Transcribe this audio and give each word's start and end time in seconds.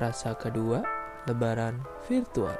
rasa 0.00 0.32
kedua 0.32 0.80
lebaran 1.28 1.76
virtual. 2.08 2.56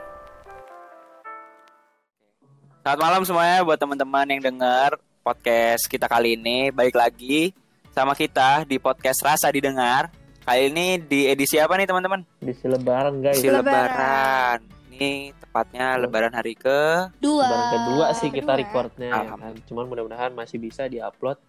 Selamat 2.85 3.01
malam 3.01 3.23
semuanya 3.25 3.65
buat 3.65 3.81
teman-teman 3.81 4.29
yang 4.29 4.45
dengar 4.45 5.01
podcast 5.25 5.89
kita 5.89 6.05
kali 6.05 6.37
ini. 6.37 6.69
Balik 6.69 7.01
lagi 7.01 7.57
sama 7.97 8.13
kita 8.13 8.69
di 8.69 8.77
podcast 8.77 9.25
Rasa 9.25 9.49
Didengar. 9.49 10.13
Kali 10.45 10.69
ini 10.69 11.01
di 11.01 11.33
edisi 11.33 11.57
apa 11.57 11.81
nih 11.81 11.89
teman-teman? 11.89 12.29
Edisi 12.45 12.69
lebaran 12.69 13.25
guys. 13.25 13.41
Edisi 13.41 13.49
Lebaran. 13.49 13.89
lebaran. 13.89 14.59
Ini 14.93 15.33
tepatnya 15.41 15.97
lebaran 15.97 16.33
hari 16.37 16.53
ke 16.53 17.09
Dua. 17.25 17.49
Lebaran 17.49 17.69
kedua 17.73 18.07
sih 18.21 18.29
kita 18.29 18.53
recordnya. 18.53 19.17
ya 19.17 19.33
kan. 19.33 19.57
Cuman 19.65 19.89
mudah-mudahan 19.89 20.37
masih 20.37 20.61
bisa 20.61 20.85
diupload 20.93 21.41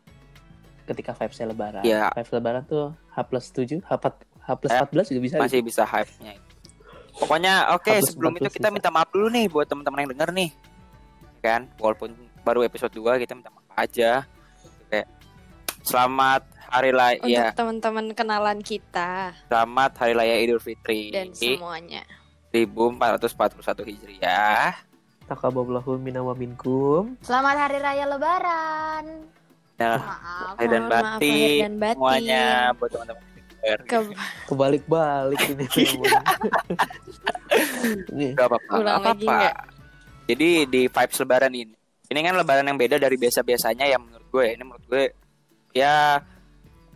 ketika 0.88 1.12
vibes 1.20 1.39
lebaran. 1.44 1.84
Iya. 1.84 2.16
Vibes 2.16 2.32
lebaran 2.32 2.64
tuh 2.64 2.96
H 3.11 3.28
plus 3.28 3.51
7, 3.51 3.83
H, 3.83 3.92
H 4.51 4.57
plus 4.57 4.71
Eh, 4.71 4.79
14 4.82 5.07
juga 5.10 5.21
bisa. 5.21 5.36
masih 5.37 5.60
bisa 5.61 5.83
hype-nya. 5.83 6.33
Pokoknya 7.14 7.54
oke 7.71 7.92
Hapus 7.92 8.07
sebelum 8.09 8.33
itu 8.36 8.50
kita 8.50 8.68
bisa. 8.68 8.73
minta 8.73 8.89
maaf 8.89 9.07
dulu 9.09 9.28
nih 9.28 9.46
buat 9.46 9.64
teman-teman 9.65 10.04
yang 10.04 10.11
denger 10.11 10.29
nih. 10.32 10.50
Kan, 11.39 11.71
walaupun 11.75 12.11
baru 12.42 12.61
episode 12.61 12.92
2 12.92 13.15
kita 13.18 13.33
minta 13.33 13.50
maaf 13.50 13.68
aja. 13.75 14.25
Kayak 14.87 15.07
selamat 15.82 16.42
hari 16.65 16.92
raya 16.92 17.18
Untuk 17.18 17.32
ya, 17.32 17.47
teman-teman 17.51 18.06
kenalan 18.11 18.59
kita 18.59 19.36
selamat 19.45 19.92
hari 19.97 20.14
raya 20.14 20.36
Idul 20.39 20.59
Fitri 20.59 21.09
dan 21.09 21.31
semuanya. 21.31 22.04
1441 22.51 23.59
Hijriah. 23.86 24.75
Takaballahu 25.23 25.95
minna 25.95 26.20
wa 26.20 26.33
minkum. 26.33 27.15
Selamat 27.20 27.56
Hari 27.61 27.79
Raya 27.79 28.04
Lebaran. 28.06 29.06
Nah, 29.78 29.97
Maaf. 29.97 30.59
dan 30.59 30.68
Mohon 30.78 30.83
maaf, 30.83 31.04
batin, 31.15 31.31
lahir 31.31 31.56
dan 31.57 31.73
batin. 31.73 31.95
semuanya 31.95 32.44
buat 32.75 32.89
teman-teman. 32.92 33.23
Ke- 33.86 34.16
Kebalik-balik 34.45 35.42
ini. 35.48 35.66
Ini 38.12 38.28
Gak 38.34 38.48
apa-apa, 38.48 38.73
apa-apa. 38.80 39.14
nggak? 39.16 39.56
Jadi 40.28 40.50
di 40.66 40.81
vibes 40.88 41.17
lebaran 41.20 41.52
ini, 41.52 41.76
ini 42.08 42.20
kan 42.22 42.34
lebaran 42.34 42.64
yang 42.64 42.80
beda 42.80 42.95
dari 42.95 43.17
biasa-biasanya 43.20 43.86
yang 43.86 44.02
menurut 44.02 44.28
gue. 44.30 44.45
Ini 44.56 44.64
menurut 44.64 44.86
gue 44.88 45.04
ya 45.72 46.20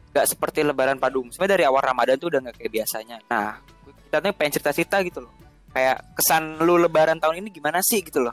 gak 0.09 0.25
seperti 0.25 0.63
lebaran 0.63 0.95
padum. 0.95 1.27
Sebenarnya 1.27 1.53
dari 1.53 1.65
awal 1.67 1.83
Ramadan 1.83 2.15
tuh 2.15 2.31
udah 2.31 2.39
gak 2.41 2.55
kayak 2.55 2.71
biasanya. 2.71 3.17
Nah, 3.27 3.59
kita 4.07 4.23
tuh 4.23 4.31
pengen 4.31 4.51
cerita-cerita 4.55 4.97
gitu 5.03 5.19
loh. 5.21 5.33
Kayak 5.75 6.15
kesan 6.15 6.63
lu 6.63 6.79
lebaran 6.79 7.19
tahun 7.19 7.43
ini 7.43 7.49
gimana 7.51 7.83
sih 7.83 7.99
gitu 7.99 8.23
loh. 8.23 8.31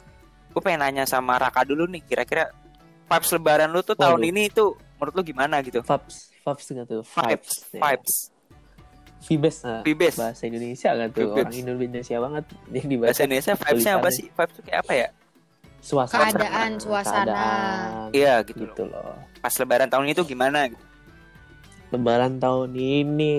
Gue 0.54 0.62
pengen 0.62 0.86
nanya 0.86 1.02
sama 1.02 1.34
Raka 1.34 1.66
dulu 1.66 1.90
nih, 1.90 2.04
kira-kira 2.06 2.54
vibes 3.10 3.30
lebaran 3.34 3.68
lu 3.68 3.82
tuh 3.82 3.98
tahun 3.98 4.22
Waduh. 4.22 4.30
ini 4.30 4.42
tuh 4.48 4.70
menurut 4.96 5.14
lu 5.18 5.22
gimana 5.26 5.58
gitu? 5.60 5.82
vibes, 5.82 6.30
vibes 6.42 6.66
nggak 6.74 6.86
tuh? 6.90 7.02
Vibes, 7.06 7.52
vibes, 7.70 8.14
Vibes. 9.22 9.56
Nah, 9.62 9.86
vibes. 9.86 10.18
bahasa 10.18 10.42
Indonesia 10.50 10.88
nggak 10.90 11.10
tuh? 11.14 11.30
Vibes. 11.30 11.46
Orang 11.46 11.54
Indonesia 11.54 12.16
banget 12.18 12.44
yang 12.76 12.86
dibaca. 12.90 13.08
Bahasa 13.10 13.22
Indonesia 13.22 13.52
vibesnya 13.54 13.92
apa 13.98 14.08
sih? 14.10 14.26
Vibes 14.26 14.52
tuh 14.58 14.62
kayak 14.66 14.78
apa 14.82 14.92
ya? 14.98 15.08
Suasana. 15.82 16.30
Keadaan, 16.30 16.70
suasana. 16.78 17.42
Iya 18.14 18.34
gitu, 18.46 18.62
loh. 18.62 18.70
Gitu 18.70 18.82
loh. 18.86 19.14
Pas 19.42 19.54
lebaran 19.58 19.90
tahun 19.90 20.04
ini 20.10 20.14
tuh 20.14 20.26
gimana 20.26 20.70
gitu? 20.70 20.84
Lebaran 21.92 22.38
tahun 22.38 22.70
ini 22.72 23.34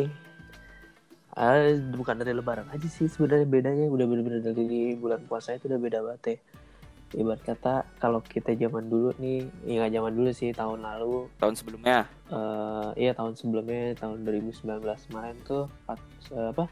ah, 1.33 1.73
bukan 1.97 2.21
dari 2.21 2.31
Lebaran 2.37 2.69
aja 2.69 2.85
sih 2.85 3.09
sebenarnya 3.09 3.49
bedanya 3.49 3.89
udah 3.89 4.05
bener-bener 4.05 4.45
dari 4.45 4.93
bulan 4.93 5.25
puasa 5.25 5.57
itu 5.57 5.65
udah 5.65 5.79
beda 5.81 5.99
banget 6.05 6.21
ya. 6.23 6.37
Ibarat 7.13 7.41
kata 7.41 7.73
kalau 7.95 8.19
kita 8.19 8.51
zaman 8.51 8.85
dulu 8.85 9.13
nih, 9.15 9.45
ya 9.63 9.73
nggak 9.79 9.93
zaman 9.93 10.13
dulu 10.13 10.29
sih 10.31 10.49
tahun 10.49 10.81
lalu, 10.81 11.29
Tahun 11.37 11.53
sebelumnya. 11.53 12.09
eh 12.27 12.87
iya 12.97 13.11
tahun 13.11 13.33
sebelumnya 13.33 13.93
tahun 13.95 14.25
2019 14.25 14.65
kemarin 15.07 15.37
tuh 15.43 15.69
pas- 15.83 16.01
eh, 16.29 16.49
apa? 16.49 16.65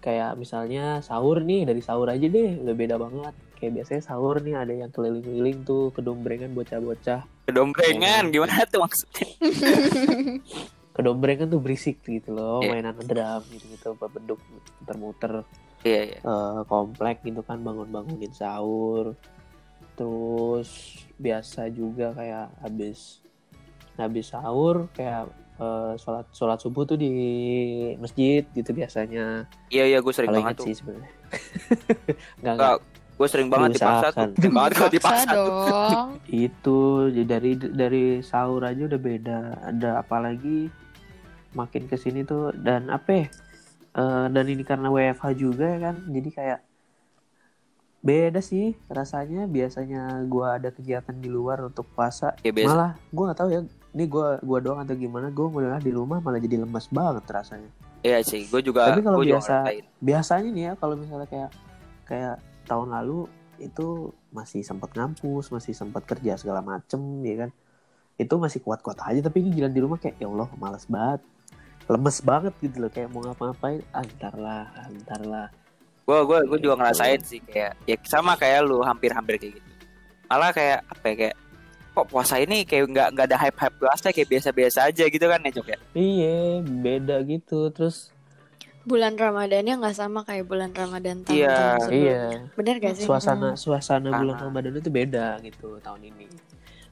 Kayak 0.00 0.34
misalnya 0.34 0.98
sahur 1.00 1.40
nih 1.40 1.64
dari 1.64 1.80
sahur 1.80 2.06
aja 2.06 2.22
deh 2.22 2.60
udah 2.60 2.74
beda 2.74 2.96
banget. 2.96 3.34
Kayak 3.54 3.72
biasanya 3.80 4.02
sahur 4.04 4.36
nih 4.38 4.54
ada 4.54 4.74
yang 4.74 4.90
keliling-keliling 4.90 5.62
tuh 5.62 5.88
kedombrengan 5.90 6.50
bocah-bocah. 6.52 7.22
Kedombrengan 7.46 8.22
Iya. 8.26 8.32
gimana 8.32 8.66
tuh 8.66 8.80
maksudnya? 8.82 9.28
Kedombrengan 10.94 11.48
tuh 11.48 11.58
berisik 11.58 12.02
gitu 12.02 12.30
loh, 12.30 12.58
Iya. 12.60 12.70
mainan 12.72 12.94
drum 12.96 13.42
gitu-gitu, 13.48 13.94
beduk 13.96 14.38
muter-muter. 14.78 15.42
Iya 15.82 16.00
iya. 16.06 16.18
eh, 16.18 16.60
komplek 16.64 17.20
gitu 17.22 17.40
kan 17.40 17.60
bangun-bangunin 17.60 18.32
sahur 18.32 19.12
terus 19.94 20.98
biasa 21.16 21.70
juga 21.70 22.10
kayak 22.12 22.50
habis 22.60 23.22
habis 23.94 24.26
sahur 24.26 24.90
kayak 24.92 25.30
eh, 25.56 25.94
sholat 25.96 26.26
sholat 26.34 26.58
subuh 26.58 26.82
tuh 26.82 26.98
di 26.98 27.10
masjid 27.96 28.42
gitu 28.50 28.74
biasanya 28.74 29.46
Iya 29.70 29.84
iya 29.86 29.98
gue 30.02 30.10
sering 30.10 30.34
banget 30.34 30.58
tuh. 30.58 30.66
sih 30.66 30.74
sebenarnya 30.74 31.10
nggak 32.42 32.54
Enggak, 32.58 32.76
gue 33.14 33.28
sering 33.30 33.46
banget 33.46 33.68
dipaksa 33.78 33.86
tuh. 34.10 34.26
Diusahakan. 34.26 34.28
Sering 34.34 34.54
banget 34.54 34.72
kalau 34.74 34.90
Dipaksa 34.90 35.30
dong. 35.30 36.06
itu 36.46 36.78
jadi 37.14 37.26
dari 37.30 37.52
dari 37.54 38.04
sahur 38.20 38.62
aja 38.66 38.82
udah 38.86 39.00
beda 39.00 39.38
ada 39.70 39.90
apalagi 40.02 40.66
makin 41.54 41.86
ke 41.86 41.94
sini 41.94 42.26
tuh 42.26 42.50
dan 42.50 42.90
apa 42.90 43.10
ya, 43.14 43.26
eh, 43.94 44.26
dan 44.26 44.44
ini 44.50 44.66
karena 44.66 44.90
WFH 44.90 45.24
juga 45.38 45.62
ya 45.70 45.78
kan 45.86 45.96
jadi 46.10 46.28
kayak 46.34 46.60
beda 48.04 48.44
sih 48.44 48.76
rasanya. 48.86 49.48
Biasanya 49.48 50.20
gua 50.28 50.60
ada 50.60 50.68
kegiatan 50.68 51.16
di 51.16 51.32
luar 51.32 51.64
untuk 51.64 51.88
puasa. 51.90 52.36
Ya 52.44 52.52
biasa. 52.52 52.68
malah 52.68 52.90
gua 53.08 53.24
nggak 53.32 53.38
tahu 53.40 53.48
ya. 53.50 53.60
Ini 53.94 54.04
gua 54.04 54.36
gua 54.44 54.58
doang 54.60 54.84
atau 54.84 54.92
gimana 54.92 55.32
gua 55.32 55.48
malah 55.48 55.80
di 55.80 55.88
rumah 55.88 56.20
malah 56.20 56.36
jadi 56.36 56.60
lemas 56.60 56.92
banget 56.92 57.24
rasanya. 57.24 57.70
Iya 58.04 58.20
sih, 58.20 58.44
gue 58.52 58.60
juga 58.60 58.92
Tapi 58.92 59.00
kalau 59.00 59.16
gue 59.16 59.32
biasa- 59.32 59.64
biasanya 59.96 60.50
nih 60.52 60.64
ya 60.68 60.72
kalau 60.76 60.92
misalnya 60.92 61.24
kayak 61.24 61.50
kayak 62.04 62.36
tahun 62.68 62.92
lalu 62.92 63.24
itu 63.56 64.12
masih 64.28 64.60
sempat 64.60 64.92
ngampus 64.92 65.48
masih 65.48 65.72
sempat 65.72 66.04
kerja 66.04 66.36
segala 66.36 66.60
macem 66.60 67.00
ya 67.24 67.48
kan? 67.48 67.50
Itu 68.20 68.36
masih 68.36 68.60
kuat-kuat 68.60 69.00
aja 69.00 69.24
tapi 69.24 69.40
ini 69.40 69.56
jalan 69.56 69.72
di 69.72 69.80
rumah 69.80 69.96
kayak 69.96 70.20
ya 70.20 70.28
Allah 70.28 70.52
malas 70.60 70.84
banget. 70.84 71.24
Lemes 71.88 72.20
banget 72.20 72.52
gitu 72.60 72.76
loh 72.76 72.92
kayak 72.92 73.08
mau 73.08 73.24
ngapa-ngapain. 73.24 73.80
Antar 73.96 74.36
lah 74.36 74.68
antar 74.84 75.20
lah 75.24 75.46
Gue 76.04 76.18
gue 76.22 76.38
gue 76.44 76.58
juga 76.60 76.74
Gitu. 76.74 76.80
ngerasain 76.80 77.20
sih 77.20 77.40
kayak 77.42 77.72
ya 77.82 77.96
sama 78.04 78.34
kayak 78.34 78.60
lu 78.62 78.80
hampir-hampir 78.80 79.36
kayak 79.36 79.52
gitu. 79.56 79.68
Malah 80.26 80.50
kayak 80.50 80.84
apa 80.84 81.04
ya 81.06 81.14
kayak 81.18 81.36
kok 81.90 82.06
puasa 82.06 82.34
ini 82.36 82.62
kayak 82.62 82.84
nggak 82.86 83.08
nggak 83.12 83.26
ada 83.26 83.38
hype 83.38 83.54
hype 83.56 83.76
puasa 83.78 84.06
kayak 84.10 84.28
biasa-biasa 84.28 84.78
aja 84.84 85.04
gitu 85.06 85.24
kan 85.24 85.38
ya 85.38 85.50
Cok 85.52 85.68
ya. 85.68 85.78
iya 85.94 86.36
beda 86.60 87.22
gitu 87.22 87.70
terus 87.70 88.10
Bulan 88.82 89.14
Ramadannya 89.14 89.80
nggak 89.80 89.94
sama 89.94 90.20
kayak 90.22 90.44
bulan 90.44 90.68
Ramadan 90.70 91.24
tahun 91.24 91.32
Iya, 91.32 91.56
sebelumnya. 91.78 91.96
iya 91.96 92.22
Bener 92.52 92.74
gak 92.78 92.94
sih? 92.94 93.06
suasana 93.06 93.48
suasana 93.54 94.10
Karena- 94.10 94.20
bulan 94.20 94.36
Ramadan 94.42 94.72
itu 94.74 94.90
beda 94.90 95.26
gitu 95.40 95.80
tahun 95.80 96.02
ini. 96.04 96.28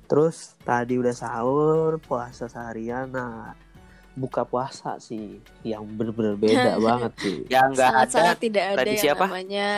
Terus 0.09 0.37
tadi 0.59 0.97
udah 0.97 1.13
sahur, 1.13 1.97
puasa 1.99 2.47
seharian. 2.47 3.09
Nah, 3.09 3.53
buka 4.13 4.45
puasa 4.45 5.01
sih 5.01 5.41
yang 5.65 5.85
bener-bener 5.89 6.37
beda 6.37 6.77
banget 6.87 7.13
sih. 7.21 7.39
Yang 7.49 7.69
nggak 7.79 7.93
ada 8.09 8.23
tidak 8.37 8.65
ada 8.65 8.77
tradisi 8.85 9.07
yang 9.09 9.17
apa? 9.17 9.27
namanya 9.29 9.69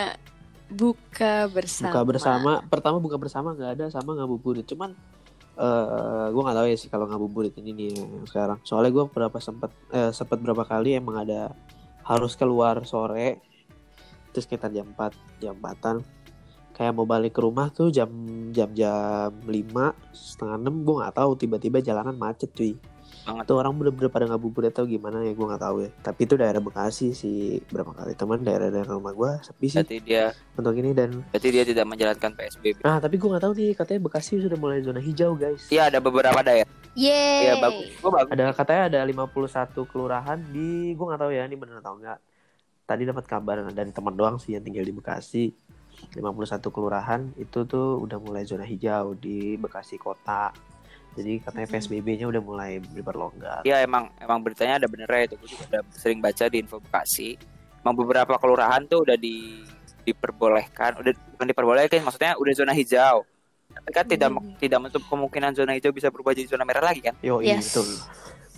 buka 0.67 1.33
bersama. 1.47 1.91
Buka 1.91 2.01
bersama, 2.03 2.51
pertama 2.67 2.97
buka 2.99 3.17
bersama 3.19 3.47
nggak 3.55 3.71
ada 3.79 3.85
sama 3.91 4.17
ngabuburit. 4.19 4.67
Cuman 4.67 4.91
eh 5.55 6.27
gue 6.35 6.41
nggak 6.43 6.57
tahu 6.59 6.67
ya 6.67 6.75
sih 6.75 6.89
kalau 6.91 7.07
ngabuburit 7.07 7.55
ini 7.63 7.71
nih 7.71 7.89
yang 7.95 8.27
sekarang. 8.27 8.59
Soalnya 8.67 8.91
gue 8.91 9.05
berapa 9.07 9.37
sempat 9.39 9.71
eh, 9.95 10.11
sempat 10.11 10.43
berapa 10.43 10.67
kali 10.67 10.99
emang 10.99 11.23
ada 11.23 11.55
harus 12.03 12.35
keluar 12.35 12.83
sore. 12.83 13.39
Terus 14.35 14.51
sekitar 14.51 14.67
jam 14.75 14.91
4, 14.91 15.15
jam 15.39 15.55
4 15.55 16.03
kayak 16.75 16.91
mau 16.91 17.07
balik 17.07 17.31
ke 17.31 17.39
rumah 17.39 17.71
tuh 17.71 17.87
jam 17.87 18.11
jam 18.51 18.67
jam 18.75 19.31
5 19.31 19.47
setengah 20.11 20.59
enam 20.59 20.83
gue 20.83 20.95
nggak 20.99 21.15
tahu 21.15 21.31
tiba-tiba 21.39 21.79
jalanan 21.79 22.19
macet 22.19 22.51
cuy 22.51 22.75
banget. 23.25 23.43
tuh 23.49 23.57
orang 23.57 23.73
bener-bener 23.73 24.09
pada 24.13 24.25
ngabuburit 24.29 24.69
atau 24.69 24.85
gimana 24.85 25.25
ya 25.25 25.33
gue 25.33 25.45
nggak 25.45 25.63
tahu 25.65 25.77
ya 25.83 25.89
tapi 26.05 26.21
itu 26.29 26.33
daerah 26.37 26.61
Bekasi 26.61 27.17
sih 27.17 27.59
berapa 27.73 27.91
kali 27.91 28.13
teman 28.13 28.45
daerah-daerah 28.45 28.93
rumah 28.93 29.17
gue 29.17 29.31
sepi 29.41 29.67
sih 29.67 29.81
Berarti 29.81 29.97
dia 30.05 30.33
untuk 30.55 30.73
ini 30.77 30.93
dan 30.93 31.09
berarti 31.29 31.49
dia 31.51 31.63
tidak 31.65 31.85
menjalankan 31.85 32.31
PSBB. 32.35 32.81
Nah, 32.81 32.97
tapi 32.97 33.15
gue 33.21 33.29
nggak 33.29 33.43
tahu 33.43 33.53
nih, 33.53 33.71
katanya 33.77 34.01
Bekasi 34.07 34.31
sudah 34.41 34.57
mulai 34.57 34.79
zona 34.81 35.01
hijau, 35.01 35.37
guys. 35.37 35.67
Iya 35.69 35.93
ada 35.93 35.99
beberapa 36.01 36.39
daerah. 36.41 36.69
Yeay. 36.95 37.51
Iya 37.51 37.53
bagus. 37.59 37.91
Gue 37.99 38.11
bagus. 38.11 38.31
Ada 38.31 38.43
katanya 38.55 38.83
ada 38.87 38.99
51 39.03 39.91
kelurahan 39.91 40.39
di 40.49 40.95
gue 40.95 41.05
nggak 41.05 41.21
tahu 41.21 41.31
ya 41.35 41.43
ini 41.43 41.55
benar 41.59 41.83
atau 41.83 41.99
enggak. 41.99 42.19
Tadi 42.85 43.03
dapat 43.03 43.25
kabar 43.25 43.55
dari 43.73 43.91
teman 43.91 44.15
doang 44.15 44.37
sih 44.39 44.55
yang 44.55 44.63
tinggal 44.63 44.85
di 44.87 44.93
Bekasi. 44.95 45.45
51 46.15 46.59
kelurahan 46.75 47.21
itu 47.39 47.63
tuh 47.67 47.99
udah 48.03 48.19
mulai 48.19 48.47
zona 48.47 48.63
hijau 48.63 49.15
di 49.15 49.59
Bekasi 49.59 49.99
kota. 49.99 50.55
Jadi 51.15 51.39
katanya 51.39 51.67
PSBB-nya 51.69 52.27
udah 52.27 52.41
mulai 52.41 52.71
diperlonggar. 52.85 53.63
Iya 53.63 53.81
emang 53.81 54.11
emang 54.17 54.39
beritanya 54.39 54.77
ada 54.77 54.87
benernya 54.87 55.25
itu. 55.25 55.35
Gue 55.37 55.49
juga 55.49 55.63
udah 55.69 55.81
sering 55.91 56.19
baca 56.19 56.43
di 56.45 56.57
info 56.59 56.77
Bekasi. 56.77 57.39
Emang 57.79 57.95
beberapa 57.95 58.35
kelurahan 58.35 58.83
tuh 58.83 59.01
udah 59.01 59.15
di 59.15 59.63
diperbolehkan, 60.05 61.01
udah 61.01 61.11
bukan 61.33 61.47
diperbolehkan, 61.47 61.99
maksudnya 61.99 62.35
udah 62.35 62.53
zona 62.53 62.71
hijau. 62.71 63.25
Tapi 63.67 63.89
kan 63.91 64.05
tidak 64.05 64.29
Hmm. 64.29 64.53
tidak 64.55 64.79
menutup 64.79 65.03
kemungkinan 65.03 65.51
zona 65.51 65.73
hijau 65.73 65.89
bisa 65.89 66.07
berubah 66.07 66.31
jadi 66.31 66.45
zona 66.47 66.61
merah 66.61 66.83
lagi 66.83 67.01
kan? 67.01 67.17
Yo, 67.19 67.39
Yes. 67.39 67.73
betul. 67.73 67.89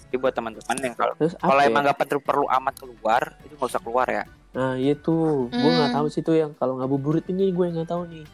Jadi 0.03 0.15
buat 0.17 0.31
teman-teman 0.31 0.75
yang 0.81 0.93
kalau 0.93 1.13
Terus 1.15 1.33
kalau 1.35 1.53
apa 1.53 1.63
ya? 1.63 1.69
emang 1.69 1.81
nggak 1.83 1.97
perlu 1.99 2.19
perlu 2.19 2.45
amat 2.49 2.73
keluar, 2.75 3.21
itu 3.41 3.53
nggak 3.53 3.69
usah 3.69 3.81
keluar 3.81 4.07
ya. 4.07 4.23
Nah 4.49 4.73
itu, 4.75 5.15
gue 5.47 5.71
nggak 5.71 5.89
Hmm. 5.89 5.97
tahu 5.97 6.07
sih 6.07 6.21
tuh 6.21 6.35
yang 6.35 6.51
kalau 6.53 6.75
ngabuburit 6.75 7.27
ini 7.27 7.47
gue 7.49 7.65
nggak 7.69 7.87
tahu 7.87 8.07
nih. 8.07 8.25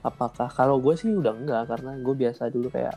Apakah 0.00 0.48
kalau 0.48 0.78
gue 0.78 0.94
sih 0.94 1.08
udah 1.08 1.32
enggak 1.32 1.62
karena 1.66 1.92
gue 1.94 2.14
biasa 2.16 2.48
dulu 2.48 2.66
kayak 2.68 2.94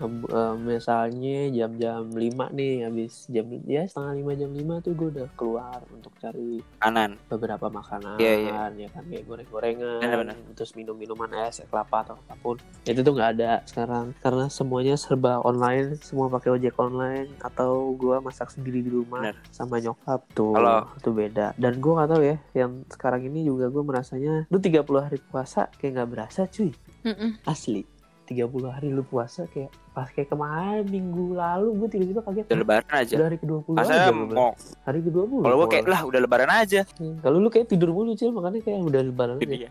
eh, 0.00 0.54
misalnya 0.56 1.38
jam-jam 1.50 2.02
5 2.08 2.18
nih 2.50 2.74
habis 2.82 3.26
jam 3.26 3.46
ya 3.62 3.82
setengah 3.84 4.12
lima 4.14 4.32
jam 4.34 4.50
5 4.50 4.80
tuh 4.80 4.92
gue 4.92 5.08
udah 5.12 5.28
keluar 5.34 5.78
untuk 5.88 6.10
cari 6.16 6.58
Kanan. 6.76 7.16
beberapa 7.26 7.66
makanan 7.68 8.16
Iya, 8.16 8.34
iya. 8.40 8.62
ya 8.76 8.88
kan 8.90 9.04
kayak 9.04 9.24
goreng-gorengan 9.24 10.00
Benar-benar. 10.00 10.36
terus 10.52 10.72
minum-minuman 10.72 11.30
es 11.42 11.56
es 11.56 11.66
kelapa 11.66 12.02
atau 12.02 12.16
apa 12.16 12.34
pun 12.36 12.56
itu 12.82 13.00
tuh 13.00 13.12
nggak 13.12 13.30
ada 13.32 13.62
sekarang 13.64 14.12
karena 14.18 14.46
semuanya 14.48 14.94
serba 14.94 15.38
online 15.40 15.94
semua 15.98 16.26
pakai 16.28 16.50
ojek 16.52 16.74
online 16.76 17.30
atau 17.38 17.94
gua 17.94 18.18
masak 18.18 18.50
sendiri 18.50 18.80
di 18.80 18.90
rumah 18.90 19.22
Benar. 19.22 19.36
sama 19.48 19.78
nyokap 19.78 20.20
tuh 20.30 20.52
Kalau- 20.52 20.90
itu 20.94 21.10
beda 21.10 21.46
dan 21.54 21.72
gua 21.78 21.92
nggak 21.96 22.10
tahu 22.10 22.22
ya 22.24 22.36
yang 22.54 22.72
sekarang 22.88 23.22
ini 23.24 23.44
juga 23.44 23.66
gua 23.66 23.82
merasanya 23.84 24.46
lu 24.46 24.58
30 24.58 24.82
hari 25.00 25.18
puasa 25.20 25.70
kayak 25.72 25.92
nggak 25.94 26.10
berasa 26.10 26.40
cuy 26.46 26.72
Mm-mm. 27.02 27.38
asli 27.44 27.84
30 28.24 28.48
hari 28.66 28.88
lu 28.88 29.04
puasa 29.04 29.44
kayak 29.46 29.68
pas 29.92 30.08
kayak 30.08 30.26
kemarin 30.26 30.84
minggu 30.84 31.36
lalu 31.36 31.68
gue 31.76 31.88
tiba-tiba 31.92 32.20
kaget 32.20 32.44
Udah 32.48 32.58
lebaran 32.58 32.88
aja. 32.90 33.14
udah 33.14 33.26
hari 33.28 33.38
ke-20 33.38 33.72
Masa 33.76 33.92
aja 33.94 34.10
mau 34.10 34.50
hari 34.82 35.00
ke-20 35.00 35.38
kalau 35.44 35.56
gue 35.60 35.68
kayak 35.70 35.86
lah 35.86 36.00
udah 36.02 36.20
lebaran 36.20 36.50
aja. 36.50 36.80
Hmm, 36.96 37.16
Kalau 37.20 37.36
lu 37.38 37.48
kayak 37.48 37.66
tidur 37.68 37.90
mulu 37.92 38.16
cil 38.16 38.32
makanya 38.32 38.60
kayak 38.60 38.80
udah 38.80 39.02
lebaran 39.04 39.36
aja. 39.38 39.46
Iya. 39.46 39.70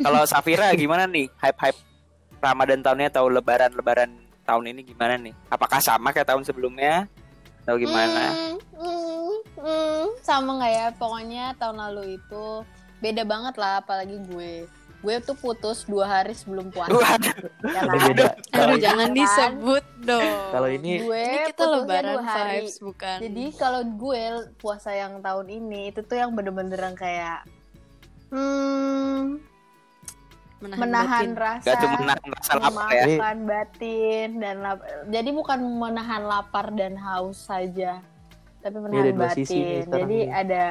Kalau 0.00 0.20
Safira 0.24 0.72
gimana 0.80 1.04
nih 1.04 1.28
hype-hype 1.36 1.78
Ramadan 2.38 2.80
tahunnya 2.80 3.08
atau 3.12 3.26
lebaran-lebaran 3.28 4.10
tahun 4.42 4.64
ini 4.72 4.80
gimana 4.82 5.14
nih? 5.14 5.34
Apakah 5.48 5.78
sama 5.78 6.10
kayak 6.10 6.32
tahun 6.32 6.42
sebelumnya? 6.42 7.04
Atau 7.62 7.76
gimana? 7.76 8.32
Hmm, 8.32 8.56
hmm, 8.74 9.32
hmm. 9.60 10.04
sama 10.24 10.56
nggak 10.56 10.72
ya 10.72 10.86
pokoknya 10.96 11.44
tahun 11.60 11.76
lalu 11.78 12.16
itu 12.16 12.44
beda 12.98 13.22
banget 13.22 13.54
lah 13.54 13.78
apalagi 13.78 14.16
gue 14.24 14.66
gue 14.98 15.14
tuh 15.20 15.34
putus 15.34 15.82
dua 15.82 16.04
hari 16.10 16.34
sebelum 16.34 16.68
puasa 16.68 16.90
ya 16.90 17.06
kan? 17.06 17.22
beda. 17.62 17.94
Aduh 17.94 18.30
Kalau 18.50 18.74
jangan 18.76 19.08
disebut 19.12 19.84
dong. 20.00 20.38
kalau 20.50 20.68
ini 20.68 20.92
gue 21.00 21.22
Ini 21.22 21.38
kita 21.48 21.64
lebaran 21.64 22.12
dua 22.12 22.22
hari. 22.24 22.58
vibes 22.60 22.76
bukan. 22.78 23.16
jadi 23.20 23.44
kalau 23.54 23.80
gue 23.86 24.22
puasa 24.56 24.90
yang 24.92 25.18
tahun 25.18 25.46
ini 25.48 25.80
itu 25.88 26.02
tuh 26.02 26.16
yang 26.16 26.30
bener-bener 26.32 26.74
yang 26.76 26.94
kayak 26.94 27.46
hmm, 28.28 29.38
menahan, 30.58 30.78
menahan 30.80 31.24
batin. 31.24 31.34
rasa 31.38 31.68
gak 31.68 31.78
cuma 31.78 31.96
menahan 31.96 32.28
rasa 32.28 32.52
lapar 32.56 32.90
ya. 32.90 33.04
memakan 33.06 33.36
batin 33.46 34.28
dan 34.36 34.54
lap- 34.58 34.86
jadi 35.06 35.30
bukan 35.30 35.58
menahan 35.78 36.22
lapar 36.24 36.66
dan 36.70 36.98
haus 36.98 37.38
saja 37.40 38.02
tapi 38.58 38.74
ada 38.74 38.82
menahan 38.82 39.14
sisi 39.32 39.54
batin 39.54 39.78
sekarang 39.78 39.94
jadi 39.94 40.18
ada 40.28 40.64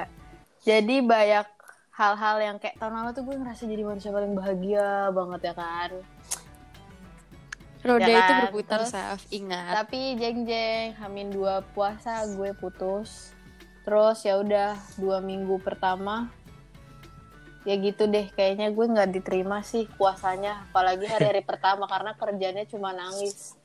jadi 0.59 0.95
banyak 1.00 1.47
hal-hal 1.97 2.38
yang 2.39 2.57
kayak 2.57 2.77
tahun 2.77 2.94
lalu 2.95 3.09
tuh 3.11 3.23
gue 3.25 3.35
ngerasa 3.35 3.63
jadi 3.65 3.83
manusia 3.83 4.11
paling 4.11 4.33
bahagia 4.33 4.88
banget 5.09 5.41
ya 5.44 5.53
kan 5.53 5.91
Roda 7.79 8.03
Ya 8.03 8.09
itu 8.11 8.21
kan? 8.27 8.41
berputar, 8.44 8.79
Terus- 8.83 8.91
Saf. 8.91 9.21
Ingat. 9.29 9.73
tapi 9.75 9.99
jeng 10.15 10.44
jeng 10.44 10.94
hamin 10.95 11.29
dua 11.29 11.65
puasa 11.73 12.25
gue 12.27 12.51
putus 12.53 13.31
terus 13.81 14.19
ya 14.21 14.38
udah 14.38 14.75
dua 14.95 15.17
minggu 15.19 15.57
pertama 15.57 16.27
ya 17.63 17.75
gitu 17.75 18.05
deh 18.05 18.27
kayaknya 18.29 18.69
gue 18.69 18.85
nggak 18.85 19.09
diterima 19.11 19.59
sih 19.61 19.88
puasanya 19.89 20.67
apalagi 20.67 21.03
hari-hari 21.03 21.39
pertama 21.41 21.83
karena 21.83 22.11
kerjanya 22.13 22.63
cuma 22.63 22.91
nangis 22.91 23.55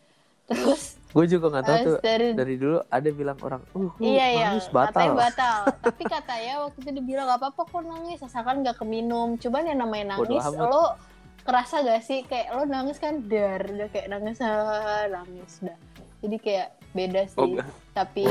terus? 0.52 0.96
Gue 1.12 1.28
juga 1.28 1.52
nggak 1.52 1.64
tahu 1.68 1.76
tuh 1.84 1.96
dari 2.00 2.28
dari 2.32 2.54
dulu 2.56 2.80
ada 2.88 3.08
bilang 3.12 3.38
orang, 3.44 3.62
uh, 3.76 3.84
uh 3.84 3.92
iya 4.00 4.26
iya. 4.32 4.46
nangis 4.48 4.68
batal. 4.72 4.88
katanya 4.96 5.12
batal. 5.20 5.60
Tapi 5.84 6.02
katanya 6.08 6.54
waktu 6.64 6.78
itu 6.80 6.90
dibilang 6.96 7.26
gak 7.28 7.40
apa-apa 7.44 7.62
kok 7.68 7.84
nangis 7.84 8.18
asalkan 8.24 8.64
gak 8.64 8.80
keminum. 8.80 9.36
Cuman 9.36 9.68
yang 9.68 9.78
namanya 9.84 10.16
nangis 10.16 10.40
lo 10.56 10.96
kerasa 11.44 11.84
gak 11.84 12.00
sih? 12.00 12.24
Kayak 12.24 12.56
lo 12.56 12.64
nangis 12.64 12.96
kan 12.96 13.20
dar 13.28 13.60
udah 13.60 13.88
kayak 13.92 14.08
nangis 14.08 14.40
ah, 14.40 15.04
nangis. 15.12 15.60
Dah. 15.60 15.76
Jadi 16.24 16.36
kayak 16.40 16.68
beda 16.96 17.22
sih. 17.28 17.40
Oh, 17.40 17.60
tapi 17.92 18.24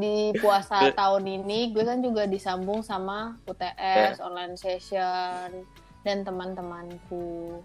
di 0.00 0.32
puasa 0.40 0.90
tahun 0.96 1.24
ini 1.28 1.76
gue 1.76 1.84
kan 1.84 2.00
juga 2.00 2.24
disambung 2.24 2.80
sama 2.80 3.36
UTS 3.44 4.22
online 4.22 4.56
session 4.56 5.66
dan 6.04 6.22
teman-temanku 6.22 7.60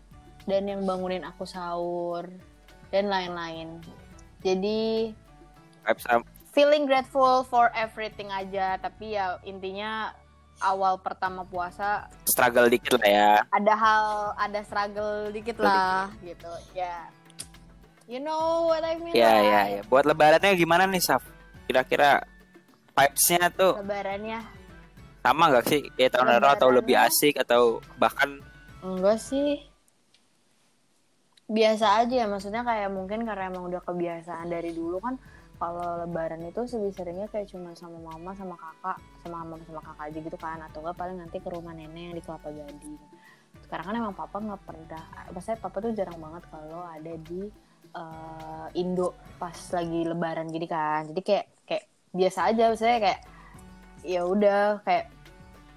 dan 0.45 0.67
yang 0.67 0.81
bangunin 0.85 1.25
aku 1.25 1.43
sahur 1.43 2.27
dan 2.93 3.09
lain-lain 3.09 3.81
jadi 4.43 5.11
feeling 6.55 6.87
grateful 6.87 7.43
for 7.47 7.73
everything 7.75 8.29
aja 8.31 8.79
tapi 8.79 9.17
ya 9.17 9.41
intinya 9.43 10.13
awal 10.59 10.99
pertama 10.99 11.47
puasa 11.47 12.07
struggle 12.27 12.67
dikit 12.67 12.99
lah 12.99 13.09
ya. 13.09 13.33
ada 13.51 13.73
hal 13.75 14.05
ada 14.35 14.59
struggle 14.63 15.31
dikit 15.31 15.57
lah 15.59 16.11
gitu 16.23 16.51
ya 16.75 17.07
you 18.09 18.19
know 18.19 18.67
what 18.67 18.83
I 18.83 18.99
mean 18.99 19.15
lah. 19.15 19.39
iya 19.39 19.61
iya. 19.69 19.81
Buat 19.87 20.09
lebarannya 20.09 20.57
gimana 20.57 20.89
nih 20.89 20.99
Saf? 20.99 21.23
Kira-kira 21.69 22.25
vibes-nya 22.97 23.53
tuh 23.53 23.77
lebarannya 23.79 24.41
sama 25.19 25.51
gak 25.51 25.67
sih 25.67 25.83
kayak 25.93 26.15
tahun 26.15 26.27
lalu 26.39 26.47
atau 26.57 26.69
lebih 26.71 26.95
asik 26.97 27.37
atau 27.37 27.83
bahkan 28.01 28.41
Enggak 28.79 29.19
sih. 29.19 29.59
Biasa 31.49 32.05
aja 32.05 32.15
ya, 32.23 32.27
maksudnya 32.29 32.61
kayak 32.61 32.93
mungkin 32.93 33.25
karena 33.25 33.49
emang 33.49 33.73
udah 33.73 33.81
kebiasaan 33.81 34.53
dari 34.53 34.69
dulu 34.69 35.01
kan 35.01 35.17
kalau 35.59 36.07
lebaran 36.07 36.39
itu 36.47 36.63
seringnya 36.69 37.27
kayak 37.27 37.51
cuma 37.51 37.75
sama 37.75 37.99
mama 37.99 38.31
sama 38.31 38.55
kakak 38.55 38.97
sama 39.19 39.43
mama 39.43 39.59
sama 39.67 39.83
kakak 39.83 40.05
aja 40.07 40.19
gitu 40.23 40.37
kan 40.39 40.57
atau 40.63 40.79
enggak 40.79 40.95
paling 40.95 41.17
nanti 41.19 41.37
ke 41.43 41.49
rumah 41.51 41.75
nenek 41.75 41.99
yang 41.99 42.15
di 42.15 42.23
Kelapa 42.23 42.47
Gading. 42.47 42.95
Sekarang 43.67 43.85
kan 43.91 43.95
emang 43.99 44.15
papa 44.15 44.39
nggak 44.39 44.61
pernah 44.63 45.03
maksudnya 45.35 45.59
papa 45.59 45.77
tuh 45.83 45.91
jarang 45.91 46.15
banget 46.15 46.43
kalau 46.47 46.79
ada 46.87 47.13
di 47.27 47.41
eh, 47.91 48.67
Indo 48.79 49.19
pas 49.35 49.57
lagi 49.75 49.99
lebaran 50.07 50.47
gini 50.47 50.67
kan. 50.69 51.11
Jadi 51.11 51.21
kayak 51.27 51.45
kayak 51.67 51.83
biasa 52.15 52.39
aja 52.55 52.63
maksudnya 52.71 52.97
kayak 53.03 53.19
ya 54.07 54.21
udah 54.23 54.79
kayak 54.87 55.11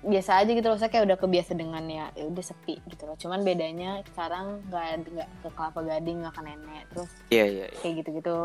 biasa 0.02 0.42
aja 0.42 0.50
gitu 0.50 0.66
loh 0.66 0.78
saya 0.78 0.90
kayak 0.90 1.06
udah 1.06 1.18
kebiasa 1.18 1.54
dengan 1.54 1.86
ya 1.86 2.10
ya 2.18 2.26
udah 2.26 2.42
sepi 2.42 2.78
gitu 2.90 3.06
loh 3.06 3.14
cuman 3.14 3.46
bedanya 3.46 4.02
sekarang 4.10 4.58
nggak 4.66 5.06
nggak 5.14 5.28
ke 5.46 5.48
kelapa 5.54 5.80
gading 5.86 6.26
nggak 6.26 6.34
ke 6.34 6.42
nenek 6.42 6.84
terus 6.90 7.10
iya 7.30 7.44
iya 7.46 7.66
iya. 7.70 7.78
kayak 7.78 7.94
gitu 8.02 8.10
gitu 8.18 8.36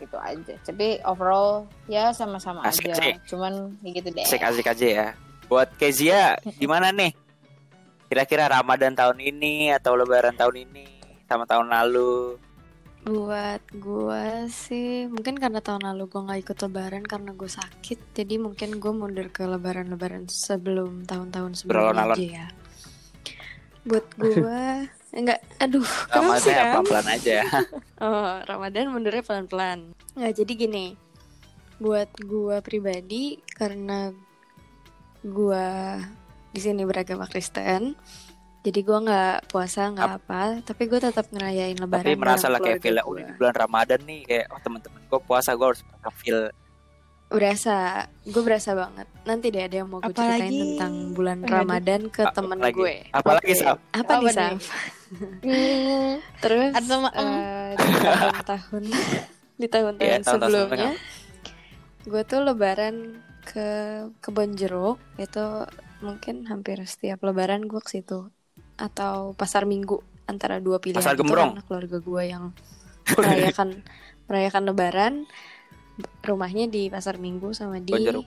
gitu 0.00 0.16
aja 0.16 0.54
tapi 0.64 1.02
overall 1.04 1.66
ya 1.90 2.14
sama-sama 2.14 2.64
Asik, 2.64 2.88
aja 2.88 2.96
asik. 2.96 3.16
cuman 3.26 3.74
ya 3.82 3.90
gitu 3.90 4.08
deh 4.14 4.24
asik-asik 4.24 4.66
aja 4.70 4.86
ya. 4.86 5.08
Buat 5.50 5.74
Kezia 5.74 6.38
gimana 6.62 6.94
nih? 6.94 7.10
Kira-kira 8.06 8.46
Ramadan 8.46 8.94
tahun 8.94 9.18
ini 9.18 9.74
atau 9.74 9.98
Lebaran 9.98 10.38
tahun 10.38 10.62
ini 10.70 10.86
sama 11.26 11.42
tahun 11.42 11.66
lalu? 11.66 12.38
Buat 13.00 13.64
gua 13.80 14.44
sih 14.52 15.08
mungkin 15.08 15.40
karena 15.40 15.64
tahun 15.64 15.88
lalu 15.88 16.04
gua 16.12 16.20
nggak 16.28 16.40
ikut 16.44 16.58
lebaran 16.68 17.04
karena 17.08 17.32
gue 17.32 17.48
sakit, 17.48 18.12
jadi 18.12 18.36
mungkin 18.36 18.76
gue 18.76 18.92
mundur 18.92 19.32
ke 19.32 19.48
lebaran-lebaran 19.48 20.28
sebelum 20.28 21.08
tahun-tahun 21.08 21.64
sebelumnya 21.64 22.12
aja 22.12 22.44
ya. 22.44 22.46
Buat 23.88 24.06
gua 24.20 24.84
enggak, 25.16 25.40
aduh, 25.56 25.80
sih 25.80 26.12
Ramadan 26.12 26.52
ya 26.52 26.62
pelan-pelan 26.76 27.06
aja 27.08 27.32
ya. 27.40 27.46
Oh, 28.04 28.32
Ramadan 28.44 28.92
mundurnya 28.92 29.24
pelan-pelan. 29.24 29.96
Nggak, 30.16 30.32
jadi 30.44 30.52
gini. 30.52 30.86
Buat 31.80 32.12
gua 32.20 32.60
pribadi 32.60 33.40
karena 33.56 34.12
gua 35.24 35.96
di 36.52 36.60
sini 36.60 36.84
beragama 36.84 37.24
Kristen. 37.24 37.96
Jadi 38.60 38.80
gua 38.80 38.98
nggak 39.00 39.48
puasa 39.48 39.88
nggak 39.88 40.10
apa, 40.20 40.40
tapi 40.60 40.84
gue 40.84 41.00
tetap 41.00 41.32
ngerayain 41.32 41.74
lebaran. 41.74 42.04
Tapi 42.04 42.12
merasa 42.14 42.46
lah 42.46 42.60
kayak 42.60 42.78
feel 42.78 43.00
di 43.00 43.32
bulan 43.34 43.54
Ramadan 43.56 44.00
nih 44.04 44.20
kayak 44.22 44.46
oh 44.48 44.60
teman-teman 44.60 45.00
gue 45.00 45.20
puasa 45.24 45.56
gue 45.56 45.66
harus 45.66 45.80
feel 46.14 46.52
Berasa, 47.30 48.04
gue 48.26 48.42
berasa 48.42 48.74
banget. 48.74 49.06
Nanti 49.22 49.48
deh 49.48 49.62
ada 49.62 49.76
yang 49.78 49.86
mau 49.86 50.02
gue 50.02 50.10
ceritain 50.10 50.44
Apalagi- 50.44 50.60
tentang 50.74 50.94
bulan 51.14 51.38
Aduh. 51.40 51.52
Ramadan 51.56 52.00
ke 52.10 52.22
temen 52.34 52.58
gue. 52.58 52.94
apalagi 53.08 53.46
Oke. 53.46 53.54
Saf? 53.56 53.78
Apa, 53.94 54.12
Apa 54.12 54.28
nih? 54.28 54.34
Saf? 54.34 54.60
Hmm, 55.40 56.12
Terus 56.42 56.72
Atau 56.74 56.98
eh, 57.06 57.70
di 57.78 57.86
tahun-tahun 57.86 58.82
di 59.56 59.66
tahun-tahun 59.68 60.02
Iya, 60.02 60.16
tahun-tahun 60.20 60.50
sebelumnya 60.50 60.90
gue 62.02 62.22
tuh 62.24 62.40
lebaran 62.42 62.96
ke 63.42 63.68
kebon 64.18 64.56
jeruk 64.56 64.98
itu 65.16 65.44
mungkin 66.00 66.48
hampir 66.48 66.80
setiap 66.82 67.20
lebaran 67.20 67.62
gue 67.62 67.78
ke 67.78 67.90
situ 67.92 68.26
atau 68.80 69.32
pasar 69.32 69.62
minggu 69.62 70.00
antara 70.24 70.56
dua 70.56 70.80
pilihan 70.80 70.98
Pasar 70.98 71.14
itu 71.14 71.22
Gembrong. 71.22 71.52
karena 71.52 71.62
keluarga 71.62 71.98
gue 72.00 72.22
yang 72.24 72.44
merayakan 73.18 73.68
merayakan 74.24 74.62
lebaran 74.64 75.14
rumahnya 76.22 76.64
di 76.64 76.88
pasar 76.88 77.16
minggu 77.16 77.52
sama 77.52 77.76
di 77.76 77.90
Kebon 77.90 78.02
jeruk. 78.02 78.26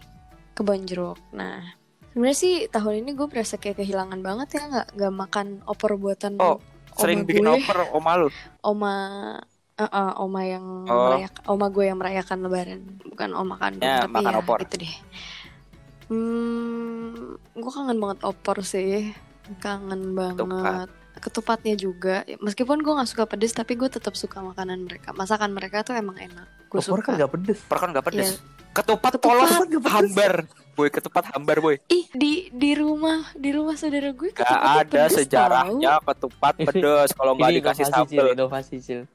kebon 0.54 0.82
jeruk 0.84 1.18
nah 1.32 1.64
sebenarnya 2.10 2.38
sih 2.38 2.56
tahun 2.68 3.02
ini 3.02 3.12
gue 3.14 3.26
berasa 3.26 3.58
kayak 3.58 3.80
kehilangan 3.80 4.20
banget 4.20 4.48
ya 4.54 4.62
nggak 4.68 4.88
nggak 4.94 5.14
makan 5.16 5.48
opor 5.66 5.96
buatan 5.96 6.38
Oh, 6.38 6.62
sering 6.94 7.20
oma 7.20 7.28
bikin 7.28 7.44
gue 7.44 7.56
oper 7.58 7.78
oma 7.92 8.12
lu 8.16 8.30
oma 8.64 8.94
Eh, 9.74 9.82
eh, 9.84 10.14
oma 10.16 10.46
yang 10.46 10.86
Oh. 10.86 11.10
merayak- 11.10 11.42
oma 11.48 11.66
gue 11.68 11.84
yang 11.84 11.98
merayakan 11.98 12.46
lebaran, 12.46 12.82
bukan 13.04 13.34
oma 13.34 13.58
kandung, 13.58 13.82
Ya, 13.82 14.06
tapi 14.06 14.14
makan 14.14 14.30
ya 14.30 14.38
opor. 14.38 14.58
itu 14.62 14.76
deh. 14.78 14.94
Hmm, 16.14 17.10
gue 17.52 17.72
kangen 17.72 17.98
banget 17.98 18.20
opor 18.22 18.62
sih, 18.62 19.18
kangen 19.58 20.14
banget. 20.14 20.90
Ketupatnya 21.14 21.76
juga, 21.76 22.16
meskipun 22.38 22.82
gue 22.82 22.90
nggak 22.92 23.06
suka 23.06 23.24
pedes, 23.26 23.54
tapi 23.54 23.74
gue 23.74 23.86
tetap 23.86 24.12
suka 24.14 24.42
makanan 24.42 24.82
mereka. 24.82 25.14
Masakan 25.14 25.54
mereka 25.54 25.82
tuh 25.82 25.94
emang 25.94 26.18
enak, 26.18 26.44
gue 26.68 26.80
Opor 26.80 27.00
suka. 27.00 27.14
kan 27.14 27.22
gak 27.22 27.32
pedes. 27.32 27.60
Kan 27.64 27.90
gak 27.92 28.04
pedes. 28.04 28.30
Iya. 28.34 28.42
Ketupat 28.74 29.14
Ketupat 29.14 29.22
polos 29.22 29.52
nggak 29.54 29.70
pedes. 29.70 29.94
hambar. 29.94 30.34
Boy, 30.74 30.90
ketupat 30.90 31.24
hambar, 31.30 31.58
boy. 31.62 31.76
Ih 31.86 32.10
di 32.12 32.50
di 32.50 32.74
rumah 32.74 33.30
di 33.36 33.54
rumah 33.54 33.78
saudara 33.78 34.10
gue 34.10 34.34
Gak 34.34 34.42
ketupatnya 34.42 34.74
ada 34.74 34.90
pedes 35.06 35.12
sejarahnya 35.16 35.92
ketupat 36.02 36.54
pedes 36.68 37.10
kalau 37.14 37.38
nggak 37.38 37.52
dikasih 37.54 37.86
sambal. 37.86 38.26
inovasi, 38.34 38.76
Cil. 38.82 39.06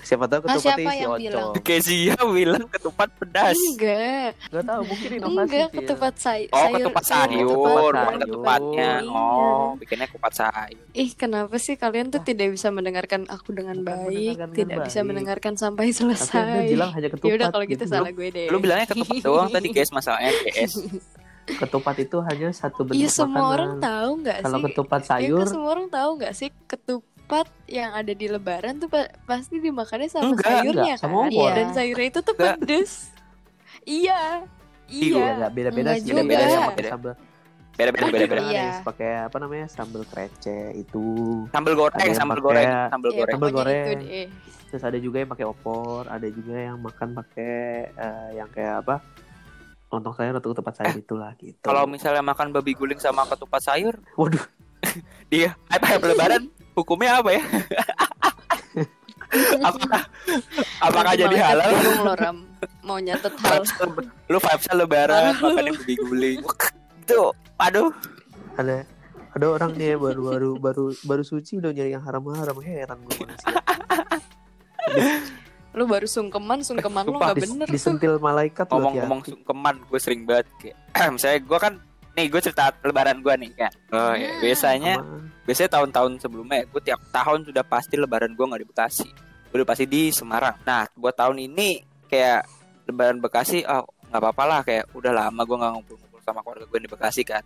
Siapa 0.00 0.24
tahu 0.24 0.40
Ah, 0.40 0.54
ketupatnya 0.54 0.62
siapa 0.62 0.80
isi 0.84 0.94
yang 0.96 1.10
oncom. 1.10 1.22
bilang? 1.24 1.50
Kezia 1.60 2.14
bilang 2.22 2.64
ketupat 2.68 3.08
pedas. 3.12 3.56
Enggak, 3.56 4.30
Gak 4.46 4.64
tahu, 4.64 4.82
mungkin 4.84 5.08
inovasi. 5.12 5.34
enggak 5.34 5.50
Cil. 5.64 5.76
ketupat 5.76 6.14
say 6.16 6.40
Oh, 6.44 6.58
sayur. 6.60 6.74
ketupat 6.76 7.02
iya, 7.02 7.10
sayur, 7.10 7.48
ketupat 7.48 7.82
bukan 7.82 8.14
ketupatnya. 8.20 8.90
Iya. 9.00 9.10
Oh, 9.10 9.66
bikinnya 9.74 10.06
kupat 10.06 10.32
sayur. 10.32 10.84
Ih, 10.92 11.10
kenapa 11.12 11.54
sih 11.56 11.74
kalian 11.74 12.06
tuh 12.08 12.20
tidak 12.20 12.48
bisa 12.50 12.68
mendengarkan 12.68 13.26
aku 13.26 13.50
dengan 13.50 13.76
Bukan 13.76 13.88
baik, 13.88 14.06
mendengarkan 14.06 14.48
tidak 14.52 14.68
dengan 14.68 14.84
bisa 14.84 14.98
baik. 14.98 15.08
mendengarkan 15.08 15.52
sampai 15.56 15.84
Tapi 15.84 15.96
selesai. 15.96 16.62
bilang 16.68 16.90
hanya 16.92 17.08
ketupat. 17.12 17.26
Ya 17.26 17.34
udah 17.34 17.48
kalau 17.50 17.64
gitu 17.64 17.82
dong. 17.82 17.92
salah 17.96 18.12
gue 18.12 18.28
deh. 18.28 18.46
Lu 18.46 18.58
bilangnya 18.58 18.86
ketupat 18.88 19.16
doang 19.20 19.48
tadi, 19.48 19.68
guys, 19.68 19.90
masalahnya 19.90 20.30
guys. 20.44 20.72
Ketupat 21.42 21.98
itu 21.98 22.22
hanya 22.22 22.48
satu 22.50 22.86
bentuk 22.86 23.02
Iya 23.02 23.10
semua 23.10 23.34
makanan. 23.42 23.50
orang 23.50 23.72
tahu 23.80 24.10
nggak 24.16 24.36
sih? 24.36 24.44
Kalau 24.46 24.58
ketupat 24.62 25.00
Ya 25.00 25.08
sayur, 25.08 25.38
kan 25.40 25.50
semua 25.50 25.68
orang 25.70 25.88
tahu 25.90 26.10
nggak 26.14 26.32
sih 26.32 26.48
ketupat 27.32 27.48
yang 27.64 27.96
ada 27.96 28.12
di 28.12 28.26
Lebaran 28.28 28.76
tuh 28.76 28.92
pa- 28.92 29.08
pasti 29.24 29.56
dimakannya 29.56 30.04
sama 30.06 30.28
Enggak, 30.28 30.52
sayurnya 30.52 30.84
enggak, 30.84 30.96
sama 31.00 31.16
kan? 31.16 31.30
opor. 31.30 31.50
Dan 31.50 31.66
sayurnya 31.72 32.06
itu 32.06 32.20
tuh 32.20 32.34
Enggak. 32.34 32.56
pedes. 32.58 32.92
Iya, 33.82 34.20
Iya, 34.84 35.24
iya. 35.32 35.48
Beda-beda 35.48 35.90
sih. 35.96 36.12
Beda-beda 36.12 36.44
pakai 36.68 36.84
sambal. 36.86 37.12
Beda-beda 37.72 38.04
beda-beda. 38.06 38.42
Iya. 38.44 38.68
pakai 38.84 39.10
apa 39.24 39.36
namanya? 39.40 39.66
Sambal 39.66 40.04
krecek 40.04 40.76
itu. 40.76 41.04
Sambal 41.48 41.72
goreng, 41.72 42.12
sambal 42.12 42.36
pakai- 42.36 42.44
goreng, 42.44 42.68
sambal 42.92 43.08
Ya, 43.08 43.16
goreng. 43.16 43.32
Sambal 43.32 43.50
goreng. 43.50 43.80
itu 43.88 43.92
deh. 44.04 44.26
Terus 44.68 44.84
ada 44.84 44.98
juga 44.98 45.16
yang 45.18 45.30
pakai 45.30 45.46
opor, 45.46 46.02
ada 46.06 46.28
juga 46.28 46.54
yang 46.58 46.76
makan 46.76 47.08
pakai 47.14 47.56
eh, 47.88 48.28
yang 48.34 48.48
kayak 48.50 48.84
apa? 48.84 49.00
Lontong 49.88 50.12
sayur 50.14 50.36
atau 50.36 50.52
ketupat 50.52 50.74
sayur 50.74 50.96
itulah 50.98 51.32
gitu. 51.38 51.56
Kalau 51.62 51.84
misalnya 51.86 52.20
makan 52.22 52.52
babi 52.52 52.72
guling 52.72 52.96
sama 52.98 53.24
ketupat 53.24 53.60
sayur, 53.62 53.96
waduh, 54.14 54.44
dia 55.26 55.56
hype 55.68 55.84
hype 55.86 56.04
lebaran 56.06 56.52
hukumnya 56.72 57.20
apa 57.20 57.30
ya? 57.32 57.42
apakah 59.64 60.02
apakah 60.78 61.12
jadi 61.14 61.36
halal? 61.36 61.68
bingung 61.72 62.02
loh, 62.04 62.16
Ram. 62.16 62.36
Mau 62.82 62.98
nyatet 62.98 63.32
hal. 63.38 63.64
Vibes- 63.64 63.74
Lu 64.28 64.38
vibes 64.38 64.66
lebaran 64.70 65.32
makan 65.34 65.64
babi 65.72 65.94
guling. 65.96 66.38
Itu, 67.02 67.32
aduh. 67.56 67.90
ada 68.52 68.84
ada 69.32 69.46
orang 69.48 69.72
nih 69.72 69.96
baru 69.96 70.20
baru 70.28 70.50
baru 70.60 70.84
baru 71.02 71.22
suci 71.24 71.56
udah 71.56 71.72
nyari 71.72 71.90
yang 71.90 72.04
haram-haram 72.04 72.52
heran 72.60 73.00
gue. 73.00 73.16
Lu 75.72 75.88
baru 75.88 76.04
sungkeman, 76.04 76.60
sungkeman 76.60 77.08
lu 77.08 77.16
nggak 77.16 77.36
Dis- 77.40 77.48
bener 77.48 77.64
tuh. 77.64 77.72
disentil 77.72 78.14
malaikat 78.20 78.68
Ngomong-ngomong 78.68 79.24
sungkeman, 79.24 79.80
gue 79.80 79.96
sering 79.96 80.28
banget 80.28 80.46
kayak 80.60 80.76
misalnya 81.16 81.40
gue 81.40 81.58
kan 81.58 81.74
nih 82.12 82.26
gue 82.28 82.40
cerita 82.40 82.68
lebaran 82.80 83.18
gue 83.20 83.34
nih 83.40 83.50
kan. 83.56 83.72
Oh, 83.90 84.12
ya. 84.12 84.30
Biasanya 84.38 84.94
Sama- 85.00 85.24
biasanya 85.42 85.70
tahun-tahun 85.72 86.12
sebelumnya 86.20 86.60
gue 86.68 86.82
tiap 86.82 87.00
tahun 87.08 87.48
sudah 87.48 87.64
pasti 87.64 87.94
lebaran 87.96 88.36
gue 88.36 88.44
nggak 88.44 88.60
di 88.60 88.68
Bekasi. 88.68 89.08
Gue 89.48 89.56
udah 89.58 89.68
pasti 89.68 89.84
di 89.88 90.12
Semarang. 90.12 90.56
Nah 90.62 90.84
buat 90.92 91.12
tahun 91.12 91.40
ini 91.40 91.80
kayak 92.06 92.44
lebaran 92.86 93.18
Bekasi 93.18 93.64
oh 93.64 93.88
nggak 94.08 94.20
apa-apa 94.20 94.44
lah. 94.44 94.60
Kayak 94.60 94.92
udah 94.92 95.12
lama 95.12 95.40
gue 95.40 95.56
nggak 95.56 95.72
ngumpul-ngumpul 95.72 96.20
sama 96.20 96.40
keluarga 96.40 96.64
gue 96.68 96.80
di 96.80 96.88
Bekasi 96.90 97.22
kan. 97.24 97.44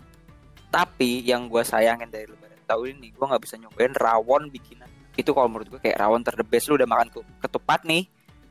Tapi 0.66 1.22
yang 1.22 1.46
gue 1.46 1.62
sayangin 1.62 2.10
dari 2.10 2.26
lebaran 2.26 2.58
tahun 2.66 2.98
ini 2.98 3.14
gue 3.14 3.22
nggak 3.24 3.42
bisa 3.42 3.54
nyobain 3.56 3.94
rawon 3.94 4.50
bikinan. 4.50 4.90
Itu 5.14 5.30
kalau 5.30 5.46
menurut 5.46 5.70
gue 5.70 5.80
kayak 5.80 5.96
rawon 5.96 6.20
terdebes 6.20 6.66
lu 6.66 6.74
udah 6.74 6.90
makan 6.90 7.08
ke- 7.08 7.28
ketupat 7.40 7.86
nih 7.86 8.04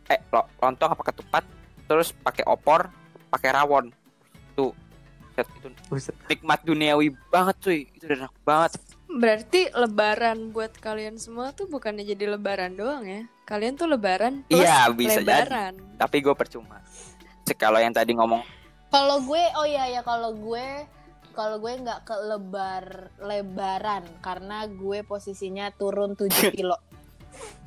eh 0.06 0.22
lo- 0.32 0.48
lontong 0.58 0.94
apa 0.94 1.04
ketupat 1.12 1.44
terus 1.86 2.16
pakai 2.16 2.48
opor 2.48 2.88
pakai 3.30 3.52
rawon. 3.52 3.92
Tuh 4.56 4.72
set 5.36 5.48
itu 5.52 5.68
Buset. 5.86 6.16
nikmat 6.26 6.60
duniawi 6.64 7.12
banget 7.28 7.56
cuy 7.60 7.80
itu 7.92 8.04
udah 8.08 8.18
enak 8.26 8.34
banget 8.42 8.72
Berarti 9.06 9.70
lebaran 9.72 10.50
buat 10.50 10.76
kalian 10.76 11.16
semua 11.16 11.54
tuh 11.54 11.70
bukannya 11.70 12.04
jadi 12.04 12.36
lebaran 12.36 12.74
doang 12.74 13.06
ya? 13.06 13.24
Kalian 13.44 13.78
tuh 13.78 13.88
lebaran 13.88 14.44
plus 14.50 14.60
Iya, 14.60 14.90
bisa 14.92 15.22
jadi. 15.22 15.46
lebaran. 15.46 15.74
tapi 15.96 16.20
gue 16.20 16.34
percuma 16.34 16.82
kalau 17.54 17.78
yang 17.78 17.94
tadi 17.94 18.12
ngomong 18.12 18.42
Kalau 18.90 19.20
gue, 19.22 19.44
oh 19.56 19.68
iya 19.68 19.92
ya 19.92 20.02
kalau 20.02 20.34
gue 20.34 20.66
kalau 21.32 21.60
gue 21.60 21.74
nggak 21.76 22.08
ke 22.08 22.16
lebar 22.26 22.84
lebaran 23.20 24.04
karena 24.20 24.64
gue 24.66 25.04
posisinya 25.04 25.68
turun 25.70 26.16
7 26.16 26.32
kilo. 26.50 26.80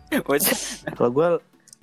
Kalau 0.89 1.11
gue 1.13 1.29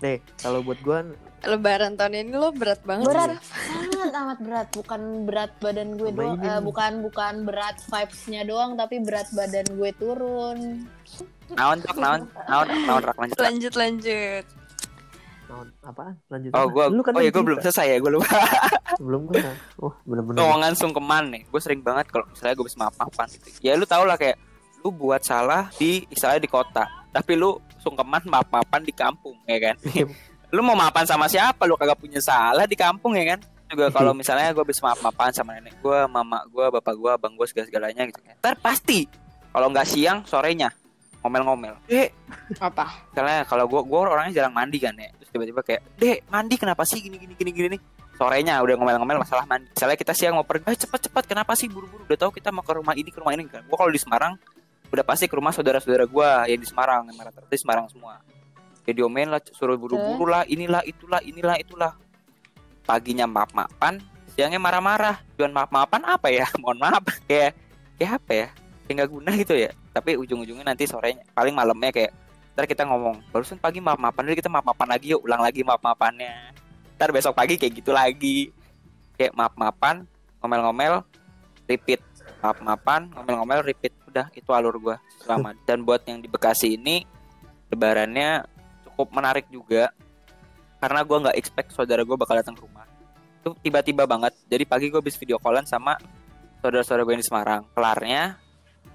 nih, 0.04 0.18
kalau 0.40 0.60
buat 0.66 0.80
gue 0.84 1.00
Lebaran 1.46 1.94
tahun 1.94 2.26
ini 2.26 2.34
lo 2.34 2.50
berat 2.50 2.82
banget. 2.82 3.06
Berat. 3.06 3.38
Sangat 3.38 4.12
amat 4.18 4.40
berat, 4.42 4.68
bukan 4.74 5.02
berat 5.30 5.52
badan 5.62 5.94
gue 5.94 6.10
doang, 6.10 6.42
eh, 6.42 6.58
nih. 6.58 6.62
bukan 6.66 6.92
bukan 7.06 7.34
berat 7.46 7.78
vibes-nya 7.86 8.42
doang 8.50 8.74
tapi 8.74 8.98
berat 9.06 9.30
badan 9.30 9.66
gue 9.70 9.92
turun. 10.02 10.90
naon 11.54 11.78
cok 11.78 11.98
naon 12.02 12.26
naon 12.50 12.68
naon 12.90 13.02
rak 13.06 13.18
lanjut 13.22 13.38
Rak. 13.38 13.46
Lanjut 13.46 13.74
lanjut. 13.78 14.46
naon 15.46 15.68
apaan? 15.86 16.14
Lanjut. 16.34 16.50
oh 16.58 16.66
apa? 16.66 16.74
gue 16.74 16.86
Lu 16.98 17.02
kan 17.06 17.14
oh 17.14 17.22
ya 17.22 17.30
yang 17.30 17.34
gue 17.38 17.44
belum 17.46 17.60
selesai 17.62 17.86
ya 17.94 17.98
gue 18.02 18.12
lupa 18.18 18.40
belum 19.06 19.22
gue. 19.30 19.38
Wah, 19.78 19.96
bener-bener. 20.10 20.38
ngomongan 20.42 20.74
sungkeman 20.74 21.24
nih 21.30 21.42
gue 21.46 21.62
sering 21.62 21.86
banget 21.86 22.10
kalau 22.10 22.26
misalnya 22.26 22.58
gue 22.58 22.66
bisa 22.66 22.78
maaf 22.82 22.96
maafan 22.98 23.30
gitu 23.30 23.48
ya 23.62 23.78
lu 23.78 23.86
tau 23.86 24.02
lah 24.10 24.18
kayak 24.18 24.42
lu 24.82 24.90
buat 24.90 25.22
salah 25.22 25.70
di 25.78 26.02
istilahnya 26.10 26.42
di 26.42 26.50
kota 26.50 26.90
tapi 27.14 27.38
lu 27.38 27.62
sungkeman 27.86 28.26
maaf 28.26 28.50
maafan 28.50 28.82
di 28.82 28.90
kampung 28.90 29.38
ya 29.46 29.62
kan? 29.62 29.76
Lu 30.50 30.66
mau 30.66 30.74
maafan 30.74 31.06
sama 31.06 31.30
siapa? 31.30 31.70
Lu 31.70 31.78
kagak 31.78 32.02
punya 32.02 32.18
salah 32.18 32.66
di 32.66 32.74
kampung 32.74 33.14
ya 33.14 33.38
kan? 33.38 33.40
Juga 33.70 33.94
kalau 33.94 34.14
misalnya 34.18 34.50
gue 34.54 34.66
bisa 34.66 34.82
maaf 34.82 35.02
maafan 35.06 35.34
sama 35.34 35.58
nenek 35.58 35.78
gue 35.82 36.00
mama 36.10 36.42
gue 36.50 36.66
bapak 36.74 36.94
gue 36.98 37.12
abang 37.14 37.34
gue 37.38 37.46
segala 37.46 37.66
segalanya 37.70 38.04
gitu 38.10 38.22
kan. 38.26 38.36
Ntar 38.42 38.56
pasti 38.58 39.06
kalau 39.54 39.70
nggak 39.70 39.86
siang 39.86 40.26
sorenya 40.26 40.74
ngomel-ngomel. 41.26 41.74
Dek. 41.90 42.10
Apa? 42.62 42.86
misalnya 43.10 43.42
kalau 43.50 43.66
gue 43.66 43.82
gue 43.82 44.00
orangnya 44.00 44.34
jarang 44.42 44.54
mandi 44.54 44.78
kan 44.78 44.94
ya. 44.94 45.10
Terus 45.18 45.30
tiba-tiba 45.34 45.62
kayak 45.66 45.82
dek 45.98 46.18
mandi 46.30 46.56
kenapa 46.58 46.86
sih? 46.86 47.02
Gini 47.02 47.18
gini 47.18 47.34
gini 47.34 47.52
gini. 47.54 47.68
Nih 47.78 47.82
sorenya 48.16 48.62
udah 48.62 48.76
ngomel-ngomel 48.78 49.26
masalah 49.26 49.50
mandi. 49.50 49.68
Misalnya 49.74 49.98
kita 49.98 50.14
siang 50.14 50.38
mau 50.38 50.46
pergi 50.46 50.70
eh, 50.70 50.78
cepet-cepet 50.78 51.24
kenapa 51.26 51.58
sih? 51.58 51.66
Buru-buru. 51.66 52.06
Udah 52.06 52.18
tahu 52.22 52.32
kita 52.38 52.54
mau 52.54 52.62
ke 52.62 52.74
rumah 52.78 52.94
ini 52.94 53.10
ke 53.10 53.18
rumah 53.18 53.34
ini 53.34 53.50
kan. 53.50 53.66
Gue 53.66 53.78
kalau 53.78 53.90
di 53.90 53.98
Semarang 53.98 54.38
udah 54.96 55.04
pasti 55.04 55.28
ke 55.28 55.36
rumah 55.36 55.52
saudara-saudara 55.52 56.08
gue 56.08 56.30
yang 56.48 56.60
di 56.64 56.68
Semarang 56.68 57.12
yang 57.12 57.20
rata-rata 57.20 57.52
Semarang 57.60 57.92
semua. 57.92 58.24
Ya 58.88 58.96
diomelin 58.96 59.34
lah 59.34 59.42
suruh 59.44 59.76
buru-buru 59.76 60.30
lah 60.30 60.48
inilah 60.48 60.80
itulah 60.88 61.20
inilah 61.20 61.60
itulah. 61.60 61.92
Paginya 62.88 63.28
maaf-maafan 63.28 64.00
siangnya 64.32 64.62
marah-marah. 64.62 65.20
Tujuan 65.36 65.52
maaf-maafan 65.52 66.02
apa 66.08 66.32
ya? 66.32 66.48
Mohon 66.64 66.80
maaf. 66.88 67.04
Kayak 67.28 67.60
kayak 68.00 68.12
apa 68.24 68.32
ya? 68.32 68.48
Kayak 68.88 68.96
nggak 68.96 69.12
guna 69.12 69.32
gitu 69.36 69.54
ya. 69.60 69.72
Tapi 69.92 70.12
ujung-ujungnya 70.16 70.66
nanti 70.72 70.88
sorenya 70.88 71.28
paling 71.36 71.52
malamnya 71.52 71.92
kayak 71.92 72.12
ntar 72.56 72.72
kita 72.72 72.88
ngomong 72.88 73.20
barusan 73.36 73.60
pagi 73.60 73.84
maaf-maafan 73.84 74.32
jadi 74.32 74.40
kita 74.40 74.48
maaf-maafan 74.48 74.88
lagi 74.88 75.12
yuk 75.12 75.28
ulang 75.28 75.44
lagi 75.44 75.60
maaf-maafannya 75.68 76.56
ntar 76.96 77.12
besok 77.12 77.36
pagi 77.36 77.60
kayak 77.60 77.84
gitu 77.84 77.92
lagi. 77.92 78.54
Kayak 79.20 79.36
maaf-maafan 79.36 80.08
ngomel-ngomel 80.40 81.04
repeat. 81.68 82.00
Maaf-maafan 82.40 83.12
ngomel-ngomel 83.12 83.66
repeat 83.66 84.05
udah 84.16 84.32
itu 84.32 84.50
alur 84.56 84.80
gua. 84.80 84.96
Selama 85.20 85.52
dan 85.68 85.84
buat 85.84 86.00
yang 86.08 86.24
di 86.24 86.32
Bekasi 86.32 86.80
ini 86.80 87.04
lebarannya 87.68 88.48
cukup 88.88 89.12
menarik 89.12 89.52
juga. 89.52 89.92
Karena 90.80 91.04
gua 91.04 91.28
nggak 91.28 91.36
expect 91.36 91.76
saudara 91.76 92.08
gua 92.08 92.16
bakal 92.16 92.40
datang 92.40 92.56
ke 92.56 92.64
rumah. 92.64 92.88
Itu 93.44 93.60
tiba-tiba 93.60 94.08
banget. 94.08 94.32
Jadi 94.48 94.64
pagi 94.64 94.88
gua 94.88 95.04
habis 95.04 95.20
video 95.20 95.36
callan 95.44 95.68
sama 95.68 96.00
saudara-saudara 96.64 97.04
gue 97.04 97.14
yang 97.20 97.22
di 97.22 97.28
Semarang. 97.28 97.62
Kelarnya 97.76 98.40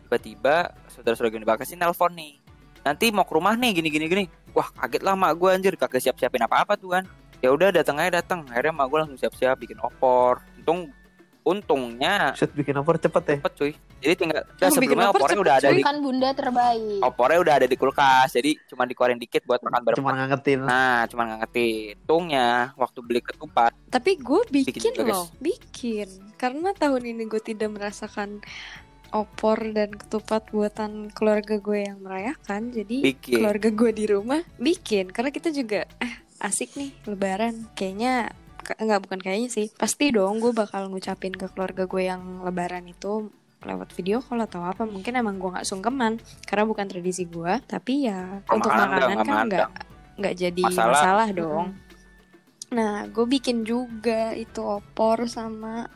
tiba-tiba 0.08 0.74
saudara-saudara 0.90 1.28
gue 1.30 1.36
yang 1.36 1.44
di 1.44 1.50
Bekasi 1.52 1.74
nelpon 1.76 2.12
nih. 2.16 2.34
Nanti 2.80 3.12
mau 3.12 3.28
ke 3.28 3.36
rumah 3.36 3.54
nih 3.54 3.76
gini 3.76 3.88
gini. 3.92 4.06
Gini 4.08 4.24
wah 4.56 4.66
kaget 4.72 5.04
lah 5.04 5.14
mak 5.14 5.36
gue 5.36 5.50
anjir. 5.52 5.74
Kagak 5.76 6.00
siap 6.00 6.16
siapin 6.16 6.40
apa 6.40 6.64
apa 6.64 6.74
tuh 6.80 6.96
kan. 6.96 7.04
Ya 7.44 7.52
udah 7.52 7.72
datang 7.72 8.00
aja 8.00 8.20
datang 8.20 8.42
akhirnya 8.48 8.72
mak 8.72 8.88
gue 8.88 8.98
langsung 9.04 9.20
siap 9.20 9.36
siap 9.36 9.60
bikin 9.60 9.76
opor. 9.84 10.40
Untung 10.58 10.90
untungnya 11.42 12.32
Set 12.32 12.50
bikin 12.50 12.76
opor 12.76 12.96
cepet 12.96 13.22
ya. 13.22 13.34
cepet 13.36 13.52
cuy 13.54 13.72
jadi 13.98 14.14
tinggal 14.14 14.40
Oh, 14.40 14.48
bikin 14.50 14.70
sebelumnya 14.70 15.08
opor 15.08 15.18
opornya 15.18 15.30
cepet, 15.30 15.42
udah 15.42 15.54
ada 15.54 15.66
cuy. 15.66 15.76
di 15.76 15.82
Kan 15.82 15.96
bunda 15.98 16.28
terbaik. 16.30 17.00
opornya 17.02 17.38
udah 17.38 17.54
ada 17.54 17.66
di 17.66 17.76
kulkas 17.76 18.28
jadi 18.30 18.50
cuma 18.66 18.82
dikeluarin 18.84 19.16
dikit 19.16 19.42
buat 19.42 19.60
makan 19.60 19.80
bareng 19.82 19.98
Cuma 19.98 20.12
ngangetin. 20.14 20.58
nah 20.60 21.04
cuma 21.06 21.22
ngangetin 21.26 21.94
untungnya 22.00 22.48
waktu 22.74 22.98
beli 23.00 23.20
ketupat 23.20 23.72
Tapi 23.88 24.10
gue 24.16 24.40
Bikin 24.46 24.70
bikin, 24.70 24.82
juga, 24.86 25.02
guys. 25.02 25.12
loh, 25.12 25.26
bikin. 25.38 26.08
Karena 26.36 26.70
tahun 26.72 27.02
ini 27.06 27.22
gue 27.26 27.40
tidak 27.40 27.68
merasakan 27.70 28.40
opor 29.10 29.58
dan 29.68 29.90
ketupat 29.90 30.46
buatan 30.48 30.90
keluarga 31.10 31.56
gue 31.56 31.82
yang 31.82 31.98
merayakan. 31.98 32.70
Jadi 32.70 33.02
Bikin. 33.04 33.34
keluarga 33.36 33.68
gue 33.68 33.90
di 33.90 34.04
rumah 34.06 34.40
bikin 34.56 35.08
karena 35.08 35.28
kita 35.28 35.50
juga 35.50 35.82
eh 35.98 36.14
asik 36.38 36.72
nih 36.72 36.94
lebaran. 37.04 37.66
Kayaknya 37.72 38.30
nggak 38.78 39.00
bukan 39.02 39.18
kayaknya 39.18 39.48
sih. 39.48 39.66
Pasti 39.74 40.12
dong 40.12 40.38
gue 40.38 40.52
bakal 40.52 40.86
ngucapin 40.86 41.32
ke 41.32 41.48
keluarga 41.50 41.88
gue 41.88 42.02
yang 42.04 42.44
lebaran 42.44 42.86
itu 42.86 43.32
lewat 43.60 43.90
video 43.92 44.20
call 44.20 44.44
atau 44.44 44.62
apa. 44.62 44.84
Mungkin 44.84 45.16
emang 45.16 45.40
gue 45.40 45.50
nggak 45.50 45.66
sungkeman 45.66 46.20
karena 46.44 46.64
bukan 46.64 46.86
tradisi 46.86 47.24
gue 47.24 47.58
tapi 47.66 48.06
ya 48.06 48.44
Oh, 48.46 48.56
untuk 48.56 48.70
makanan 48.70 49.18
kan 49.24 49.36
nggak 49.48 49.68
nggak 50.20 50.34
jadi 50.36 50.62
Masalah. 50.68 50.92
masalah, 50.92 51.28
dong. 51.32 51.66
Nah 52.70 53.08
gue 53.08 53.26
bikin 53.26 53.64
juga 53.64 54.30
itu 54.36 54.60
opor 54.60 55.26
sama 55.26 55.88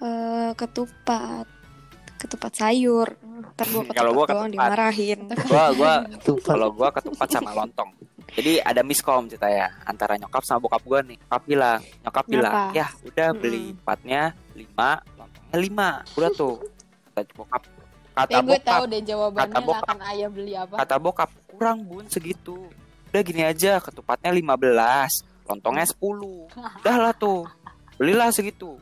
eh, 0.00 0.50
ketupat 0.52 1.46
ketupat 2.16 2.52
sayur 2.56 3.12
ntar 3.36 3.66
gue 3.66 3.82
ketupat 3.82 3.96
Kalau 3.96 4.10
gua 4.12 4.24
ketupat. 4.26 4.50
dimarahin 4.50 5.20
Gua 5.44 5.64
gua 5.72 5.92
kalau 6.40 6.68
gua 6.70 6.88
ketupat 6.90 7.28
sama 7.28 7.50
lontong. 7.52 7.90
Jadi 8.26 8.58
ada 8.58 8.82
miskom 8.82 9.26
cerita 9.26 9.46
ya 9.46 9.70
antara 9.82 10.16
nyokap 10.16 10.42
sama 10.42 10.60
bokap 10.60 10.82
gua 10.82 11.00
nih. 11.00 11.16
Nyokap 11.16 11.42
bilang, 11.44 11.80
nyokap 12.02 12.24
bilang, 12.26 12.54
ya 12.72 12.86
udah 13.02 13.28
beli 13.32 13.62
Mm-mm. 13.70 13.76
empatnya 13.78 14.22
lima, 14.52 14.90
lontongnya 15.14 15.58
lima. 15.58 15.88
Udah 16.12 16.30
tuh. 16.32 16.54
Kata 17.08 17.32
bokap. 17.32 17.62
Kata 18.16 18.30
Ya 18.32 18.40
gue 18.40 18.48
bokap, 18.48 18.64
tahu 18.64 18.84
deh 18.88 19.02
jawabannya 19.04 19.52
Kata 19.52 19.60
bokap. 19.62 19.84
akan 19.84 19.98
ayah 20.08 20.28
beli 20.32 20.52
apa. 20.56 20.74
kata 20.80 20.96
bokap 20.96 21.30
kurang 21.46 21.78
bun 21.84 22.04
segitu. 22.08 22.56
Udah 23.08 23.22
gini 23.22 23.40
aja, 23.40 23.76
ketupatnya 23.78 24.32
15, 24.32 25.24
lontongnya 25.44 25.86
10. 25.88 26.48
Udah 26.80 26.96
lah 26.96 27.12
tuh. 27.12 27.44
Belilah 27.96 28.28
segitu. 28.28 28.76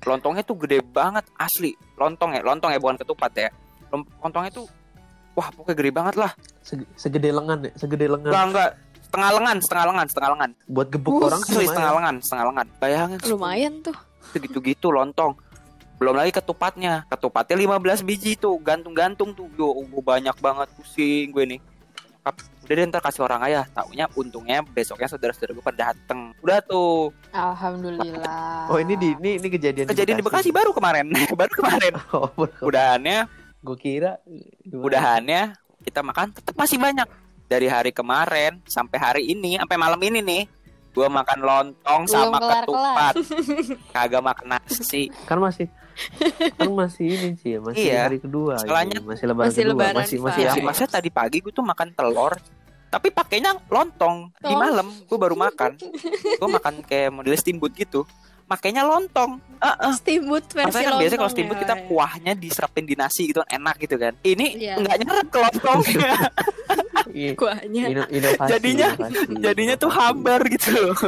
Lontongnya 0.00 0.42
tuh 0.42 0.54
gede 0.58 0.82
banget 0.82 1.22
asli. 1.34 1.74
Lontong 1.94 2.34
ya, 2.34 2.42
lontong 2.42 2.70
ya 2.70 2.78
bukan 2.78 2.98
ketupat 2.98 3.32
ya. 3.34 3.50
Lontongnya 3.92 4.52
tuh 4.54 4.66
wah 5.34 5.48
pokoknya 5.54 5.76
gede 5.78 5.90
banget 5.94 6.14
lah. 6.18 6.32
Seg- 6.62 6.90
segede 6.94 7.30
lengan 7.30 7.58
ya, 7.66 7.72
segede 7.78 8.06
lengan. 8.10 8.30
Enggak, 8.30 8.46
enggak. 8.50 8.70
Setengah 9.10 9.30
lengan, 9.42 9.56
setengah 9.58 9.84
lengan, 9.90 10.06
setengah 10.06 10.30
lengan. 10.38 10.50
Buat 10.70 10.88
gebuk 10.94 11.12
Uh, 11.18 11.26
orang 11.26 11.40
sih 11.42 11.66
setengah 11.66 11.92
lengan, 11.98 12.14
setengah 12.22 12.44
lengan. 12.54 12.66
Bayangin 12.78 13.18
lumayan 13.26 13.72
tuh 13.82 13.96
segitu-gitu 14.30 14.94
lontong. 14.94 15.34
Belum 16.00 16.16
lagi 16.16 16.32
ketupatnya. 16.32 17.04
Ketupatnya 17.12 17.56
15 17.60 18.00
biji 18.06 18.32
tuh, 18.38 18.56
gantung-gantung 18.62 19.36
tuh. 19.36 19.52
Yo, 19.58 19.68
gua 19.84 20.16
banyak 20.16 20.32
banget 20.40 20.68
pusing 20.78 21.28
gue 21.28 21.44
nih. 21.44 21.60
Udah 22.64 22.74
deh 22.78 22.84
ntar 22.86 23.02
kasih 23.02 23.26
orang 23.26 23.42
ayah. 23.50 23.64
Taunya 23.74 24.06
untungnya 24.14 24.62
besoknya 24.62 25.10
saudara-saudara 25.10 25.52
gue 25.58 25.64
pada 25.64 25.90
dateng. 25.90 26.32
Udah 26.40 26.62
tuh. 26.62 27.10
Alhamdulillah. 27.34 28.70
Oh 28.70 28.78
ini 28.78 28.94
di 28.94 29.12
ini 29.18 29.30
ini 29.42 29.48
kejadian 29.50 29.90
Kejadian 29.90 30.16
di 30.20 30.24
Bekasi 30.24 30.54
baru 30.54 30.70
kemarin. 30.70 31.10
baru 31.40 31.52
kemarin. 31.52 31.92
Oh, 32.14 32.30
Udahannya, 32.62 33.26
gue 33.60 33.76
kira 33.76 34.16
gimana? 34.60 34.82
udahannya 34.82 35.42
kita 35.80 36.00
makan 36.00 36.30
tetap 36.30 36.54
masih 36.54 36.76
banyak. 36.76 37.08
Dari 37.44 37.66
hari 37.66 37.90
kemarin 37.90 38.62
sampai 38.64 38.96
hari 38.96 39.22
ini, 39.26 39.58
sampai 39.58 39.74
malam 39.74 39.98
ini 39.98 40.20
nih. 40.20 40.42
Gua 40.90 41.06
makan 41.06 41.38
lontong 41.40 42.02
Belum 42.02 42.14
sama 42.26 42.38
kelar-kelar. 42.38 43.14
ketupat. 43.14 43.14
Kagak 43.94 44.22
makan 44.24 44.46
nasi. 44.48 45.02
kan 45.24 45.38
masih 45.38 45.66
kan 46.52 46.70
masih 46.72 47.06
ini 47.06 47.30
sih 47.36 47.58
masih 47.58 47.84
Iya. 47.84 47.98
hari 48.04 48.18
kedua 48.18 48.56
Salahnya- 48.56 48.98
ini. 48.98 49.04
masih 49.04 49.24
lebaran 49.24 49.48
Masih 49.48 49.60
kedua 49.60 49.74
lebaran, 49.76 49.94
masih 49.96 50.16
masih 50.18 50.40
Pak. 50.40 50.46
Ya, 50.46 50.50
aman. 50.52 50.64
maksudnya 50.64 50.90
tadi 50.90 51.10
pagi 51.10 51.38
gue 51.38 51.52
tuh 51.52 51.62
makan 51.62 51.88
telur, 51.92 52.32
tapi 52.88 53.08
pakainya 53.10 53.50
lontong. 53.66 54.16
Di 54.36 54.54
malam 54.54 54.86
gue 54.88 55.18
baru 55.18 55.36
makan. 55.36 55.70
gue 56.32 56.48
makan 56.50 56.74
kayak 56.82 57.10
model 57.12 57.34
steamboat 57.34 57.74
gitu. 57.74 58.02
Makainya 58.50 58.82
lontong. 58.82 59.38
Heeh. 59.56 59.92
steamboat 59.94 60.44
versi 60.44 60.66
Maksudnya 60.66 60.82
kan 60.82 60.96
biasanya 60.96 61.10
kalau 61.12 61.20
lontong 61.20 61.30
steamboat 61.30 61.54
ya. 61.54 61.62
kita 61.62 61.74
kuahnya 61.86 62.32
diserapin 62.34 62.82
di 62.82 62.94
nasi 62.94 63.22
gitu 63.24 63.38
kan 63.40 63.50
enak 63.52 63.76
gitu 63.78 63.94
kan. 63.94 64.12
Ini 64.20 64.46
Iya. 64.52 64.74
nggak 64.76 64.96
nyerap 64.98 65.26
ke 65.26 65.38
lontongnya. 65.38 66.12
I- 67.12 67.34
kuahnya 67.34 67.82
ino- 67.86 68.10
inovasi 68.10 68.50
Jadinya- 68.50 68.92
inovasi, 68.92 69.24
Jadinya 69.38 69.74
tuh 69.76 69.90
hambar 69.90 70.40
gitu 70.48 70.70
loh. 70.76 70.98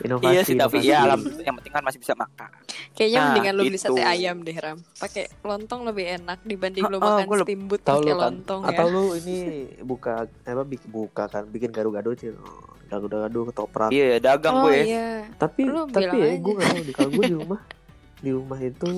inovasi 0.00 0.28
iya 0.28 0.42
sih 0.42 0.56
tapi 0.56 0.76
inovasi. 0.76 0.90
ya 0.90 0.98
alhamdulillah 1.04 1.44
yang 1.44 1.56
penting 1.56 1.72
kan 1.72 1.82
masih 1.82 2.00
bisa 2.00 2.14
makan. 2.14 2.50
kayaknya 2.92 3.14
Nah, 3.14 3.26
mendingan 3.28 3.52
lu 3.54 3.62
beli 3.64 3.78
sate 3.78 4.02
ayam 4.02 4.36
deh 4.40 4.56
ram 4.56 4.78
pakai 4.92 5.24
lontong 5.40 5.80
lebih 5.84 6.04
enak 6.16 6.38
dibanding 6.42 6.82
lu 6.82 6.96
Oh, 6.96 7.00
oh, 7.00 7.14
makan 7.16 7.26
leb- 7.32 7.46
steamboat 7.46 7.80
pakai 7.80 8.02
kan 8.04 8.18
lontong 8.20 8.60
atau 8.64 8.84
ya 8.84 8.90
lu 8.90 9.04
ini 9.16 9.36
buka 9.80 10.12
apa 10.26 10.62
bikin 10.64 10.88
buka 10.90 11.24
kan 11.26 11.44
bikin 11.46 11.70
gado-gado 11.70 12.10
sih 12.12 12.34
oh, 12.92 13.00
gado-gado 13.00 13.38
ketoprak 13.48 13.88
Iya 13.88 14.08
dagang 14.18 14.54
oh 14.54 14.62
gue. 14.64 14.74
ya. 14.74 14.84
iya 14.84 15.08
tapi 15.34 15.60
Lu 15.64 15.84
tapi 15.86 16.04
ya 16.10 16.26
aja. 16.28 16.38
gue 16.38 16.52
gak 16.52 16.66
tahu 16.66 16.80
deh 16.80 16.94
kalau 16.94 17.10
gue 17.10 17.24
di 17.24 17.36
rumah 17.36 17.60
di 18.18 18.30
rumah 18.30 18.58
itu 18.60 18.90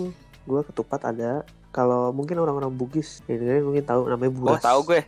gue 0.45 0.61
ketupat 0.65 1.01
ada 1.07 1.33
kalau 1.71 2.11
mungkin 2.11 2.37
orang-orang 2.37 2.71
Bugis 2.71 3.23
ya 3.25 3.35
kalian 3.35 3.65
mungkin 3.65 3.83
tahu 3.83 4.01
namanya 4.07 4.31
Oh 4.31 4.37
buras 4.37 4.61
tahu 4.61 4.81
gue. 4.87 5.01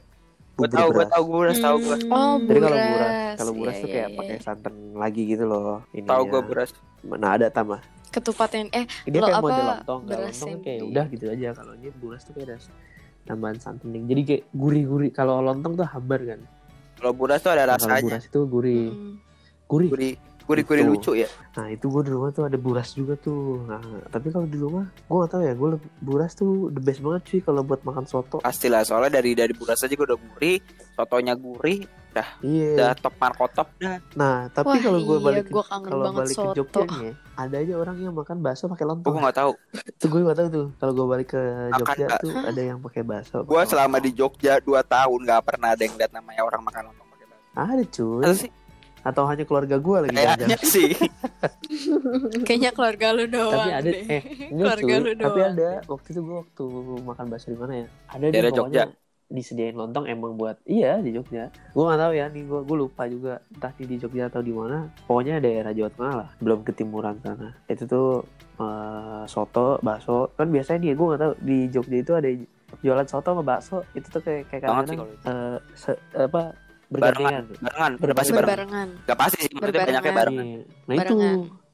Gue 0.57 0.69
tahu 0.69 0.89
gue 0.91 1.05
tahu 1.07 1.23
gue 1.27 1.39
udah 1.45 1.59
tahu 1.61 1.77
gue. 1.79 1.97
oh 2.09 2.35
jadi 2.41 2.59
kalau 2.59 2.79
buras 2.79 2.89
buras 2.89 3.37
kalau 3.37 3.53
buras 3.53 3.73
Iya, 3.73 3.77
tuh 3.77 3.87
iya, 3.87 3.95
kayak 3.95 4.09
iya. 4.09 4.17
pakai 4.17 4.37
santan 4.41 4.75
lagi 4.95 5.23
gitu 5.27 5.45
loh 5.45 5.85
ini 5.91 6.07
Tahu 6.07 6.23
gue 6.27 6.41
beras. 6.43 6.71
nah 7.05 7.31
ada 7.33 7.47
tambah 7.49 7.79
ketupat 8.09 8.49
yang 8.51 8.69
eh 8.73 8.85
dia 9.05 9.21
Lo 9.21 9.27
kayak 9.27 9.37
apa, 9.37 9.45
model 9.45 9.65
lontong 9.69 10.01
beras 10.03 10.25
lontong 10.33 10.49
yang 10.49 10.61
kayak 10.63 10.79
di- 10.79 10.89
udah 10.89 11.05
gitu 11.07 11.25
aja 11.29 11.49
kalau 11.53 11.73
ini 11.75 11.89
buras 11.93 12.21
tuh 12.21 12.33
kayak 12.33 12.47
ada 12.49 12.57
tambahan 13.23 13.59
santan 13.59 13.89
jadi 14.03 14.23
kayak 14.25 14.43
gurih-gurih 14.51 15.11
kalau 15.11 15.39
lontong 15.41 15.75
tuh 15.75 15.85
hambar 15.85 16.21
kan 16.25 16.41
Kalau 16.97 17.13
buras 17.13 17.41
tuh 17.45 17.53
ada 17.53 17.65
Nah, 17.65 17.77
kalau 17.77 17.93
rasanya. 17.93 18.05
buras 18.09 18.25
itu 18.25 18.41
gurih. 18.49 18.89
Mm, 18.91 19.13
gurih. 19.69 19.89
Gurih, 19.93 20.15
gurih, 20.47 20.63
gurih 20.63 20.83
Itu. 20.83 20.93
lucu 20.95 21.13
ya. 21.15 21.29
Nah 21.55 21.67
itu 21.69 21.87
gue 21.87 22.03
di 22.03 22.11
rumah 22.11 22.31
tuh 22.31 22.47
ada 22.47 22.55
buras 22.57 22.95
juga 22.95 23.15
tuh. 23.15 23.67
Nah 23.67 23.83
tapi 24.09 24.31
kalau 24.31 24.47
di 24.47 24.57
rumah 24.57 24.87
gue 24.87 25.17
gak 25.19 25.31
tahu 25.31 25.43
ya 25.43 25.53
gue 25.53 25.69
buras 25.99 26.33
tuh 26.33 26.71
the 26.71 26.81
best 26.81 27.03
banget 27.03 27.23
cuy 27.27 27.41
kalau 27.43 27.61
buat 27.61 27.83
makan 27.83 28.07
soto. 28.07 28.39
Pastilah 28.39 28.83
soalnya 28.83 29.19
dari 29.19 29.35
dari 29.35 29.51
buras 29.53 29.79
aja 29.79 29.91
gue 29.91 30.07
udah 30.07 30.17
gurih, 30.17 30.59
sotonya 30.95 31.35
gurih, 31.35 31.83
Iya. 32.41 32.73
udah 32.73 32.91
top 32.97 33.15
markotop 33.19 33.69
dah. 33.77 34.01
Nah 34.15 34.49
tapi 34.49 34.81
kalau 34.81 35.01
gue 35.03 35.19
iya, 35.21 35.27
balik 35.27 35.45
ke, 35.47 35.53
kalau 35.53 36.03
banget 36.07 36.21
balik 36.25 36.33
ke 36.33 36.41
soto. 36.41 36.57
Jogja 36.57 36.81
nih 36.87 37.01
ya, 37.03 37.13
ada 37.37 37.57
aja 37.61 37.75
orang 37.77 37.97
yang 38.01 38.15
makan 38.17 38.37
bakso 38.41 38.65
pakai 38.67 38.85
Gue 38.85 38.91
lontong. 38.95 39.15
nggak 39.23 39.37
tahu. 39.37 39.53
Tuh 39.97 40.09
gue 40.09 40.21
gak 40.25 40.39
tahu 40.39 40.49
tuh. 40.49 40.67
Kalau 40.79 40.93
gue 40.95 41.07
balik 41.07 41.29
ke 41.29 41.41
Makan 41.43 41.79
Jogja 41.79 42.07
nggak? 42.07 42.21
tuh 42.23 42.33
ada 42.33 42.63
yang 42.63 42.79
pakai 42.81 43.03
bakso. 43.05 43.37
Gue 43.45 43.61
selama 43.69 43.97
di. 44.01 44.11
Jogja 44.17 44.57
2 44.65 44.73
tahun 44.81 45.19
nggak 45.29 45.43
pernah 45.45 45.69
ada 45.77 45.83
yang 45.85 45.95
lihat 46.01 46.13
namanya 46.17 46.41
orang 46.41 46.63
makan 46.65 46.83
lontong 46.89 47.09
pakai 47.13 47.27
bakso. 47.29 47.53
ada 47.53 47.85
cuy. 47.85 48.23
Masa 48.25 48.35
sih? 48.39 48.51
Atau 49.07 49.23
hanya 49.25 49.47
keluarga 49.47 49.79
gue 49.79 49.97
lagi 50.03 50.11
Kayaknya 50.13 50.59
sih. 50.61 50.91
kayaknya 52.47 52.71
keluarga 52.73 53.07
lu 53.13 53.25
doang 53.27 53.55
Tapi 53.55 53.71
ada 53.73 53.87
deh. 53.87 53.99
eh 54.09 54.23
Keluarga 54.53 54.83
cuy. 54.93 55.05
lu 55.05 55.11
Tapi 55.15 55.39
doang. 55.39 55.53
ada 55.53 55.69
waktu 55.87 56.09
itu 56.11 56.21
gue 56.21 56.37
waktu 56.37 56.65
makan 57.03 57.25
bakso 57.29 57.47
di 57.49 57.59
mana 57.59 57.73
ya? 57.77 57.87
Ada 58.09 58.27
di 58.27 58.39
Jogja. 58.53 58.85
disediain 59.27 59.75
lontong 59.75 60.07
emang 60.07 60.39
buat 60.39 60.63
iya 60.65 61.03
di 61.03 61.11
Jogja 61.11 61.51
gue 61.51 61.83
nggak 61.83 61.99
tahu 61.99 62.13
ya 62.15 62.31
nih 62.31 62.47
gue 62.47 62.61
gue 62.63 62.77
lupa 62.79 63.11
juga 63.11 63.43
entah 63.51 63.75
di 63.75 63.99
Jogja 63.99 64.31
atau 64.31 64.39
di 64.39 64.55
mana 64.55 64.87
pokoknya 65.03 65.43
daerah 65.43 65.75
Jawa 65.75 65.91
Tengah 65.91 66.15
lah 66.15 66.29
belum 66.39 66.63
ke 66.63 66.71
timuran 66.71 67.19
sana 67.19 67.51
itu 67.67 67.83
tuh 67.85 68.23
eh, 68.55 69.23
soto 69.27 69.83
bakso 69.83 70.31
kan 70.33 70.47
biasanya 70.47 70.79
nih 70.81 70.93
gue 70.95 71.07
nggak 71.11 71.21
tahu 71.21 71.33
di 71.43 71.59
Jogja 71.67 71.97
itu 71.99 72.13
ada 72.15 72.29
jualan 72.79 73.03
soto 73.05 73.29
sama 73.29 73.43
bakso 73.43 73.83
itu 73.93 74.07
tuh 74.07 74.23
kayak 74.23 74.47
kayak 74.47 74.63
kadang 74.63 74.95
itu. 74.95 75.05
eh, 75.27 75.59
se- 75.75 76.03
apa 76.15 76.43
Barengan, 76.87 77.45
bergandengan 77.45 77.45
barengan, 77.59 77.93
udah 77.99 78.15
pasti 78.15 78.31
Berbarengan. 78.31 78.37
bareng. 78.37 78.71
berbarengan 78.71 78.89
Gak 79.05 79.19
pasti 79.19 79.37
sih, 79.39 79.51
Berbarengan. 79.51 79.87
banyaknya 79.89 80.13
barengan. 80.13 80.47
Iya. 80.47 80.61
nah 80.87 80.95
itu 80.97 81.15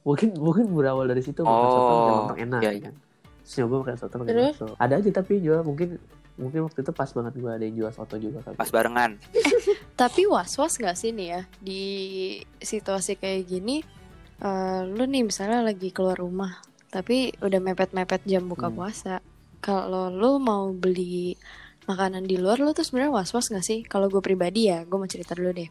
mungkin 0.03 0.27
mungkin 0.35 0.63
berawal 0.69 1.05
dari 1.05 1.21
situ 1.21 1.39
makan 1.39 1.53
soto 1.63 1.79
Oh, 1.79 1.95
pakai 1.95 2.13
lontong 2.13 2.39
enak 2.41 2.61
iya, 2.61 2.71
ya 2.71 2.81
kan 2.83 2.95
Terus 3.39 3.53
nyoba 3.57 3.75
makan 3.77 3.95
soto 3.95 4.15
Terus? 4.19 4.55
bakso 4.55 4.65
ada 4.75 4.93
aja 4.95 5.09
tapi 5.11 5.33
jual 5.39 5.61
mungkin 5.61 5.89
mungkin 6.33 6.59
waktu 6.63 6.79
itu 6.79 6.91
pas 6.91 7.07
banget 7.07 7.33
gue 7.35 7.47
ada 7.47 7.61
yang 7.61 7.75
jual 7.77 7.91
soto 7.91 8.15
juga 8.17 8.41
kali 8.41 8.55
Pas 8.55 8.67
barengan. 8.67 9.11
Tapi 9.95 10.21
was-was 10.25 10.73
gak 10.75 10.93
sih 10.93 11.09
nih 11.09 11.27
ya 11.29 11.41
di 11.59 11.81
situasi 12.57 13.13
kayak 13.13 13.45
gini 13.45 13.85
eh, 14.39 14.81
Lu 14.83 15.03
nih 15.03 15.23
misalnya 15.23 15.61
lagi 15.61 15.89
keluar 15.89 16.17
rumah 16.17 16.57
Tapi 16.87 17.37
udah 17.37 17.59
mepet-mepet 17.59 18.25
jam 18.25 18.43
buka 18.43 18.65
Hmm. 18.65 18.75
puasa 18.75 19.21
Kalau 19.59 20.09
lu 20.09 20.35
mau 20.37 20.67
beli 20.69 21.37
makanan 21.85 22.23
di 22.23 22.39
luar 22.39 22.59
Lu 22.59 22.71
tuh 22.71 22.85
sebenarnya 22.85 23.11
was-was 23.11 23.49
gak 23.49 23.65
sih? 23.65 23.83
Kalau 23.83 24.07
gue 24.07 24.21
pribadi 24.23 24.71
ya, 24.71 24.83
gue 24.87 24.97
mau 24.97 25.09
cerita 25.09 25.33
dulu 25.35 25.51
deh 25.51 25.69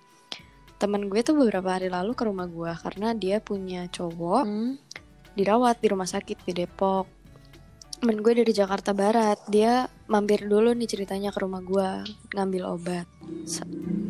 Temen 0.77 1.07
gue 1.07 1.20
tuh 1.22 1.38
beberapa 1.38 1.79
hari 1.79 1.87
lalu 1.87 2.12
ke 2.16 2.27
rumah 2.27 2.51
gue 2.51 2.72
Karena 2.83 3.14
dia 3.14 3.38
punya 3.38 3.87
cowok 3.87 4.44
Hmm. 4.44 4.75
dirawat 5.33 5.81
di 5.81 5.87
rumah 5.88 6.05
sakit 6.05 6.44
di 6.44 6.53
Depok. 6.53 7.22
Temen 8.03 8.19
gue 8.19 8.35
dari 8.35 8.51
Jakarta 8.51 8.91
Barat, 8.99 9.38
dia 9.47 9.87
mampir 10.11 10.43
dulu 10.51 10.75
nih 10.75 10.91
ceritanya 10.91 11.31
ke 11.31 11.38
rumah 11.38 11.62
gue 11.62 12.03
ngambil 12.35 12.75
obat. 12.75 13.07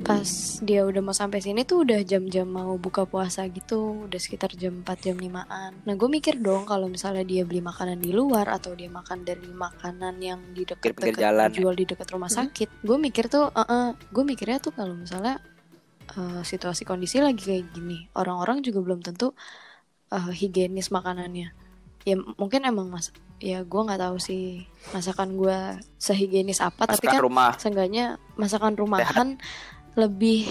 Pas 0.01 0.25
dia 0.65 0.89
udah 0.89 1.05
mau 1.05 1.13
sampai 1.13 1.45
sini 1.45 1.69
tuh 1.69 1.85
udah 1.85 2.01
jam-jam 2.01 2.49
mau 2.49 2.81
buka 2.81 3.05
puasa 3.05 3.45
gitu, 3.53 4.09
udah 4.09 4.17
sekitar 4.17 4.57
jam 4.57 4.81
4 4.81 4.97
jam 4.97 5.21
5-an. 5.21 5.85
Nah 5.85 5.93
gue 5.93 6.09
mikir 6.09 6.41
dong 6.41 6.65
kalau 6.65 6.89
misalnya 6.89 7.21
dia 7.21 7.45
beli 7.45 7.61
makanan 7.61 8.01
di 8.01 8.17
luar 8.17 8.49
atau 8.49 8.73
dia 8.73 8.89
makan 8.89 9.29
dari 9.29 9.53
makanan 9.53 10.17
yang 10.25 10.41
di 10.57 10.65
dekat 10.65 10.97
jalan 11.13 11.53
ya. 11.53 11.61
jual 11.61 11.77
di 11.77 11.85
dekat 11.85 12.09
rumah 12.17 12.33
sakit. 12.33 12.81
Gue 12.81 12.97
mikir 12.97 13.29
tuh, 13.29 13.53
eh 13.53 13.93
gue 13.93 14.25
mikirnya 14.25 14.57
tuh 14.57 14.73
kalau 14.73 14.97
misalnya 14.97 15.37
eh, 16.17 16.41
situasi 16.41 16.89
kondisi 16.89 17.21
lagi 17.21 17.45
kayak 17.45 17.77
gini, 17.77 18.09
orang-orang 18.17 18.65
juga 18.65 18.81
belum 18.81 19.05
tentu 19.05 19.37
eh, 20.17 20.33
higienis 20.33 20.89
makanannya. 20.89 21.61
ya 22.03 22.19
mungkin 22.19 22.67
emang 22.67 22.91
mas 22.91 23.15
ya 23.43 23.67
gue 23.67 23.81
nggak 23.83 23.99
tahu 23.99 24.17
sih 24.23 24.63
masakan 24.95 25.35
gue 25.35 25.59
sehigienis 25.99 26.63
apa 26.63 26.87
tapi 26.87 27.03
Masakan 27.03 27.19
kan 27.19 27.23
rumah. 27.27 27.51
seenggaknya 27.59 28.05
masakan 28.39 28.79
rumahan 28.79 29.29
lebih 29.99 30.47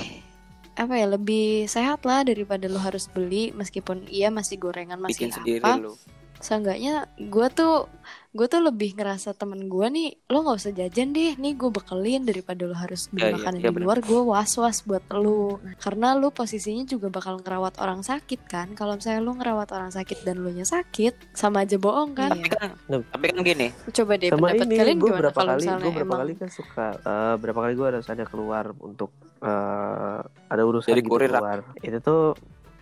apa 0.76 1.00
ya 1.00 1.08
lebih 1.08 1.72
sehat 1.72 2.04
lah 2.04 2.28
daripada 2.28 2.68
lo 2.68 2.80
harus 2.84 3.08
beli 3.08 3.56
meskipun 3.56 4.12
iya 4.12 4.28
masih 4.28 4.60
gorengan 4.60 5.00
masih 5.00 5.28
bikin 5.28 5.32
sendiri 5.32 5.64
apa 5.64 5.80
lu. 5.80 5.96
seenggaknya 6.44 7.08
gue 7.16 7.48
tuh 7.56 7.88
gue 8.32 8.48
tuh 8.48 8.64
lebih 8.64 8.96
ngerasa 8.96 9.36
temen 9.36 9.68
gue 9.68 9.88
nih 9.88 10.08
lo 10.26 10.40
nggak 10.40 10.56
usah 10.56 10.72
jajan 10.72 11.12
deh 11.12 11.36
nih 11.36 11.52
gue 11.52 11.68
bekelin 11.68 12.24
daripada 12.24 12.64
lo 12.64 12.72
harus 12.72 13.12
beli 13.12 13.22
Ya, 13.22 13.28
iya, 13.28 13.36
makanan 13.36 13.60
iya, 13.60 13.68
di 13.68 13.74
bener. 13.76 13.84
luar 13.84 14.00
gue 14.00 14.22
was 14.24 14.52
was 14.56 14.78
buat 14.82 15.04
lo. 15.12 15.60
Karena 15.78 16.16
lo 16.16 16.32
posisinya 16.32 16.88
juga 16.88 17.12
bakal 17.12 17.44
ngerawat 17.44 17.76
orang 17.78 18.00
sakit 18.02 18.40
kan? 18.48 18.72
Kalau 18.72 18.96
misalnya 18.96 19.20
lo 19.20 19.36
ngerawat 19.36 19.68
orang 19.72 19.92
sakit 19.92 20.24
dan 20.24 20.40
lo 20.40 20.48
nya 20.48 20.64
sakit 20.64 21.36
sama 21.36 21.64
aja 21.64 21.76
bohong 21.76 22.16
kan? 22.16 22.32
Tapi 22.32 22.48
kan 22.48 22.70
Nah. 22.88 23.04
tapi 23.06 23.26
kan 23.30 23.44
gini, 23.44 23.68
coba 23.92 24.14
deh 24.16 24.30
sama 24.30 24.48
pendapat 24.48 24.64
ini 24.64 24.76
kalian 24.80 24.96
gue 24.96 25.06
gimana 25.06 25.20
berapa 25.20 25.36
kalau 25.36 25.52
kali 25.52 25.60
misalnya 25.62 25.82
gue 25.82 25.92
berapa 25.92 26.08
emang 26.08 26.20
kali 26.24 26.34
kan 26.34 26.50
suka 26.50 26.88
eh, 26.98 27.36
berapa 27.36 27.60
kali 27.60 27.74
gue 27.76 27.88
harus 27.92 28.08
ada 28.08 28.24
keluar 28.24 28.66
untuk 28.80 29.12
eh, 29.42 30.20
ada 30.48 30.62
urusan 30.62 30.88
Jadi 30.88 31.02
gitu 31.02 31.12
kurir, 31.12 31.30
keluar. 31.30 31.60
Itu 31.78 31.98
tuh 32.00 32.24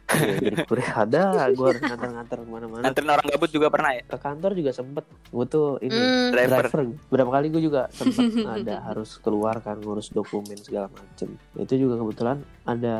Iya, 0.10 0.36
jadi 0.42 0.58
kurir 0.66 0.90
ada 0.90 1.22
gue 1.50 1.68
harus 1.68 1.82
nganter-nganter 1.82 2.38
ke 2.38 2.48
mana-mana. 2.48 2.82
Nganterin 2.82 3.10
orang 3.10 3.26
gabut 3.28 3.50
juga 3.50 3.68
pernah 3.70 3.92
ya? 3.92 4.02
ke 4.04 4.18
kantor 4.18 4.52
juga 4.54 4.72
sempet. 4.72 5.04
Gue 5.30 5.46
tuh 5.46 5.68
ini 5.80 5.94
Hmm, 5.94 6.30
Driver. 6.30 6.66
driver. 6.66 6.82
Berapa 7.08 7.32
kali 7.32 7.48
gue 7.48 7.62
juga 7.62 7.82
sempet. 7.90 8.26
Ada 8.56 8.76
harus 8.86 9.18
keluar 9.18 9.60
kan 9.60 9.78
ngurus 9.78 10.10
dokumen 10.10 10.58
segala 10.58 10.90
macem. 10.90 11.30
Itu 11.54 11.74
juga 11.76 11.98
kebetulan 11.98 12.38
ada 12.64 12.96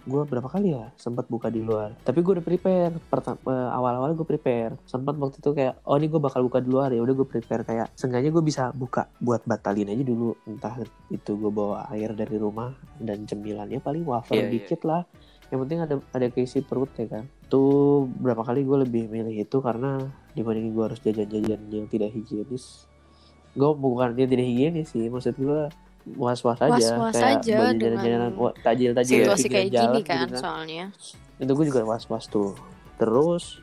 gue 0.00 0.22
berapa 0.22 0.46
kali 0.46 0.70
ya 0.72 0.90
sempat 0.94 1.26
buka 1.26 1.46
di 1.46 1.58
luar. 1.58 1.94
Tapi 2.00 2.18
gue 2.18 2.32
udah 2.34 2.44
prepare. 2.44 2.94
Pertama 3.02 3.38
awal-awal 3.70 4.14
gue 4.14 4.26
prepare. 4.26 4.74
Sempat 4.84 5.14
waktu 5.14 5.38
itu 5.38 5.50
kayak 5.52 5.82
oh 5.82 5.94
ini 5.94 6.06
gue 6.06 6.18
bakal 6.18 6.42
buka 6.42 6.58
di 6.58 6.68
luar 6.68 6.90
ya. 6.90 7.00
Udah 7.00 7.14
gue 7.14 7.26
prepare. 7.28 7.62
Kayak 7.62 7.86
seenggaknya 7.92 8.30
gue 8.30 8.42
bisa 8.42 8.70
buka 8.72 9.06
buat 9.18 9.42
batalin 9.42 9.88
aja 9.88 10.02
dulu. 10.02 10.34
Entah 10.44 10.74
itu 11.08 11.32
gue 11.32 11.50
bawa 11.50 11.86
air 11.88 12.10
dari 12.12 12.34
rumah 12.34 12.70
dan 12.96 13.22
cemilannya 13.22 13.78
paling 13.78 14.02
wafer 14.02 14.34
Iya, 14.34 14.42
iya. 14.42 14.52
dikit 14.52 14.82
lah 14.82 15.02
yang 15.46 15.62
penting 15.62 15.78
ada 15.78 15.94
ada 16.10 16.26
keisi 16.26 16.58
perut 16.60 16.90
ya 16.94 17.06
kan? 17.06 17.24
Tuh 17.46 18.10
berapa 18.10 18.42
kali 18.42 18.66
gue 18.66 18.78
lebih 18.82 19.06
milih 19.06 19.46
itu 19.46 19.58
karena 19.60 20.02
dibandingin 20.34 20.74
gue 20.74 20.84
harus 20.84 20.98
jajan-jajan 20.98 21.60
yang 21.70 21.86
tidak 21.86 22.10
higienis. 22.10 22.90
Gue 23.54 23.70
bukan 23.72 24.12
dia 24.12 24.26
tidak 24.26 24.42
higienis 24.44 24.90
sih 24.90 25.06
maksud 25.06 25.38
gue 25.38 25.70
was-was 26.14 26.58
aja 26.60 26.98
Was-was 27.02 27.14
kayak 27.14 27.42
aja 27.42 27.56
baju 27.58 27.74
dengan 27.74 27.98
jajan-jajanan 27.98 28.32
wa- 28.34 28.56
tajil-tajil 28.62 29.16
situasi 29.26 29.46
kayak 29.46 29.68
jalan 29.70 29.86
gini 29.94 30.00
gitu 30.02 30.34
kan. 30.34 30.42
soalnya. 30.42 30.84
Itu 31.38 31.50
gue 31.52 31.66
juga 31.66 31.80
was-was 31.82 32.24
tuh. 32.26 32.52
Terus 32.98 33.62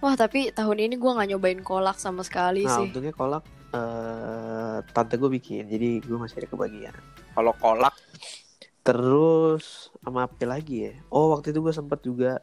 wah 0.00 0.12
tapi 0.12 0.50
tahun 0.50 0.78
ini 0.82 0.94
gue 0.98 1.10
nggak 1.10 1.28
nyobain 1.30 1.60
kolak 1.62 1.94
sama 1.96 2.26
sekali 2.26 2.66
nah 2.66 2.82
sih. 2.82 2.90
untungnya 2.90 3.14
kolak 3.14 3.44
eh 3.72 4.78
tante 4.92 5.14
gue 5.16 5.30
bikin 5.30 5.64
jadi 5.64 6.04
gue 6.04 6.18
masih 6.20 6.44
ada 6.44 6.48
kebagian. 6.48 6.94
Kalau 7.32 7.52
kolak 7.56 7.96
Terus 8.82 9.88
sama 10.02 10.26
apa 10.26 10.42
lagi 10.44 10.90
ya? 10.90 10.94
Oh 11.08 11.30
waktu 11.30 11.50
itu 11.50 11.62
gue 11.62 11.70
sempet 11.70 12.02
juga 12.02 12.42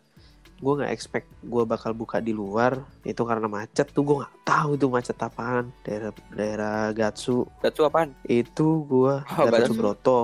gue 0.60 0.74
nggak 0.76 0.92
expect 0.92 1.24
gue 1.40 1.64
bakal 1.64 1.96
buka 1.96 2.20
di 2.20 2.36
luar 2.36 2.84
itu 3.08 3.24
karena 3.24 3.48
macet 3.48 3.96
tuh 3.96 4.04
gue 4.04 4.16
nggak 4.20 4.44
tahu 4.44 4.76
itu 4.76 4.88
macet 4.88 5.16
apaan. 5.16 5.72
Daerah 5.84 6.12
daerah 6.32 6.92
Gatsu. 6.92 7.48
Gatsu 7.60 7.84
apaan? 7.84 8.12
itu 8.24 8.84
gue 8.84 9.14
Oh, 9.20 9.46
Gatsu. 9.48 9.72
Gatsu. 9.72 9.74
Broto. 9.76 10.20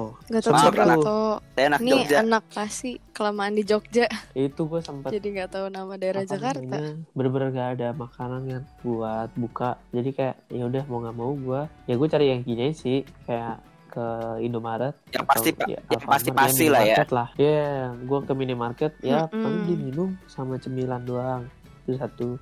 Tuh. 0.99 1.31
Saya 1.51 1.65
anak 1.67 1.79
Ini 1.79 1.91
Jogja. 1.93 2.17
anak 2.19 2.43
pasti 2.51 2.91
kelamaan 3.11 3.55
di 3.55 3.63
Jogja. 3.63 4.07
Itu 4.33 4.67
gue 4.67 4.79
sempet 4.79 5.11
Jadi 5.11 5.27
nggak 5.35 5.49
tahu 5.51 5.67
nama 5.67 5.93
daerah 5.95 6.23
apa 6.23 6.31
Jakarta. 6.31 6.77
bener-bener 7.15 7.49
gak 7.51 7.69
ada 7.75 7.87
makanan 7.91 8.41
kan 8.45 8.63
buat 8.83 9.29
buka. 9.35 9.79
Jadi 9.91 10.09
kayak 10.11 10.35
ya 10.47 10.63
udah 10.63 10.83
mau 10.85 10.99
nggak 10.99 11.15
mau 11.15 11.31
gue 11.31 11.61
ya 11.87 11.95
gue 11.95 12.07
cari 12.07 12.25
yang 12.29 12.41
gini 12.41 12.71
sih. 12.71 13.03
Kayak 13.23 13.63
ke 13.95 14.07
Indomaret 14.43 14.99
Yang 15.15 15.25
pasti 15.31 15.49
atau, 15.55 15.67
ya, 15.71 15.79
Alfamart, 15.87 16.11
pasti-pasti 16.11 16.65
ya, 16.67 16.73
lah 16.75 16.83
ya. 16.83 16.95
lah. 17.07 17.29
Ya 17.39 17.95
gue 17.95 18.19
ke 18.27 18.33
minimarket 18.35 18.93
ya 18.99 19.31
Mm-mm. 19.31 19.39
paling 19.39 19.61
beli 19.63 19.77
minum 19.87 20.09
sama 20.27 20.59
cemilan 20.59 21.07
doang 21.07 21.47
itu 21.87 21.95
satu. 21.95 22.35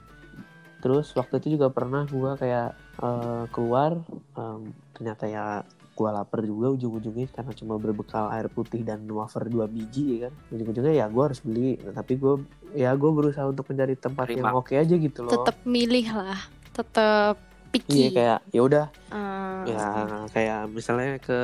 Terus 0.81 1.13
waktu 1.13 1.39
itu 1.39 1.61
juga 1.61 1.69
pernah 1.69 2.09
gue 2.09 2.31
kayak 2.41 2.69
eh, 2.99 3.43
keluar 3.53 4.01
em, 4.35 4.73
ternyata 4.97 5.29
ya 5.29 5.45
gue 5.93 6.09
lapar 6.09 6.41
juga 6.41 6.73
ujung-ujungnya 6.73 7.29
karena 7.29 7.53
cuma 7.53 7.77
berbekal 7.77 8.33
air 8.33 8.49
putih 8.49 8.81
dan 8.81 9.05
wafer 9.05 9.45
dua 9.45 9.69
biji 9.69 10.17
ya 10.17 10.27
kan. 10.27 10.33
Ujung-ujungnya 10.49 10.93
ya 10.97 11.05
gue 11.05 11.23
harus 11.23 11.39
beli. 11.45 11.77
Nah, 11.85 11.93
tapi 11.93 12.17
gue 12.17 12.41
ya 12.73 12.89
gue 12.97 13.11
berusaha 13.13 13.45
untuk 13.45 13.69
mencari 13.69 13.93
tempat 13.93 14.33
yang 14.33 14.49
Terima. 14.49 14.57
oke 14.57 14.73
aja 14.73 14.95
gitu 14.97 15.19
loh. 15.21 15.45
Tetap 15.45 15.57
milih 15.69 16.07
lah. 16.09 16.41
Tetap 16.73 17.52
iya 17.73 17.81
picky 17.81 18.13
kayak 18.13 18.39
ya 18.49 18.61
udah 18.61 18.85
Hmm, 19.13 19.69
ya 19.69 19.85
kayak 20.27 20.73
misalnya 20.73 21.21
ke 21.21 21.37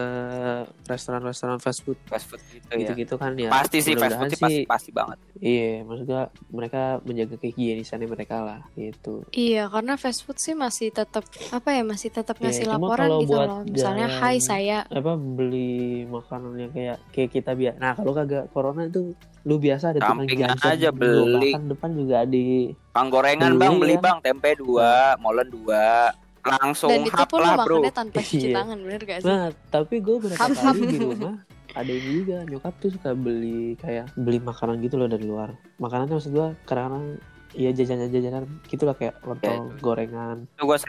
restoran-restoran 0.84 1.58
fast 1.58 1.82
food 1.82 2.02
fast 2.04 2.26
food 2.26 2.42
gitu 2.44 2.66
ya. 2.68 2.78
gitu-gitu 2.82 3.16
kan 3.16 3.34
ya 3.34 3.48
Pasti 3.48 3.78
sih 3.80 3.94
fast 3.94 4.18
food 4.18 4.32
sih 4.32 4.40
pasti, 4.40 4.62
pasti 4.66 4.90
banget. 4.90 5.18
Iya, 5.38 5.86
maksudnya 5.86 6.22
mereka 6.50 6.82
menjaga 7.00 7.36
kehigienisannya 7.38 8.08
mereka 8.08 8.42
lah 8.42 8.60
gitu. 8.74 9.22
Iya 9.30 9.70
karena 9.70 9.94
fast 9.96 10.26
food 10.26 10.36
sih 10.36 10.52
masih 10.52 10.90
tetap 10.90 11.22
Apa 11.48 11.70
ya 11.72 11.86
masih 11.86 12.10
tetap 12.10 12.36
Iya, 12.36 12.50
ngasih 12.50 12.66
cuma 12.68 12.74
laporan 12.82 13.10
gitu 13.16 13.30
buat 13.30 13.48
loh 13.48 13.60
Misalnya 13.64 14.08
jalan- 14.08 14.20
hai 14.20 14.38
saya 14.40 14.78
Apa 14.90 15.14
beli 15.14 15.70
makanan 16.06 16.54
yang 16.58 16.72
kayak 16.74 16.98
kayak 17.14 17.30
kita 17.32 17.52
biasa. 17.54 17.78
Nah, 17.78 17.94
kalau 17.94 18.12
kagak 18.12 18.50
corona 18.50 18.82
itu 18.84 19.14
lu 19.40 19.56
biasa 19.56 19.94
ada 19.94 20.02
tukang 20.04 20.26
jajan 20.28 20.58
aja 20.60 20.90
beli. 20.92 21.54
bahkan 21.54 21.64
depan 21.70 21.90
juga 21.94 22.18
di 22.26 22.74
Bang 22.90 23.08
gorengan 23.08 23.56
bang 23.56 23.76
beli 23.78 23.96
ya. 23.96 24.02
bang 24.02 24.18
tempe 24.20 24.50
dua, 24.58 25.14
molen 25.18 25.48
dua, 25.48 26.10
langsung 26.42 26.90
Dan 26.90 27.06
itu 27.06 27.14
hap 27.14 27.30
pun 27.30 27.40
lah 27.40 27.54
bro. 27.60 27.78
makannya 27.78 27.94
tanpa 27.94 28.20
cuci 28.20 28.48
Iya. 28.50 28.56
tangan 28.56 28.78
bener 28.80 29.02
gak 29.04 29.20
sih? 29.22 29.28
Nah, 29.28 29.46
tapi 29.70 29.96
gue 30.00 30.16
berapa 30.18 30.40
Hap, 30.40 30.50
kali 30.52 30.82
di 30.88 30.98
rumah 31.00 31.36
ada 31.70 31.92
ini 31.92 32.12
juga 32.18 32.38
nyokap 32.44 32.74
tuh 32.82 32.90
suka 32.90 33.14
beli 33.14 33.78
kayak 33.78 34.10
beli 34.18 34.42
makanan 34.42 34.82
gitu 34.82 34.98
loh 34.98 35.06
dari 35.06 35.22
luar. 35.22 35.54
Makanannya 35.78 36.18
maksud 36.18 36.34
gue 36.34 36.48
kadang-kadang 36.66 37.22
ya 37.52 37.70
jajanan-jajanan 37.70 38.46
gitulah 38.64 38.94
kayak 38.94 39.16
Ya, 39.16 39.26
lontong, 39.26 39.64
itu. 39.72 39.82
gorengan, 39.82 40.38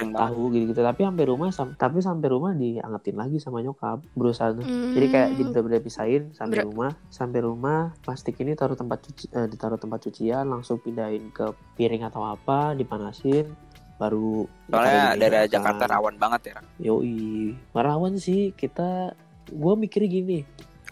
banget. 0.07 0.21
tahu 0.27 0.43
gitu-gitu. 0.51 0.81
Tapi 0.81 1.01
sampai 1.03 1.25
rumah 1.25 1.49
sam- 1.51 1.75
tapi 1.75 1.99
sampai 1.99 2.29
rumah 2.29 2.53
diangetin 2.53 3.17
lagi 3.17 3.37
sama 3.37 3.61
nyokap 3.61 4.05
berusaha 4.13 4.53
tuh. 4.53 4.63
Hmm, 4.63 4.93
Jadi 4.93 5.07
kayak 5.09 5.29
di 5.33 5.43
bener 5.43 5.81
pisahin 5.81 6.23
sampai 6.31 6.61
Ber- 6.61 6.67
rumah, 6.69 6.91
sampai 7.09 7.41
rumah 7.41 7.81
plastik 7.99 8.37
ini 8.39 8.53
taruh 8.53 8.75
tempat 8.75 9.01
cuci, 9.03 9.31
eh, 9.31 9.47
ditaruh 9.47 9.77
tempat 9.77 9.99
cucian, 10.03 10.45
langsung 10.45 10.77
pindahin 10.77 11.31
ke 11.31 11.49
piring 11.75 12.05
atau 12.05 12.23
apa, 12.23 12.73
dipanasin, 12.73 13.49
baru 13.97 14.49
Soalnya 14.67 15.13
daerah 15.15 15.41
meja 15.45 15.53
Jakarta 15.53 15.85
makan. 15.85 15.93
rawan 15.93 16.15
banget 16.17 16.41
ya. 16.47 16.59
Yoi, 16.83 17.53
rawan 17.75 18.17
sih 18.17 18.53
kita. 18.53 19.13
Gue 19.47 19.75
mikir 19.75 20.07
gini, 20.07 20.47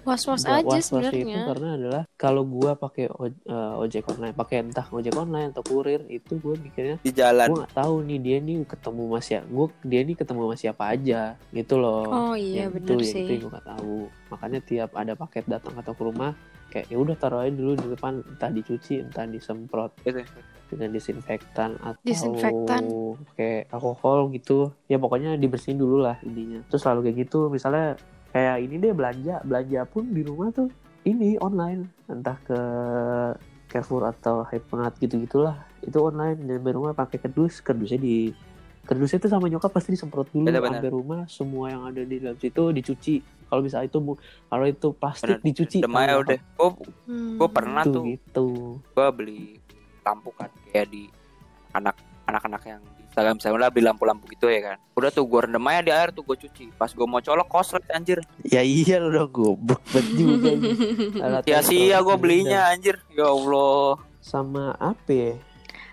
Was-was 0.09 0.43
gua 0.43 0.57
aja 0.57 0.65
was-was 0.65 0.81
itu 0.81 0.89
sebenarnya 0.89 1.39
karena 1.45 1.69
adalah 1.77 2.03
kalau 2.17 2.43
gua 2.43 2.73
pakai 2.75 3.05
eh, 3.13 3.75
ojek 3.79 4.09
online, 4.09 4.33
pakai 4.33 4.57
entah 4.65 4.87
ojek 4.89 5.13
online 5.13 5.53
atau 5.53 5.63
kurir 5.63 6.01
itu 6.09 6.33
gue 6.35 6.55
mikirnya 6.57 6.97
Di 6.99 7.13
jalan. 7.13 7.49
gue 7.49 7.61
nggak 7.61 7.77
tahu 7.77 7.95
nih 8.03 8.19
dia 8.19 8.37
nih 8.39 8.57
ketemu 8.65 9.03
sama 9.05 9.21
siapa, 9.21 9.47
gue 9.47 9.67
dia 9.85 10.01
nih 10.03 10.17
ketemu 10.17 10.41
sama 10.41 10.57
siapa 10.57 10.83
aja 10.89 11.21
gitu 11.51 11.75
loh 11.77 12.05
Oh 12.09 12.35
iya 12.35 12.65
yang 12.67 12.73
bener 12.73 12.97
itu, 12.97 13.05
sih 13.05 13.13
yang 13.13 13.21
itu 13.21 13.31
yang 13.31 13.43
gue 13.45 13.53
gak 13.53 13.69
tahu 13.69 13.99
makanya 14.29 14.59
tiap 14.61 14.91
ada 14.93 15.13
paket 15.13 15.45
datang 15.45 15.75
atau 15.77 15.93
ke 15.93 16.03
rumah 16.03 16.33
kayak 16.69 16.87
ya 16.87 16.97
udah 16.97 17.17
taruh 17.17 17.41
aja 17.41 17.49
dulu 17.51 17.73
di 17.75 17.87
depan 17.89 18.21
entah 18.21 18.51
dicuci 18.51 19.01
entah 19.01 19.25
disemprot 19.25 19.93
Gitu. 20.03 20.21
dengan 20.69 20.93
disinfektan 20.93 21.81
atau 21.81 21.97
Disinfektan. 22.05 22.85
kayak 23.33 23.73
alkohol 23.73 24.29
gitu 24.31 24.69
ya 24.85 24.97
pokoknya 24.97 25.35
dibersihin 25.35 25.77
dulu 25.77 26.05
lah 26.05 26.21
intinya 26.21 26.61
terus 26.69 26.85
selalu 26.85 27.09
kayak 27.09 27.17
gitu 27.25 27.49
misalnya 27.49 27.97
kayak 28.39 28.57
ini 28.63 28.75
deh 28.79 28.95
belanja 28.95 29.43
belanja 29.43 29.81
pun 29.85 30.07
di 30.07 30.23
rumah 30.23 30.55
tuh 30.55 30.71
ini 31.03 31.35
online 31.39 31.91
entah 32.07 32.39
ke 32.39 32.59
Carrefour 33.67 34.07
atau 34.07 34.47
Hypermart 34.47 34.95
gitu 34.97 35.19
gitulah 35.19 35.59
itu 35.83 35.99
online 35.99 36.39
dan 36.39 36.63
di 36.63 36.71
rumah 36.71 36.95
pakai 36.95 37.19
kardus 37.19 37.59
kardusnya 37.59 37.99
di 37.99 38.31
kardusnya 38.87 39.19
itu 39.19 39.29
sama 39.29 39.51
nyokap 39.51 39.75
pasti 39.75 39.91
disemprot 39.91 40.31
dulu 40.31 40.47
Bener-bener. 40.47 40.79
sampai 40.79 40.91
rumah 40.95 41.21
semua 41.27 41.67
yang 41.69 41.83
ada 41.83 41.99
di 42.01 42.23
dalam 42.23 42.39
situ 42.39 42.63
dicuci 42.71 43.15
kalau 43.51 43.61
bisa 43.61 43.83
itu 43.83 43.99
bu 43.99 44.15
kalau 44.47 44.65
itu 44.65 44.89
plastik 44.95 45.43
Bener. 45.43 45.45
dicuci 45.45 45.79
Demai 45.83 46.07
sama 46.07 46.23
udah. 46.23 46.39
Gue 46.39 46.71
Hmm. 47.09 47.35
gue 47.37 47.49
pernah 47.51 47.83
gitu 47.83 47.93
tuh 47.93 48.03
gitu 48.07 48.47
gue 48.95 49.09
beli 49.11 49.43
lampu 50.01 50.31
kan 50.31 50.49
kayak 50.71 50.89
di 50.89 51.11
anak 51.75 51.97
anak-anak 52.25 52.63
yang 52.65 52.83
Instagram 53.09 53.35
misalnya 53.35 53.59
lah 53.59 53.71
beli 53.71 53.85
lampu-lampu 53.85 54.25
gitu 54.29 54.47
ya 54.47 54.61
kan 54.63 54.77
udah 54.93 55.11
tuh 55.11 55.25
gue 55.25 55.41
rendam 55.41 55.65
aja 55.65 55.81
di 55.81 55.91
air 55.91 56.11
tuh 56.11 56.23
gue 56.23 56.37
cuci 56.39 56.65
pas 56.73 56.87
gue 56.87 57.03
mau 57.03 57.19
colok 57.19 57.49
koslet 57.49 57.85
anjir 57.91 58.21
ya 58.43 58.61
iya 58.61 58.99
lu 58.99 59.11
udah 59.11 59.27
goblok 59.27 59.83
banget 59.87 60.07
juga 60.13 60.49
ini. 60.51 60.71
Alat 61.25 61.43
sia 61.43 61.61
sia 61.61 61.97
gue 61.99 62.17
belinya 62.17 62.69
anjir 62.69 63.01
ya 63.11 63.27
Allah 63.27 63.99
sama 64.21 64.77
apa 64.77 65.09
ya? 65.09 65.35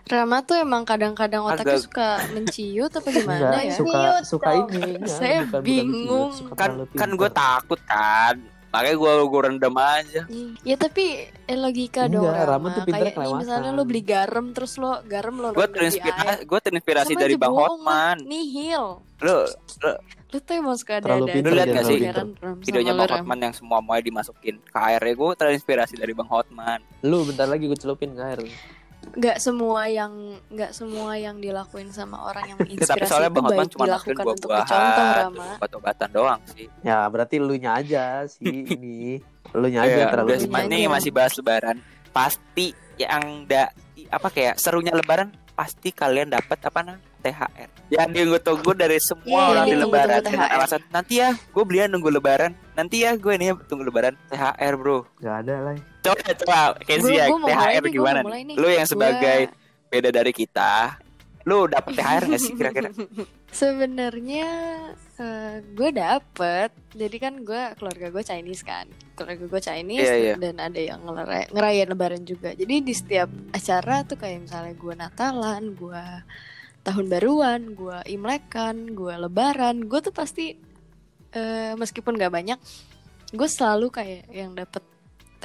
Rama 0.06 0.38
tuh 0.39 0.54
emang 0.56 0.84
kadang-kadang 0.84 1.41
otaknya 1.41 1.65
Agak- 1.71 1.82
suka 1.82 2.08
menciut 2.30 2.93
apa 2.93 3.10
gimana 3.10 3.41
Enggak, 3.49 3.63
ya? 3.63 3.73
suka 3.73 4.01
suka 4.21 4.49
dong. 4.51 4.67
ini 4.69 4.91
enggak, 4.93 5.10
Saya 5.10 5.39
bukan- 5.39 5.49
bukan 5.49 5.62
bingung. 5.63 6.30
menciut, 6.30 6.38
suka 6.38 6.54
kan 6.54 6.69
kan 6.93 7.10
gue 7.12 7.30
takut 7.32 7.80
kan 7.84 8.36
makanya 8.75 8.97
gue 8.97 9.11
gue 9.25 9.41
rendam 9.41 9.75
aja 9.75 10.21
Ya 10.61 10.75
tapi 10.75 11.05
eh, 11.31 11.55
logika 11.55 12.05
Enggak, 12.05 12.19
dong 12.19 12.35
Rama. 12.45 12.67
tuh 12.69 12.81
pinternya 12.83 13.13
Kayak 13.13 13.23
nih 13.23 13.39
misalnya 13.39 13.71
lo 13.71 13.83
beli 13.83 14.01
garam 14.01 14.45
terus 14.51 14.75
lo 14.75 14.99
garam 15.05 15.35
lo 15.35 15.47
gue 15.49 15.63
di 15.63 15.73
terinspirasi 15.73 16.43
gue 16.43 16.59
terinspirasi 16.59 17.13
Sama 17.13 17.21
dari 17.21 17.35
bang 17.35 17.53
Hotman. 17.53 18.17
Nihil. 18.21 18.85
lu 19.21 19.38
Lu 20.25 20.38
tuh 20.38 20.53
emang 20.53 20.75
suka 20.75 20.99
ada 20.99 21.07
ada 21.07 21.23
terlalu 21.23 21.25
pikiran 21.31 21.55
Ram, 22.11 22.29
sama 22.35 22.55
videonya 22.59 22.91
lu, 22.91 22.99
bang. 22.99 23.09
Hotman 23.15 23.39
yang 23.39 23.53
semua 23.55 23.79
mau 23.79 23.95
dimasukin 23.95 24.55
ke 24.59 24.77
air 24.77 24.99
ya 24.99 25.13
gue 25.15 25.29
terinspirasi 25.33 25.95
dari 25.95 26.11
bang 26.11 26.27
Hotman 26.27 26.79
Lu 26.99 27.23
bentar 27.23 27.47
lagi 27.47 27.63
gue 27.63 27.79
celupin 27.79 28.11
ke 28.11 28.21
air. 28.21 28.39
Nggak 29.13 29.37
semua 29.37 29.81
yang 29.85 30.13
nggak 30.49 30.71
semua 30.73 31.11
yang 31.15 31.37
dilakuin 31.37 31.89
sama 31.93 32.17
orang 32.25 32.45
yang 32.49 32.57
tapi 32.61 32.73
menginspirasi 32.73 33.09
soalnya 33.09 33.29
itu 33.29 33.35
bang 33.35 33.45
Hotman 33.45 33.59
baik 33.61 33.71
cuma 33.71 33.85
dilakukan 33.85 34.23
untuk 34.25 34.49
buah-buahan 34.49 34.65
dicontoh 34.65 35.07
Rama. 35.13 35.47
obat-obatan 35.59 36.09
doang 36.09 36.41
sih. 36.49 36.67
Ya 36.81 36.97
berarti 37.07 37.35
lu 37.37 37.55
nya 37.55 37.71
aja 37.77 38.03
sih 38.25 38.57
ini. 38.75 39.21
Lu 39.53 39.67
nya 39.69 39.79
aja 39.85 39.95
Iya, 39.95 40.05
terlalu 40.09 40.29
Ram. 40.87 40.91
masih 40.97 41.11
bahas 41.13 41.33
lebaran. 41.37 41.77
Pasti 42.09 42.73
yang 42.97 43.45
da 43.45 43.69
apa 44.09 44.27
kayak 44.31 44.55
serunya 44.57 44.95
lebaran 44.95 45.29
pasti 45.55 45.91
kalian 45.91 46.31
dapat 46.31 46.59
apa 46.67 46.79
nah 46.83 46.97
THR 47.23 47.69
yang 47.89 48.11
ditunggu 48.11 48.71
dari 48.75 48.99
semua 49.01 49.25
Iya, 49.25 49.49
orang 49.49 49.65
yang 49.65 49.79
di 49.79 49.83
lebaran. 49.87 50.21
Dengan 50.21 50.49
alasan 50.51 50.81
nanti 50.91 51.13
ya 51.21 51.29
gue 51.33 51.63
belian 51.63 51.89
nunggu 51.93 52.09
lebaran. 52.13 52.51
Nanti 52.75 53.05
ya 53.05 53.15
gue 53.17 53.33
nih 53.37 53.55
tunggu 53.69 53.87
lebaran. 53.87 54.13
THR 54.29 54.73
bro. 54.77 55.05
Gak 55.21 55.35
ada 55.45 55.55
lah. 55.71 55.75
Coba 56.05 56.29
coba 56.35 56.59
Kenzi 56.79 57.13
ya 57.13 57.25
Gua- 57.25 57.39
gua 57.39 57.49
THR 57.49 57.81
nih, 57.81 57.91
gua 57.91 57.91
gimana 57.91 58.19
nih 58.23 58.43
nih. 58.45 58.55
lu 58.55 58.67
yang 58.67 58.79
Gua- 58.79 58.91
sebagai 58.91 59.39
beda 59.87 60.09
dari 60.11 60.31
kita 60.31 60.71
lu 61.43 61.65
dapet 61.65 61.91
THR 61.93 62.23
gak 62.31 62.39
sih 62.39 62.53
kira-kira 62.53 62.89
Sebenarnya 63.49 64.49
eh, 65.15 65.63
gue 65.63 65.89
dapet, 65.89 66.75
jadi 66.91 67.17
kan 67.17 67.39
gue 67.39 67.61
keluarga 67.73 68.07
gue 68.09 68.19
Chinese 68.21 68.61
kan, 68.61 68.83
keluarga 69.13 69.47
gue 69.47 69.61
Chinese 69.63 70.03
Iya, 70.03 70.15
iya. 70.17 70.35
dan 70.35 70.59
ada 70.59 70.75
yang 70.75 70.99
ngeray- 70.99 71.49
ngerayain 71.49 71.87
Lebaran 71.87 72.23
juga. 72.23 72.51
Jadi 72.51 72.83
di 72.83 72.91
setiap 72.91 73.25
acara 73.49 74.03
tuh 74.03 74.17
kayak 74.17 74.43
misalnya 74.43 74.73
gue 74.73 74.93
Natalan, 74.93 75.71
gue 75.71 76.03
tahun 76.83 77.05
baruan, 77.07 77.61
gue 77.71 77.95
Imlekan, 78.05 78.91
gue 78.91 79.13
Lebaran, 79.15 79.81
gue 79.81 79.99
tuh 79.99 80.11
pasti 80.11 80.59
eh, 81.31 81.73
meskipun 81.73 82.13
gak 82.13 82.31
banyak, 82.31 82.59
gue 83.29 83.47
selalu 83.49 83.87
kayak 83.89 84.27
yang 84.29 84.51
dapet 84.51 84.83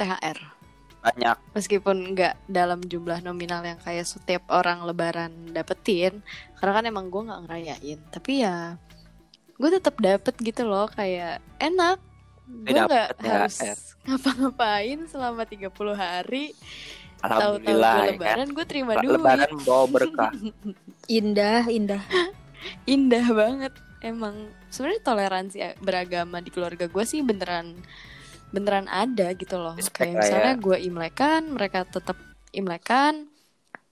THR 0.01 0.61
banyak. 1.01 1.37
Meskipun 1.57 2.13
nggak 2.13 2.45
dalam 2.45 2.79
jumlah 2.85 3.25
nominal 3.25 3.65
yang 3.65 3.81
kayak 3.81 4.05
setiap 4.05 4.45
orang 4.53 4.85
lebaran 4.85 5.33
dapetin 5.49 6.21
karena 6.61 6.71
kan 6.77 6.85
emang 6.85 7.09
gue 7.09 7.21
nggak 7.25 7.41
ngerayain. 7.49 7.99
Tapi 8.13 8.45
ya 8.45 8.77
gue 9.57 9.69
tetap 9.69 9.97
dapet 9.97 10.33
gitu 10.39 10.69
loh 10.69 10.85
kayak 10.93 11.41
enak. 11.57 11.97
Gue 12.45 12.77
nggak 12.77 13.17
harus 13.17 13.57
ngapa-ngapain 14.05 14.99
selama 15.09 15.41
30 15.45 15.73
hari 15.97 16.53
tahu-tahu 17.21 17.61
gue 17.61 17.77
ya. 17.77 17.93
kan 17.93 18.05
lebaran 18.17 18.49
gue 18.49 18.65
terima 18.65 18.93
duit. 18.97 19.17
lebaran 19.17 19.49
membawa 19.57 19.85
berkah. 19.89 20.31
Indah, 21.09 21.65
indah. 21.65 22.01
indah 22.85 23.25
banget 23.33 23.73
emang. 24.05 24.53
Sebenarnya 24.69 25.01
toleransi 25.01 25.57
beragama 25.81 26.39
di 26.45 26.53
keluarga 26.53 26.85
gue 26.85 27.03
sih 27.09 27.25
beneran 27.25 27.73
beneran 28.51 28.87
ada 28.87 29.31
gitu 29.33 29.55
loh 29.55 29.73
Respect 29.73 29.97
kayak 29.97 30.13
lah 30.13 30.21
misalnya 30.21 30.53
ya. 30.53 30.59
gue 30.59 30.77
imlekan 30.83 31.41
mereka 31.49 31.79
tetap 31.83 32.17
imlekan 32.51 33.31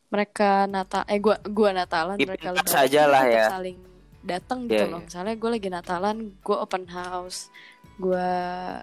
mereka 0.10 0.66
natal 0.66 1.06
eh 1.06 1.18
gua 1.18 1.38
gua 1.46 1.70
natalan 1.72 2.18
mereka 2.18 2.50
lebaran 2.50 2.66
aja 2.76 3.02
kita 3.02 3.08
lah 3.08 3.24
ya. 3.26 3.46
saling 3.48 3.78
datang 4.20 4.66
gitu 4.66 4.76
Iya, 4.76 4.90
loh 4.90 5.00
iya. 5.00 5.06
misalnya 5.06 5.34
gue 5.34 5.50
lagi 5.50 5.70
natalan 5.70 6.18
gue 6.36 6.58
open 6.58 6.86
house 6.86 7.48
gue 7.96 8.30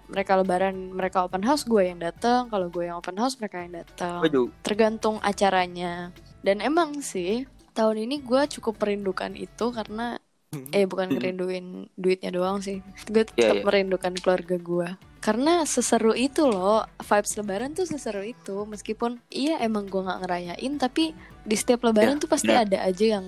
mereka 0.07 0.31
lebaran 0.35 0.75
mereka 0.91 1.21
open 1.21 1.41
house 1.41 1.61
gue 1.63 1.83
yang 1.83 1.99
datang 1.99 2.47
kalau 2.47 2.69
gue 2.69 2.85
yang 2.85 2.97
open 2.97 3.17
house 3.17 3.37
mereka 3.37 3.61
yang 3.61 3.73
datang 3.75 4.21
gue 4.21 4.33
tergantung 4.61 5.21
acaranya 5.21 6.09
dan 6.41 6.57
emang 6.57 7.01
sih 7.01 7.45
tahun 7.73 8.01
ini 8.03 8.21
gue 8.21 8.41
cukup 8.57 8.77
merindukan 8.79 9.33
itu 9.33 9.69
karena 9.69 10.17
eh 10.73 10.85
bukan 10.85 11.11
ngerinduin 11.11 11.91
duitnya 11.93 12.31
doang 12.31 12.63
sih 12.63 12.79
gue 13.05 13.21
tetap 13.21 13.37
Iya, 13.37 13.51
iya. 13.51 13.63
merindukan 13.65 14.13
keluarga 14.15 14.55
gue 14.55 14.89
karena 15.27 15.67
seseru 15.67 16.15
itu 16.15 16.47
loh 16.47 16.87
vibes 17.03 17.35
lebaran 17.35 17.75
tuh 17.75 17.83
seseru 17.83 18.23
itu. 18.23 18.63
Meskipun 18.63 19.19
iya 19.27 19.59
emang 19.59 19.83
gue 19.91 19.99
nggak 19.99 20.23
ngerayain 20.23 20.73
tapi 20.79 21.11
di 21.43 21.55
setiap 21.59 21.83
lebaran 21.83 22.15
Iya, 22.15 22.23
tuh 22.23 22.29
pasti 22.31 22.47
benar. 22.47 22.63
ada 22.63 22.77
aja 22.87 23.05
yang 23.19 23.27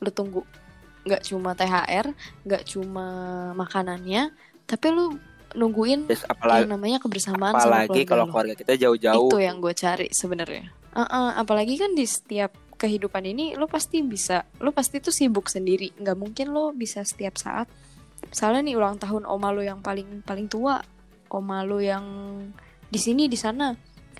lu 0.00 0.10
tunggu. 0.16 0.40
Nggak 1.04 1.28
cuma 1.28 1.52
THR 1.52 2.06
nggak 2.48 2.62
cuma 2.72 3.06
makanannya 3.52 4.32
tapi 4.64 4.86
lu 4.88 5.12
nungguin 5.52 6.08
Terus 6.08 6.24
yang 6.24 6.32
apalagi 6.32 6.64
namanya 6.72 6.98
kebersamaan 7.04 7.52
sama 7.52 7.84
apalagi 7.84 7.88
keluarga 7.92 8.08
kalau 8.08 8.24
lu. 8.24 8.32
keluarga 8.32 8.54
kita 8.56 8.72
jauh-jauh. 8.80 9.28
Itu 9.28 9.36
yang 9.36 9.56
gue 9.60 9.74
cari 9.76 10.08
sebenarnya. 10.16 10.64
Uh-uh, 10.96 11.36
apalagi 11.36 11.76
kan 11.76 11.92
di 11.92 12.08
setiap 12.08 12.56
kehidupan 12.80 13.28
ini 13.28 13.52
lo 13.60 13.68
pasti 13.68 14.00
bisa 14.00 14.48
lo 14.64 14.72
pasti 14.72 15.04
tuh 15.04 15.12
sibuk 15.12 15.52
sendiri. 15.52 15.92
Nggak 16.00 16.16
mungkin 16.16 16.48
lo 16.56 16.72
bisa 16.72 17.04
setiap 17.04 17.36
saat. 17.36 17.68
Misalnya 18.24 18.72
nih 18.72 18.74
ulang 18.80 18.96
tahun 18.96 19.28
oma 19.28 19.52
lo 19.52 19.60
yang 19.60 19.84
paling 19.84 20.24
paling 20.24 20.48
tua 20.48 20.80
oma 21.30 21.62
lo 21.62 21.78
yang 21.78 22.04
di 22.86 22.98
sini 22.98 23.26
di 23.26 23.34
sana 23.34 23.74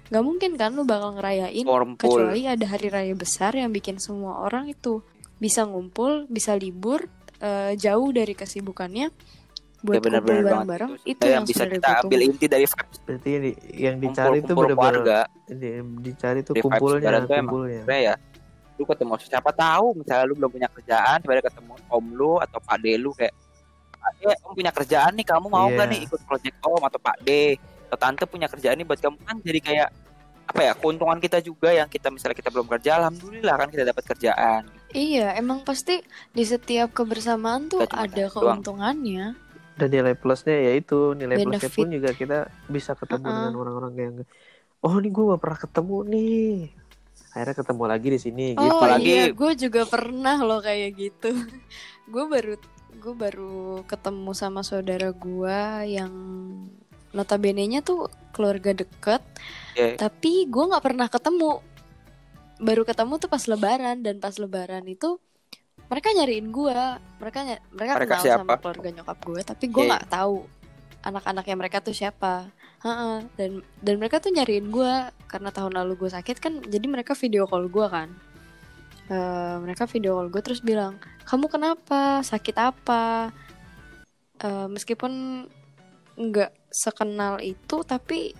nggak 0.07 0.23
mungkin 0.23 0.55
kan 0.55 0.71
lo 0.73 0.87
bakal 0.87 1.19
ngerayain 1.19 1.66
Kumpul. 1.66 1.99
kecuali 1.99 2.47
ada 2.47 2.66
hari 2.66 2.88
raya 2.88 3.14
besar 3.14 3.55
yang 3.55 3.71
bikin 3.71 3.99
semua 3.99 4.38
orang 4.40 4.71
itu 4.71 5.03
bisa 5.37 5.66
ngumpul 5.66 6.27
bisa 6.27 6.55
libur 6.55 7.05
eh, 7.38 7.75
jauh 7.75 8.11
dari 8.11 8.33
kesibukannya 8.33 9.11
buat 9.85 9.99
ya 9.99 10.03
benar-benar 10.03 10.23
kumpul 10.23 10.33
banget 10.33 10.47
bareng-bareng 10.47 10.92
itu, 10.97 11.11
itu 11.11 11.25
yang 11.27 11.35
yang 11.35 11.45
bisa 11.45 11.62
kita 11.66 11.87
gue 11.87 12.01
ambil 12.07 12.21
inti 12.23 12.47
dari 12.49 12.66
vibes 12.66 12.99
Berarti 13.05 13.29
yang, 13.29 13.42
di- 13.45 13.59
yang 13.77 13.97
dicari 14.01 14.38
tuh 14.40 14.47
kumpul-kumpul 14.49 14.62
bener-bener 14.64 14.95
keluarga 14.97 15.19
di- 15.47 15.75
dicari 16.03 16.40
tuh 16.40 16.55
Di 16.55 16.61
vibes 16.61 16.64
kumpulnya, 16.64 17.09
emang. 17.12 17.27
kumpulnya. 17.29 17.81
sebenarnya 17.83 18.03
ya 18.03 18.14
lu 18.77 18.85
ketemu 18.85 19.12
siapa 19.19 19.51
tahu 19.53 19.87
misalnya 19.97 20.25
lu 20.25 20.35
belum 20.37 20.51
punya 20.53 20.69
kerjaan 20.69 21.16
tiba 21.19 21.40
ketemu 21.40 21.73
om 21.88 22.05
lu 22.12 22.33
atau 22.37 22.59
pak 22.61 22.77
lu 22.85 23.11
kayak 23.11 23.33
pak 24.18 24.35
de 24.35 24.42
om 24.42 24.52
punya 24.52 24.72
kerjaan 24.72 25.12
nih 25.12 25.26
kamu 25.26 25.46
mau 25.46 25.66
nggak 25.66 25.76
Iya. 25.83 25.92
nih 25.92 26.00
ikut 26.02 26.20
project 26.22 26.57
om 26.61 26.83
atau 26.83 26.98
pak 26.98 27.16
de 27.20 27.42
atau 27.87 27.96
tante 27.96 28.24
punya 28.24 28.46
kerjaan 28.46 28.74
nih 28.74 28.85
buat 28.85 28.98
kamu 28.98 29.16
kan 29.20 29.37
jadi 29.40 29.61
kayak 29.61 29.88
apa 30.46 30.61
ya 30.62 30.72
keuntungan 30.72 31.18
kita 31.18 31.38
juga 31.40 31.68
yang 31.68 31.87
kita 31.87 32.07
misalnya 32.07 32.35
kita 32.35 32.48
belum 32.48 32.66
kerja 32.68 32.90
alhamdulillah 32.96 33.55
kan 33.57 33.68
kita 33.68 33.85
dapat 33.85 34.05
kerjaan 34.07 34.62
Iya, 34.88 35.35
emang 35.35 35.61
pasti 35.61 36.00
di 36.31 36.40
setiap 36.42 36.88
kebersamaan 36.90 37.68
tuh 37.68 37.85
ada 37.85 38.07
satu 38.09 38.40
doang. 38.40 38.62
keuntungannya. 38.64 39.37
Dan 39.76 39.88
nilai 39.90 40.14
plusnya 40.14 40.57
ya 40.57 40.72
itu 40.72 41.12
nilai 41.12 41.37
plusnya 41.37 41.68
Benefit. 41.68 41.76
pun 41.76 41.88
juga 41.90 42.11
kita 42.11 42.38
bisa 42.64 42.94
ketemu 42.94 43.20
Uh-uh. 43.20 43.37
dengan 43.37 43.55
orang-orang 43.59 43.92
yang 43.94 44.14
oh 44.81 44.96
nih 44.96 45.11
gue 45.11 45.24
gak 45.26 45.42
pernah 45.42 45.61
ketemu 45.61 45.96
nih. 46.07 46.55
Akhirnya 47.29 47.57
ketemu 47.59 47.83
lagi 47.85 48.09
di 48.09 48.20
sini 48.22 48.46
Oh 48.48 48.62
gitu. 48.62 48.72
Apalagi- 48.72 49.05
iya, 49.05 49.24
gue 49.29 49.52
juga 49.59 49.83
pernah 49.85 50.37
loh 50.38 50.61
kayak 50.61 50.90
gitu. 50.94 51.29
gue 52.14 52.24
baru 52.24 52.55
gue 52.96 53.14
baru 53.14 53.56
ketemu 53.85 54.30
sama 54.32 54.61
saudara 54.61 55.11
gue 55.11 55.59
yang 55.87 56.12
notabene-nya 57.12 57.80
tuh 57.80 58.09
keluarga 58.30 58.72
deket, 58.72 59.22
Iya. 59.72 59.96
tapi 59.96 60.44
gue 60.44 60.64
nggak 60.66 60.85
pernah 60.85 61.09
ketemu. 61.09 61.61
Baru 62.56 62.82
ketemu 62.82 63.16
tuh 63.16 63.28
pas 63.28 63.44
Lebaran 63.44 64.00
dan 64.00 64.16
pas 64.16 64.37
Lebaran 64.37 64.85
itu 64.85 65.16
mereka 65.87 66.11
nyariin 66.11 66.50
gue, 66.50 66.78
mereka 67.16 67.38
ny- 67.42 67.62
mereka, 67.70 67.92
Mereka 67.96 68.11
kenal 68.11 68.24
siapa? 68.24 68.42
sama 68.42 68.54
keluarga 68.59 68.88
nyokap 68.92 69.18
gue, 69.22 69.40
tapi 69.42 69.64
gue 69.66 69.82
Iya. 69.82 69.90
nggak 69.94 70.06
tahu 70.09 70.37
anak-anaknya 71.02 71.56
mereka 71.56 71.78
tuh 71.78 71.94
siapa. 71.94 72.50
Heeh, 72.82 73.16
dan 73.38 73.50
dan 73.80 73.94
mereka 73.96 74.18
tuh 74.18 74.28
nyariin 74.30 74.68
gue 74.68 74.92
karena 75.26 75.48
tahun 75.48 75.72
lalu 75.74 75.96
gue 75.96 76.11
sakit 76.12 76.37
kan, 76.37 76.52
jadi 76.61 76.85
mereka 76.85 77.14
video 77.14 77.46
call 77.46 77.68
gue 77.68 77.87
kan. 77.87 78.12
Eh, 79.07 79.57
mereka 79.62 79.87
video 79.87 80.19
call 80.19 80.29
gue 80.29 80.42
terus 80.42 80.59
bilang, 80.59 80.99
kamu 81.23 81.47
kenapa, 81.47 82.27
sakit 82.27 82.57
apa? 82.59 83.31
Eh, 84.37 84.66
meskipun 84.66 85.47
nggak 86.19 86.51
sekenal 86.69 87.38
itu, 87.38 87.87
tapi 87.87 88.35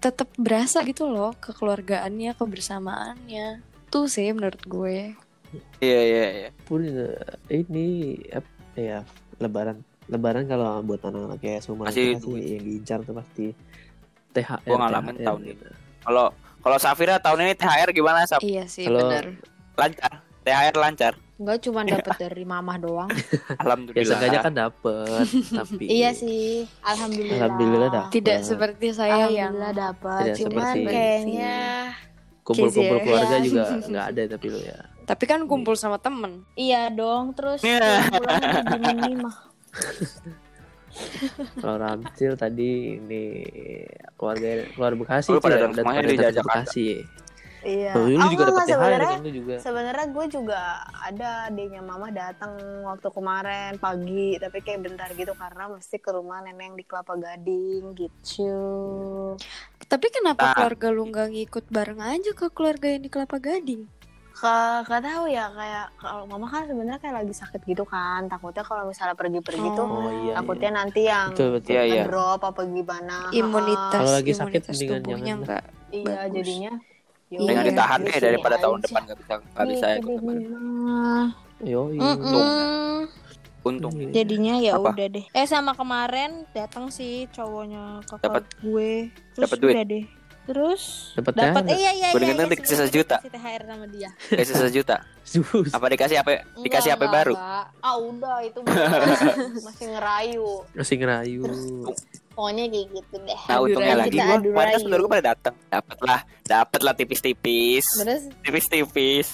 tetap 0.00 0.32
berasa 0.40 0.80
gitu 0.84 1.04
loh 1.04 1.36
kekeluargaannya, 1.36 2.32
kebersamaannya. 2.32 3.60
Tuh 3.92 4.08
sih 4.08 4.32
menurut 4.32 4.60
gue. 4.64 5.12
iya 5.78 6.00
iya 6.02 6.24
iya 6.42 6.50
Pun 6.66 6.82
eh, 6.84 7.16
ini 7.48 8.18
apa 8.28 8.50
ya 8.74 8.98
lebaran 9.38 9.78
lebaran 10.10 10.44
kalau 10.44 10.82
buat 10.82 11.00
anak-anak 11.00 11.38
kayak 11.38 11.60
semua 11.62 11.86
Masih 11.86 12.18
yang 12.18 12.62
diincar 12.66 12.98
tuh 13.06 13.14
pasti 13.14 13.54
THR. 14.34 14.58
Gua 14.66 14.76
ngalamin 14.84 15.14
THR 15.16 15.24
tahun 15.24 15.40
gitu. 15.46 15.66
kalau 16.02 16.26
kalau 16.60 16.78
Safira 16.82 17.22
tahun 17.22 17.46
ini 17.46 17.54
THR 17.54 17.90
gimana 17.94 18.26
Saf? 18.26 18.42
Iya 18.42 18.66
sih 18.66 18.84
Kalau- 18.84 19.06
benar. 19.06 19.55
Lancar 19.76 20.12
THR 20.42 20.74
lancar 20.74 21.14
Enggak 21.36 21.58
cuma 21.62 21.84
dapat 21.92 22.16
dari 22.16 22.44
mamah 22.44 22.76
doang. 22.76 23.10
Ya 23.12 23.60
alhamdulillah 23.60 24.08
sengaja 24.08 24.38
kan 24.40 24.54
dapet 24.56 25.24
tapi 25.58 25.84
iya 25.84 26.08
sih, 26.10 26.64
alhamdulillah. 26.80 27.36
Alhamdulillah 27.38 27.88
dah. 27.92 28.06
Tidak 28.08 28.38
seperti 28.40 28.86
saya 28.90 29.28
yang 29.28 29.52
Alhamdulillah 29.52 29.72
dapat. 29.76 30.22
Cuman 30.34 30.64
seperti- 30.72 30.88
kayaknya 30.88 31.56
kumpul-kumpul 32.40 32.96
ya. 32.96 33.02
keluarga 33.02 33.36
Iya. 33.36 33.44
juga 33.44 33.62
nggak 33.92 34.06
ada 34.06 34.22
tapi 34.30 34.46
lo 34.48 34.58
ya. 34.58 34.78
tapi 35.04 35.24
kan 35.24 35.40
kumpul 35.44 35.74
sama 35.74 35.98
temen. 35.98 36.42
iya 36.54 36.88
dong 36.88 37.30
terus 37.30 37.60
Iya. 37.60 38.08
pulang 38.08 38.40
gini 38.96 39.12
mah. 39.20 39.36
Kalau 41.60 41.76
Ramcil 41.76 42.32
tadi 42.34 42.96
ini 42.96 43.22
keluarga 44.16 44.64
keluarga 44.72 44.96
Bekasi 44.96 45.28
Lu 45.28 45.38
pada 45.38 45.68
pada 45.68 46.00
di 46.00 46.16
datang 46.16 46.32
ke 46.32 46.32
Jakarta. 46.32 46.64
Bekasi. 46.64 46.88
Iya. 47.58 47.92
Oh, 47.92 48.04
lu 48.04 48.16
Oh, 48.16 48.26
juga 48.26 48.42
enggak, 48.42 48.48
dapat 48.48 48.62
THR 48.62 48.72
sebenarnya 48.72 49.08
kan 49.08 49.18
lu 49.18 49.30
juga. 49.32 49.54
sebenarnya 49.58 50.06
gue 50.08 50.26
juga 50.28 50.60
ada 50.98 51.28
adiknya 51.46 51.82
mama 51.82 52.08
datang 52.08 52.52
waktu 52.82 53.08
kemarin 53.08 53.72
pagi 53.76 54.28
tapi 54.36 54.58
kayak 54.60 54.80
bentar 54.82 55.08
gitu 55.10 55.32
karena 55.32 55.64
mesti 55.68 55.96
ke 55.96 56.10
rumah 56.10 56.40
nenek 56.40 56.64
yang 56.64 56.76
di 56.76 56.84
Kelapa 56.84 57.14
Gading 57.14 57.84
gitu. 57.92 58.54
Tapi 59.82 60.06
kenapa 60.08 60.42
Nah. 60.42 60.54
keluarga 60.54 60.88
lu 60.90 61.02
nggak 61.06 61.28
ngikut 61.28 61.64
bareng 61.68 62.00
aja 62.00 62.30
ke 62.32 62.46
keluarga 62.48 62.86
yang 62.88 63.00
di 63.00 63.08
Kelapa 63.08 63.38
Gading? 63.38 63.82
Ka- 64.32 64.84
Gak 64.84 65.00
tahu 65.00 65.24
ya 65.26 65.48
kayak 65.48 65.96
kalau 65.96 66.24
mama 66.26 66.44
kan 66.44 66.62
sebenarnya 66.62 67.00
kayak 67.00 67.16
lagi 67.16 67.32
sakit 67.32 67.64
gitu 67.64 67.82
kan 67.82 68.28
takutnya 68.28 68.60
kalau 68.60 68.84
misalnya 68.84 69.14
pergi-pergi 69.14 69.68
tuh 69.72 69.88
Oh 69.88 70.12
iya. 70.12 70.36
takutnya 70.36 70.70
nanti 70.76 71.00
yang 71.02 71.32
Betul 71.32 71.56
betul. 71.56 71.72
Iya, 71.72 71.82
iya. 71.82 72.02
ngedrop 72.04 72.40
apa 72.44 72.60
gimana 72.62 73.32
Imunitas, 73.32 73.96
Kalau 73.96 74.12
lagi 74.12 74.30
sakit 74.30 74.44
imunitas 74.60 74.68
mendingan 74.70 75.00
tubuhnya 75.00 75.24
jangan. 75.26 75.40
nggak 75.42 75.62
iya 75.90 76.04
Bagus. 76.20 76.34
jadinya 76.36 76.72
ya 76.76 76.94
Dengan 77.26 77.58
udah, 77.58 77.66
ditahan 77.66 78.00
di 78.00 78.08
deh 78.08 78.20
daripada 78.22 78.56
tahun 78.56 78.78
depan 78.80 79.00
nggak 79.02 79.18
bisa 79.18 79.32
nggak 79.36 79.66
bisa 79.66 79.86
ya 79.86 79.96
ikut 79.98 80.10
lebaran. 80.12 81.26
Yo, 81.58 81.82
Mm-mm. 81.90 83.08
Untung. 83.62 83.94
Iya. 83.98 84.22
Jadinya 84.22 84.54
ya 84.56 84.72
Apa? 84.78 84.94
udah 84.94 85.06
deh. 85.10 85.24
Eh 85.26 85.42
sama 85.44 85.74
kemarin 85.74 86.46
datang 86.52 86.86
sih 86.86 87.26
cowoknya 87.30 88.06
kakak 88.06 88.22
Dapat. 88.22 88.42
gue. 88.62 88.90
Terus 89.34 89.42
Dapat 89.42 89.58
duit? 89.58 89.74
udah 89.74 89.84
deh. 89.84 90.04
Terus 90.46 90.82
Dapat 91.18 91.32
dapat 91.34 91.62
eh 91.66 91.74
iya 91.74 91.90
iya 91.90 92.08
Gua 92.14 92.22
iya. 92.22 92.30
dengar 92.30 92.36
iya, 92.38 92.46
dikasih 92.46 92.62
sebenarnya 92.70 92.86
sejuta. 92.86 93.16
dikasih 93.18 93.32
THR 93.34 93.62
sama 93.66 93.86
dia. 93.90 94.10
Kasih 94.38 94.54
sejuta. 94.62 94.96
Sus. 95.26 95.70
Apa 95.74 95.86
dikasih 95.90 96.16
apa? 96.22 96.30
Dikasih 96.62 96.90
apa 96.94 97.04
baru? 97.10 97.34
enggak. 97.34 97.66
Ah 97.82 97.96
udah 97.98 98.38
itu 98.46 98.58
masih, 98.62 99.34
masih 99.66 99.86
ngerayu. 99.90 100.48
Masih 100.70 100.94
ngerayu. 100.94 101.42
Pokoknya 102.36 102.64
kayak 102.68 102.86
gitu 102.92 103.14
deh. 103.24 103.40
Nah 103.48 103.56
untungnya 103.58 103.94
lagi 103.96 104.18
adu 104.20 104.48
kemarin 104.52 104.70
kan 104.70 104.80
saudara 104.84 105.00
gua 105.00 105.10
pada 105.10 105.24
datang. 105.32 105.54
Dapat 105.72 105.98
lah, 106.04 106.20
dapat 106.44 106.80
lah 106.84 106.92
tipis-tipis. 106.92 107.86
Tipis-tipis. 108.44 109.28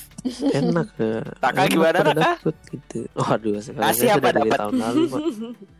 Enak 0.54 0.88
ya. 0.94 1.18
Enak 1.42 1.66
gimana, 1.66 1.98
pada 1.98 2.12
Raka? 2.14 2.22
dapet 2.38 2.56
gitu. 2.70 2.98
Oh, 3.18 3.26
aduh, 3.26 3.58
Ngasih 3.58 4.08
apa 4.14 4.28
dapat? 4.30 4.54
tahun 4.54 4.74
lalu. 4.78 5.02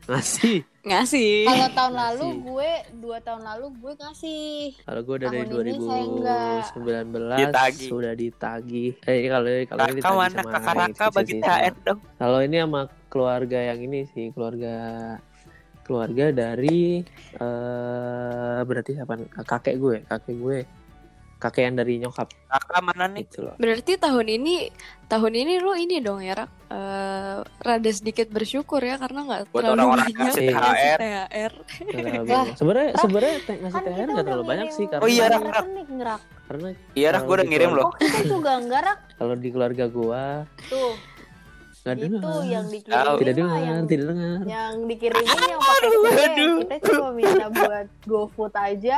Ngasih. 0.02 0.56
ngasih. 0.82 1.46
kalau 1.46 1.68
tahun 1.70 1.94
lalu 1.94 2.26
Ngasih. 2.26 2.42
gue 2.42 2.70
dua 2.98 3.16
tahun 3.22 3.42
lalu 3.46 3.66
gue 3.78 3.92
ngasih. 3.94 4.58
Kalau 4.82 5.00
gue 5.06 5.16
dari 5.22 5.38
saya 5.78 6.02
enggak. 6.02 6.62
2019 6.74 7.38
Ditagih. 7.38 7.86
sudah 7.86 8.12
ditagih. 8.18 8.90
Eh 9.06 9.30
kalau 9.30 9.46
kalau 9.62 9.82
ini 9.86 9.94
ditagih 9.94 10.02
sama 10.42 10.74
Raka 10.74 11.04
bagi. 11.14 11.32
THR 11.38 11.74
dong. 11.86 11.98
Kalau 12.18 12.38
ini 12.42 12.56
sama 12.58 12.80
keluarga 13.06 13.58
yang 13.62 13.78
ini 13.78 14.10
sih, 14.10 14.34
keluarga 14.34 14.74
keluarga 15.82 16.30
dari 16.30 17.02
eh 17.36 18.60
berarti 18.62 18.90
siapa? 18.94 19.14
Kakek 19.42 19.74
gue, 19.76 19.96
kakek 20.06 20.36
gue. 20.36 20.58
Kakek 21.42 21.62
yang 21.66 21.74
dari 21.74 21.98
nyokap 21.98 22.30
Kakak 22.46 22.80
mana 22.86 23.10
nih? 23.10 23.26
gitu 23.26 23.42
loh. 23.42 23.58
Berarti 23.58 23.98
tahun 23.98 24.30
ini 24.30 24.70
tahun 25.10 25.34
ini 25.34 25.58
lu 25.58 25.74
ini 25.74 25.98
dong 25.98 26.22
ya 26.22 26.38
Rak 26.38 26.50
Eh, 26.72 27.38
rada 27.60 27.90
sedikit 27.92 28.32
bersyukur 28.32 28.80
ya 28.80 28.96
karena 28.96 29.28
nggak 29.28 29.40
terlalu 29.52 29.76
orang-orang 29.76 30.08
banyak 30.08 30.16
ngasih 30.24 30.46
ngasih 30.48 30.48
THR. 30.56 30.98
THR. 31.02 31.52
Terlalu 31.92 32.24
banyak. 32.24 32.54
Sebenarnya 32.62 32.90
sebenarnya 32.96 33.34
ngasih 33.44 33.74
Kan 33.76 33.82
THR 33.84 34.08
nggak 34.08 34.24
terlalu 34.24 34.44
banyak 34.48 34.68
sih 34.72 34.84
karena 34.88 35.02
Oh 35.04 35.08
iya, 35.10 35.24
Rak, 35.28 35.40
banyak 35.42 36.00
Rak. 36.00 36.20
karena 36.48 36.68
Iya 36.96 37.08
Rak, 37.12 37.22
gua 37.26 37.34
udah 37.36 37.46
ngirim 37.50 37.70
loh. 37.76 37.84
Oh 37.84 37.92
kita 37.98 38.18
juga 38.24 38.50
enggak 38.56 38.80
rak 38.86 38.98
kalau 39.18 39.34
di 39.36 39.48
keluarga 39.52 39.84
gua 39.90 40.22
tuh. 40.64 40.92
Nggak 41.82 41.96
Itu 41.96 42.04
dengar. 42.14 42.22
yang 42.44 42.62
Tahu. 42.62 42.70
dikirimin 42.70 43.18
tidak 43.18 43.34
dengar, 43.34 43.58
yang 43.60 43.80
tidak 43.84 44.06
dengar. 44.06 44.38
yang 44.44 44.72
dikirimin 44.86 45.26
yang 45.42 45.60
pakai 45.60 45.88
Aduh. 46.22 46.56
Kita 46.62 46.76
cuma 46.86 47.08
minta 47.10 47.46
buat 47.48 47.86
GoFood 48.04 48.54
aja. 48.54 48.96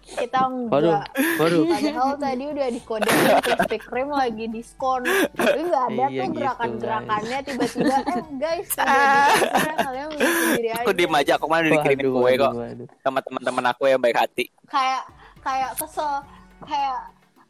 Kita 0.00 0.38
Waduh, 0.40 0.94
enggak. 0.94 1.04
waduh. 1.36 1.62
Padahal 1.66 2.10
tadi 2.16 2.44
udah 2.46 2.66
dikodein 2.68 3.18
Krispy 3.40 3.76
Kreme 3.78 4.12
lagi 4.12 4.44
diskon. 4.46 5.02
Tapi 5.32 5.60
nggak 5.60 5.84
ada 5.84 5.90
Iya, 5.90 6.06
tuh 6.06 6.14
gitu, 6.22 6.36
gerakan-gerakannya 6.36 7.38
tiba-tiba 7.42 7.96
eh 8.00 8.22
guys 8.36 8.70
diskon, 8.70 9.26
kalian 9.84 10.08
sendiri 10.14 10.68
aja. 10.70 10.80
Aku 10.80 10.90
diem 10.92 11.12
aja, 11.12 11.32
aku 11.34 11.46
mana 11.46 11.60
udah 11.60 11.72
dikirimin 11.76 12.06
Waduh, 12.06 12.14
kue 12.16 12.30
kok 12.32 12.42
waduh, 12.46 12.60
waduh. 12.62 12.86
sama 13.00 13.18
teman-teman 13.20 13.64
aku 13.68 13.82
yang 13.84 13.98
baik 13.98 14.16
hati. 14.16 14.44
Kayak 14.64 15.02
kayak 15.40 15.70
kesel 15.74 16.22
kayak 16.62 16.98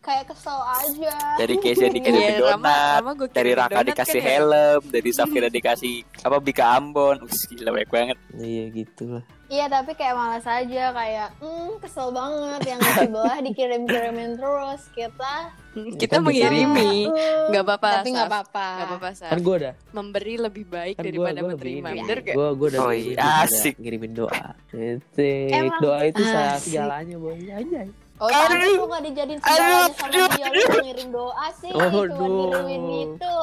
kayak 0.01 0.25
kesel 0.27 0.57
aja. 0.57 1.15
Dari 1.37 1.55
Keisha 1.57 1.87
dikirimin 1.87 2.41
Iya, 2.41 2.57
Rama, 2.57 2.65
donat, 2.65 2.99
Rama 2.99 3.13
dari 3.29 3.53
Raka 3.53 3.73
donat 3.77 3.89
dikasih 3.89 4.17
kan 4.17 4.25
ya. 4.25 4.33
helm, 4.33 4.81
dari 4.89 5.11
Safira 5.13 5.49
dikasih 5.49 5.95
apa 6.21 6.37
Bika 6.39 6.65
Ambon. 6.73 7.17
Wih, 7.21 7.43
gila 7.53 7.71
baik 7.73 7.91
banget. 7.91 8.17
Iya 8.35 8.65
gitu 8.73 9.05
lah. 9.11 9.25
Iya 9.47 9.67
tapi 9.67 9.93
kayak 9.93 10.15
malas 10.15 10.47
aja 10.47 10.95
kayak 10.95 11.29
hmm 11.43 11.83
kesel 11.83 12.15
banget 12.15 12.71
yang 12.71 12.79
di 12.79 13.09
bawah 13.11 13.39
dikirim-kirimin 13.43 14.39
terus 14.39 14.83
kita 14.95 15.51
Kita 15.71 16.19
Kan 16.19 16.23
mengirimi. 16.23 17.07
"Eh, 17.07 17.47
Nggak 17.51 17.63
apa-apa, 17.63 17.89
tapi 17.99 18.09
nggak 18.11 18.27
apa-apa 18.27 18.67
Gak 18.71 18.87
apa-apa. 18.87 19.09
Kan 19.27 19.39
gue 19.39 19.55
ada. 19.59 19.73
Memberi 19.91 20.35
lebih 20.39 20.65
baik 20.65 20.95
Kan 20.97 21.05
daripada 21.05 21.39
gua, 21.39 21.43
gua 21.43 21.51
menerima. 21.55 21.89
Bener 21.93 22.19
gak? 22.23 22.35
Gua 22.35 22.49
gua 22.55 22.69
udah 22.71 22.81
Oh 22.81 22.93
iya, 22.95 23.15
udah 23.15 23.27
asik. 23.43 23.75
ngirimin 23.77 24.13
doa. 24.15 24.43
Emang 24.71 25.79
Doa 25.79 25.99
itu 26.05 26.23
segalanya 26.59 27.17
boy. 27.19 27.39
Anjay. 27.51 27.91
Oh 28.21 28.29
tapi 28.29 28.55
Aduh. 28.55 28.77
lu 28.77 28.85
nggak 28.87 29.03
dijadiin 29.03 29.39
Aduh, 29.41 29.57
sama 29.57 30.05
aduh, 30.05 30.27
dia 30.31 30.47
lu 30.47 30.65
ngirim 30.79 31.09
doa 31.11 31.47
sih 31.57 31.71
Oh, 31.73 31.81
cuma 31.81 32.05
aduh. 32.05 32.49
ngirimin 32.63 33.09
itu 33.17 33.35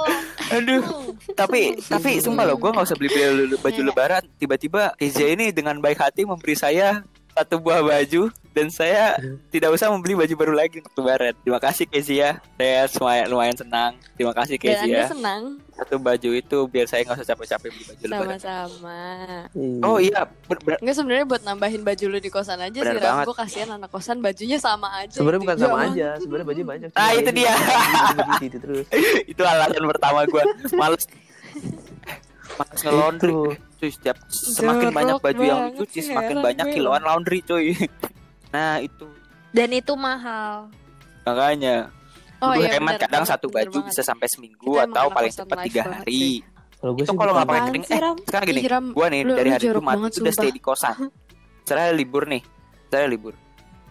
Aduh, 0.48 0.80
Hmm. 0.80 1.12
tapi 1.36 1.62
tapi 1.82 2.10
sumpah 2.18 2.46
loh, 2.46 2.56
gue 2.56 2.70
nggak 2.70 2.86
usah 2.86 2.96
beli 2.96 3.10
beli 3.10 3.58
baju 3.58 3.76
Iya. 3.76 3.88
lebaran. 3.92 4.24
Tiba-tiba 4.38 4.96
Keisha 4.96 5.28
ini 5.28 5.52
dengan 5.52 5.76
baik 5.78 6.00
hati 6.00 6.24
memberi 6.24 6.56
saya 6.56 7.04
satu 7.38 7.56
buah 7.58 7.80
baju 7.80 8.34
dan 8.52 8.68
saya 8.68 9.14
tidak 9.48 9.70
usah 9.70 9.88
membeli 9.88 10.18
baju 10.18 10.34
baru 10.34 10.54
lagi 10.56 10.82
untuk 10.82 10.98
lebaran. 10.98 11.38
Terima 11.38 11.62
kasih 11.62 11.86
Keisha. 11.86 12.42
Saya 12.58 12.90
lumayan, 12.92 13.26
lumayan 13.30 13.54
senang. 13.56 13.92
Terima 14.14 14.34
kasih 14.34 14.58
Dan 14.58 14.62
Keisha. 14.64 14.84
Anda 14.84 15.06
senang 15.08 15.42
Satu 15.70 15.96
baju 15.98 16.30
itu 16.34 16.58
biar 16.66 16.86
saya 16.86 17.06
nggak 17.06 17.22
usah 17.22 17.28
capek-capek 17.30 17.70
beli 17.70 17.84
baju 17.86 18.04
lebaran. 18.04 18.40
sama-sama. 18.42 19.02
Oh 19.86 19.98
iya, 19.98 20.26
ber- 20.48 20.58
ber- 20.60 20.82
Enggak 20.82 20.96
sebenarnya 20.98 21.26
buat 21.28 21.42
nambahin 21.44 21.82
baju 21.82 22.06
lu 22.08 22.18
di 22.18 22.30
kosan 22.30 22.58
aja 22.58 22.74
Bener 22.74 22.98
sih 22.98 23.02
banget. 23.04 23.26
Gue 23.30 23.36
kasihan 23.38 23.70
anak 23.72 23.90
kosan 23.90 24.18
bajunya 24.18 24.58
sama 24.58 24.90
aja. 24.98 25.14
Sebenarnya 25.14 25.38
gitu. 25.38 25.46
bukan 25.46 25.58
sama 25.62 25.78
aja, 25.86 26.08
sebenarnya 26.18 26.48
baju 26.50 26.62
banyak. 26.66 26.90
Ah, 26.92 27.14
Cuma 27.14 27.22
itu 27.22 27.32
dia. 27.32 27.54
itu 28.42 28.58
terus. 28.58 28.86
itu 29.30 29.42
alasan 29.44 29.86
pertama 29.86 30.26
gue. 30.26 30.44
Males 30.74 31.06
Males 32.58 32.82
ngelondri. 32.82 33.34
Cuy, 33.78 33.90
setiap 33.90 34.18
semakin 34.28 34.58
Jorok 34.84 34.98
banyak 34.98 35.16
baju 35.22 35.42
yang 35.44 35.62
dicuci, 35.70 35.94
sih, 35.96 36.10
semakin 36.10 36.36
banyak 36.42 36.66
gue. 36.66 36.76
kiloan 36.76 37.02
laundry, 37.02 37.40
cuy. 37.42 37.74
Nah, 38.48 38.80
itu 38.80 39.06
Dan 39.50 39.70
itu 39.72 39.94
mahal. 39.94 40.72
makanya 41.22 41.92
Oh 42.38 42.54
gue 42.54 42.64
iya 42.64 42.74
hemat 42.74 42.96
bener 42.96 43.02
kadang 43.04 43.22
banget, 43.22 43.34
satu 43.34 43.46
bener 43.48 43.58
baju 43.60 43.78
banget. 43.78 43.90
bisa 43.90 44.02
sampai 44.02 44.28
seminggu 44.28 44.72
Kita 44.72 44.86
atau 44.88 45.06
paling 45.10 45.34
cepat 45.36 45.58
tiga 45.66 45.82
hari. 45.92 46.26
Kalau 46.72 46.92
gue 46.94 47.04
Itu 47.04 47.12
sih 47.12 47.18
kalau 47.18 47.32
nggak 47.34 47.48
pakai 47.48 47.62
kering, 47.68 47.84
sih, 47.84 47.92
eh 47.92 48.02
sekarang 48.24 48.46
gini, 48.48 48.62
gue 48.64 49.06
nih 49.08 49.22
lu- 49.24 49.34
dari 49.36 49.50
hari 49.52 49.64
Jumat 49.68 49.96
itu 50.00 50.20
udah 50.22 50.34
stay 50.34 50.50
di 50.50 50.62
kosan. 50.62 50.96
Saya 51.68 51.92
libur 51.92 52.24
nih, 52.24 52.40
saya 52.88 53.06
libur 53.06 53.34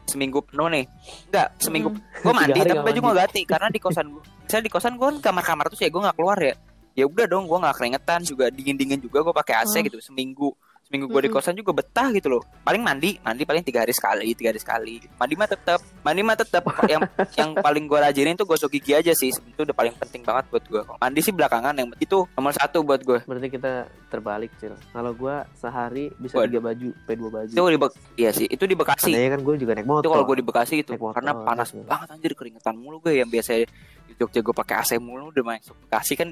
seminggu 0.06 0.38
penuh 0.40 0.70
nih. 0.70 0.84
Enggak, 1.28 1.48
seminggu 1.58 1.88
gue 1.92 2.32
mandi 2.38 2.54
tapi 2.54 2.70
nggak 2.70 2.86
baju 2.86 2.98
gue 3.02 3.14
ganti 3.18 3.40
karena 3.44 3.68
di 3.68 3.76
kosan 3.76 4.06
gue. 4.08 4.22
Saya 4.46 4.60
di 4.62 4.70
kosan 4.70 4.94
gue 4.94 5.04
kan 5.04 5.18
kamar-kamar 5.20 5.68
tuh 5.68 5.76
ya 5.76 5.90
gue 5.90 6.00
nggak 6.00 6.16
keluar 6.16 6.38
ya. 6.40 6.54
Ya 6.96 7.04
udah 7.04 7.28
dong, 7.28 7.44
gue 7.44 7.58
nggak 7.60 7.76
keringetan 7.76 8.20
juga 8.24 8.48
dingin-dingin 8.48 8.98
juga 8.98 9.20
gue 9.20 9.34
pakai 9.34 9.54
AC 9.60 9.74
Oh. 9.76 9.84
gitu 9.84 9.98
seminggu. 10.00 10.48
Seminggu 10.86 11.10
gue 11.10 11.18
di 11.18 11.26
Mm-mm. 11.26 11.42
kosan 11.42 11.58
juga 11.58 11.74
betah 11.74 12.14
gitu 12.14 12.30
loh. 12.30 12.46
Paling 12.62 12.78
mandi, 12.78 13.18
mandi 13.18 13.42
paling 13.42 13.58
tiga 13.60 13.82
hari 13.82 13.90
sekali, 13.90 14.38
tiga 14.38 14.54
hari 14.54 14.62
sekali. 14.62 15.02
Mandi 15.18 15.34
mah 15.34 15.50
tetap, 15.50 15.82
mandi 16.00 16.22
mah 16.22 16.38
tetap. 16.38 16.62
yang 16.86 17.02
yang 17.42 17.50
paling 17.58 17.90
gue 17.90 17.98
rajinin 17.98 18.38
tuh 18.38 18.46
gosok 18.46 18.70
gigi 18.70 18.94
aja 18.94 19.10
sih. 19.10 19.34
Itu 19.34 19.66
udah 19.66 19.74
paling 19.74 19.98
penting 19.98 20.22
banget 20.22 20.46
buat 20.46 20.62
gue. 20.62 20.82
Mandi 20.86 21.20
sih 21.20 21.34
belakangan 21.34 21.74
yang 21.74 21.90
itu 21.98 22.30
nomor 22.38 22.54
satu 22.54 22.86
buat 22.86 23.02
gue. 23.02 23.18
Berarti 23.18 23.48
kita 23.50 23.90
terbalik, 24.06 24.54
Cil. 24.56 24.78
Kalau 24.78 25.10
gue 25.10 25.34
sehari 25.58 26.06
bisa 26.16 26.38
tiga 26.46 26.62
baju, 26.62 26.88
p 26.94 27.08
dua 27.18 27.30
baju. 27.34 27.50
Itu 27.50 27.66
di 27.66 27.78
iya 28.22 28.30
sih, 28.30 28.46
itu 28.46 28.62
di 28.62 28.78
Bekasi. 28.78 29.10
Tandanya 29.10 29.30
kan 29.34 29.40
gue 29.42 29.54
juga 29.58 29.72
naik 29.74 29.86
motor. 29.90 30.06
itu 30.06 30.10
kalau 30.14 30.24
gue 30.24 30.36
di 30.38 30.46
Bekasi 30.46 30.74
itu 30.86 30.92
motor, 30.94 31.18
karena 31.18 31.32
panas 31.34 31.74
gitu. 31.74 31.82
banget 31.82 32.08
anjir 32.14 32.32
keringetan 32.38 32.78
mulu 32.78 33.02
gue 33.02 33.18
yang 33.18 33.26
biasa 33.26 33.58
di 34.06 34.14
Jogja 34.22 34.38
gue 34.38 34.54
pakai 34.54 34.74
AC 34.86 34.90
mulu 35.02 35.34
udah 35.34 35.42
masuk 35.42 35.74
Bekasi 35.82 36.14
kan 36.14 36.30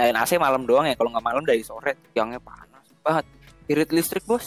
nyalain 0.00 0.16
AC 0.16 0.32
malam 0.36 0.62
doang 0.64 0.84
ya 0.84 0.96
kalau 0.96 1.12
nggak 1.12 1.22
malam 1.22 1.42
dari 1.44 1.60
sore 1.60 1.92
yangnya 2.12 2.40
panas 2.40 2.84
banget 3.00 3.24
irit 3.66 3.90
listrik 3.92 4.24
bos 4.24 4.42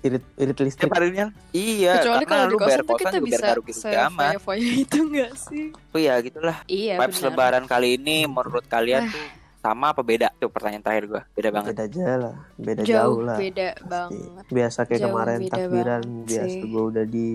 irit 0.00 0.24
irit 0.34 0.58
listrik. 0.58 0.86
tiap 0.86 0.96
harinya 0.96 1.28
iya 1.52 2.00
Kecuali 2.00 2.24
karena 2.24 2.30
kalau 2.30 2.44
di 2.44 2.52
lu 2.52 2.58
bayar 2.58 2.80
kosan 2.80 2.96
kita 2.96 3.16
bisa 3.20 3.36
nggak 3.36 3.56
rugi-rugi 3.58 3.96
amat 4.08 4.32
foya-foya 4.32 4.70
itu 4.80 4.98
enggak 5.02 5.32
sih? 5.36 5.64
oh 5.92 5.98
iya 5.98 6.14
gitulah 6.18 6.56
Iya 6.64 6.94
vibes 6.96 7.18
benar. 7.18 7.28
lebaran 7.28 7.64
kali 7.66 7.88
ini 7.94 8.16
menurut 8.24 8.64
kalian 8.64 9.12
tuh 9.12 9.26
sama 9.62 9.94
apa 9.94 10.02
beda? 10.02 10.34
Itu 10.34 10.50
pertanyaan 10.50 10.82
terakhir 10.82 11.04
gua. 11.06 11.22
Beda 11.30 11.48
banget. 11.48 11.70
beda 11.72 11.84
aja 11.84 12.04
lah 12.18 12.34
beda 12.56 12.82
jauh, 12.82 12.90
Jauh 12.90 13.18
lah 13.22 13.38
beda 13.38 13.68
pasti. 13.72 13.86
banget. 13.86 14.44
biasa 14.50 14.78
kayak 14.82 14.98
Jauh 14.98 15.06
kemarin 15.08 15.38
takbiran 15.44 16.02
banget 16.02 16.26
biasa 16.28 16.56
gue 16.64 16.82
udah 16.84 17.04
di 17.06 17.28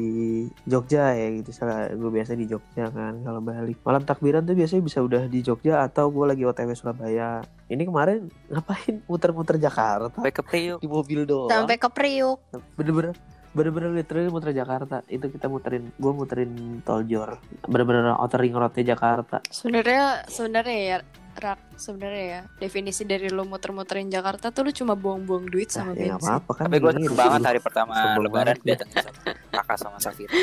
Jogja 0.63 1.03
ya 1.09 1.28
gitu 1.34 1.49
salah 1.49 1.78
gue 1.89 2.11
biasa 2.11 2.32
di 2.34 2.45
Jogja 2.45 2.86
kan 2.89 3.13
kalau 3.21 3.39
balik 3.39 3.78
malam 3.82 4.03
takbiran 4.03 4.43
tuh 4.43 4.53
biasanya 4.53 4.84
bisa 4.84 4.99
udah 4.99 5.23
di 5.25 5.39
Jogja 5.41 5.82
atau 5.82 6.09
gue 6.09 6.25
lagi 6.25 6.43
OTW 6.43 6.69
Surabaya 6.73 7.39
ini 7.65 7.84
kemarin 7.84 8.17
ngapain 8.47 8.99
muter-muter 9.05 9.55
Jakarta 9.57 10.11
Sampai 10.13 10.32
ke 10.32 10.41
Priuk. 10.41 10.80
di 10.80 10.88
mobil 10.88 11.23
doang 11.23 11.47
Sampai 11.49 11.75
ke 11.75 11.88
Priuk. 11.88 12.39
bener-bener 12.75 13.15
bener-bener 13.49 13.89
literally 13.91 14.28
muter 14.28 14.51
Jakarta 14.51 15.01
itu 15.07 15.28
kita 15.28 15.47
muterin 15.47 15.89
gue 15.91 16.11
muterin 16.13 16.51
tol 16.82 17.01
Jor 17.01 17.39
bener-bener 17.63 18.13
outer 18.13 18.38
ring 18.38 18.53
roadnya 18.53 18.93
Jakarta 18.93 19.41
Sebenarnya 19.47 20.28
sebenarnya 20.28 20.78
ya 20.78 20.97
Rak, 21.38 21.77
sebenarnya 21.77 22.23
ya 22.25 22.41
definisi 22.57 23.05
dari 23.05 23.29
lo 23.29 23.45
muter-muterin 23.45 24.09
Jakarta 24.09 24.49
tuh 24.49 24.65
lu 24.65 24.71
cuma 24.73 24.97
buang-buang 24.97 25.45
duit 25.45 25.69
nah, 25.69 25.85
sama 25.85 25.91
ya 25.93 26.17
bensin. 26.17 26.33
apa-apa 26.33 26.51
kan 26.57 26.65
Tapi 26.65 26.77
gue 26.81 26.91
seneng 26.97 27.13
banget 27.13 27.41
hari 27.45 27.59
pertama 27.61 27.93
lebaran 28.17 28.57
datang 28.65 28.89
sama 28.89 29.21
kakak 29.53 29.77
sama 29.77 29.97
Safira. 30.01 30.33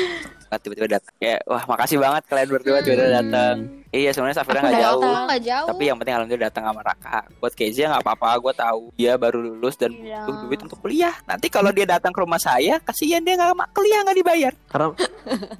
Tiba-tiba 0.55 0.87
datang. 0.87 1.13
Kayak 1.19 1.39
wah 1.51 1.63
makasih 1.67 1.97
banget 1.99 2.23
kalian 2.31 2.47
berdua 2.47 2.77
tiba-tiba 2.79 3.11
datang. 3.11 3.55
Iya 3.95 4.11
sebenarnya 4.11 4.35
Safira 4.35 4.59
nggak 4.59 4.75
jauh. 4.77 5.01
jauh. 5.39 5.67
Tapi 5.71 5.83
yang 5.85 5.95
penting 5.95 6.13
alhamdulillah 6.13 6.51
datang 6.51 6.67
sama 6.67 6.81
Raka. 6.83 7.23
Buat 7.39 7.53
Kezia 7.55 7.87
nggak 7.87 8.03
apa-apa, 8.03 8.27
gue 8.37 8.53
tahu 8.53 8.81
dia 8.93 9.15
baru 9.15 9.39
lulus 9.39 9.75
dan 9.75 9.95
Iya. 9.95 10.27
butuh 10.27 10.43
duit 10.43 10.59
untuk 10.61 10.79
kuliah. 10.79 11.15
Nanti 11.23 11.47
kalau 11.47 11.71
dia 11.71 11.87
datang 11.87 12.11
ke 12.11 12.19
rumah 12.19 12.35
saya, 12.35 12.75
kasihan 12.83 13.23
dia 13.23 13.39
nggak 13.39 13.71
kuliah 13.71 14.03
nggak 14.03 14.17
dibayar. 14.19 14.53
karena 14.67 14.87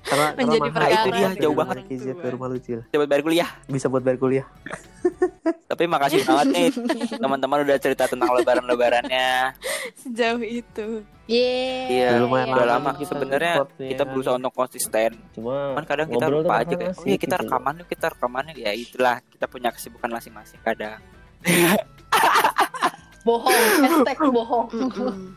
karena 0.03 0.25
Menjadi 0.37 0.43
karena 0.59 0.67
mahal 0.67 0.75
perkara 0.75 0.91
itu 0.91 1.09
dia 1.09 1.27
jauh 1.39 1.55
banget. 1.55 1.75
Kizia 1.87 2.13
ke 2.13 2.27
rumah 2.27 2.47
lu 2.51 2.57
Cil. 2.59 2.79
Coba 2.85 3.03
bayar 3.07 3.23
kuliah. 3.23 3.49
bisa 3.65 3.87
buat 3.87 4.03
bayar 4.03 4.19
kuliah 4.19 4.45
Tapi 5.71 5.83
makasih 5.87 6.21
banget 6.23 6.47
nih 6.51 6.67
teman-teman 7.23 7.63
udah 7.63 7.77
cerita 7.79 8.03
tentang 8.05 8.29
lebaran-lebarannya. 8.33 9.55
Sejauh 9.95 10.43
itu. 10.43 11.07
Yeay. 11.25 11.89
Iya, 11.89 12.21
lumayan 12.21 12.53
udah 12.53 12.67
lama 12.77 12.93
kita 12.93 13.17
Sebenarnya 13.17 13.65
kita 13.75 14.03
kan. 14.05 14.09
berusaha 14.13 14.35
untuk 14.37 14.53
konsisten. 14.53 15.11
cuma 15.33 15.73
Cuman 15.73 15.85
kadang 15.85 16.07
kita 16.07 16.25
lupa 16.29 16.53
aja 16.61 16.73
kayak, 16.77 16.93
oh 16.93 17.03
iya 17.03 17.17
kita 17.17 17.35
gitu. 17.35 17.43
rekaman 17.49 17.73
yuk, 17.81 17.87
kita 17.89 18.05
rekaman 18.13 18.43
yuk. 18.53 18.57
Ya 18.61 18.71
itulah, 18.71 19.17
kita 19.33 19.45
punya 19.49 19.69
kesibukan 19.73 20.09
masing-masing 20.11 20.61
kadang. 20.61 21.01
Bohong. 23.25 23.57
Hashtag 23.81 24.17
bohong. 24.21 24.67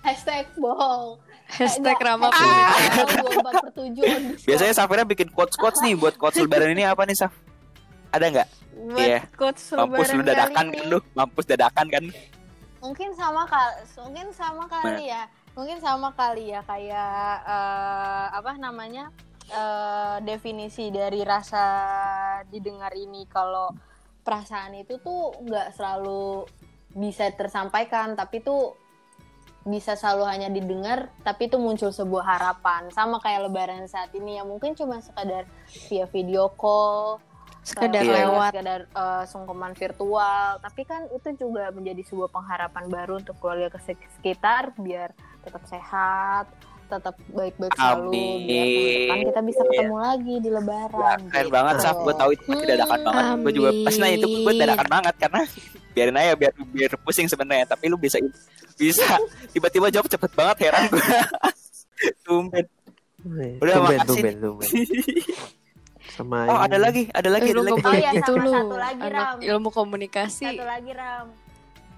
Hashtag 0.04 0.44
bohong. 0.60 1.16
Hashtag 1.48 1.96
per 1.96 3.72
tujuh. 3.72 4.04
Biasanya 4.44 4.74
Safira 4.76 5.08
bikin 5.08 5.32
quotes-quotes 5.32 5.80
nih 5.80 5.96
buat 5.96 6.20
quotes 6.20 6.36
lebaran 6.36 6.76
ini 6.76 6.84
apa 6.84 7.08
nih 7.08 7.16
Saf? 7.16 7.32
Ada 8.12 8.28
nggak? 8.28 8.48
Buat 8.92 9.00
Iya. 9.00 9.20
quotes 9.32 9.72
Mampus 9.72 10.12
lu 10.12 10.20
lebaran 10.20 10.28
dadakan 10.52 10.66
kan 10.68 10.84
lu, 10.84 10.98
mampus 11.16 11.44
dadakan 11.48 11.86
kan. 11.88 12.04
mungkin 12.78 13.10
sama 13.10 13.42
kali 13.42 13.74
mungkin 13.98 14.26
sama 14.30 14.62
kali 14.70 15.10
ya 15.10 15.26
mungkin 15.58 15.82
sama 15.82 16.14
kali 16.14 16.54
ya 16.54 16.62
kayak 16.62 17.34
eh, 17.42 18.26
apa 18.30 18.54
namanya 18.62 19.10
eh, 19.50 20.22
definisi 20.22 20.94
dari 20.94 21.26
rasa 21.26 21.66
didengar 22.46 22.94
ini 22.94 23.26
kalau 23.26 23.74
perasaan 24.22 24.78
itu 24.78 25.02
tuh 25.02 25.34
nggak 25.42 25.74
selalu 25.74 26.46
bisa 26.94 27.26
tersampaikan 27.34 28.14
tapi 28.14 28.38
tuh 28.38 28.78
bisa 29.66 29.98
selalu 29.98 30.24
hanya 30.30 30.48
didengar 30.48 31.10
tapi 31.26 31.50
itu 31.50 31.58
muncul 31.58 31.90
sebuah 31.90 32.38
harapan 32.38 32.94
sama 32.94 33.18
kayak 33.18 33.50
lebaran 33.50 33.90
saat 33.90 34.14
ini 34.14 34.38
ya 34.38 34.46
mungkin 34.46 34.78
cuma 34.78 35.02
sekadar 35.02 35.42
via 35.90 36.06
video 36.06 36.54
call 36.54 37.18
Sekedar 37.68 38.00
Kayak 38.00 38.16
lewat. 38.32 38.50
sekedar 38.54 38.80
eh, 38.88 39.24
sungkeman 39.28 39.72
virtual 39.76 40.48
tapi 40.64 40.82
kan 40.88 41.04
itu 41.12 41.28
juga 41.36 41.68
menjadi 41.68 42.00
sebuah 42.06 42.30
pengharapan 42.32 42.84
baru 42.88 43.20
untuk 43.20 43.36
keluarga 43.42 43.68
ke 43.68 43.92
sekitar 43.92 44.72
biar 44.80 45.12
tetap 45.48 45.64
sehat 45.66 46.46
tetap 46.88 47.14
baik-baik 47.28 47.72
selalu 47.74 48.16
biar 48.48 49.18
kita 49.28 49.40
bisa 49.44 49.60
ketemu 49.62 49.96
lagi 49.98 50.34
di 50.38 50.48
Ya, 50.48 50.56
lebaran 50.56 51.18
keren 51.28 51.44
gitu. 51.44 51.52
banget 51.52 51.74
Saf, 51.78 51.96
gue 51.98 52.14
tahu 52.14 52.30
itu 52.32 52.42
pasti 52.46 52.64
dadakan 52.66 53.00
banget. 53.02 53.24
Gue 53.38 53.52
juga 53.52 53.70
pas 53.84 53.94
nanya 53.94 54.14
itu 54.14 54.26
gue 54.26 54.40
Amin. 54.42 54.56
dadakan 54.58 54.88
banget 54.88 55.14
karena 55.18 55.40
biarin 55.94 56.16
aja 56.16 56.32
biar 56.34 56.52
biar 56.66 56.90
pusing 57.04 57.28
sebenarnya. 57.28 57.66
Tapi 57.66 57.84
lu 57.86 57.96
bisa 57.96 58.16
bisa 58.74 59.04
tiba-tiba 59.52 59.92
jawab 59.92 60.08
cepet 60.08 60.30
banget 60.32 60.56
heran 60.64 60.82
gue. 60.88 61.04
Tumben. 62.24 62.64
Udah, 63.60 63.74
tumben, 63.74 63.98
makasih. 63.98 64.08
tumben, 64.08 64.34
tumben. 64.40 64.68
Sama 66.08 66.38
Oh 66.48 66.56
ada 66.56 66.78
lagi, 66.78 67.04
ada 67.12 67.28
lagi, 67.28 67.52
ada 67.52 67.60
lagi. 67.60 67.76
Oh 67.76 67.92
sama 68.24 68.40
lu. 68.40 68.50
satu 68.50 68.76
lagi, 68.78 69.00
Anak 69.02 69.12
Ram. 69.12 69.36
ilmu 69.44 69.68
komunikasi 69.68 70.46
satu 70.46 70.64
lagi 70.64 70.90
ram 70.96 71.26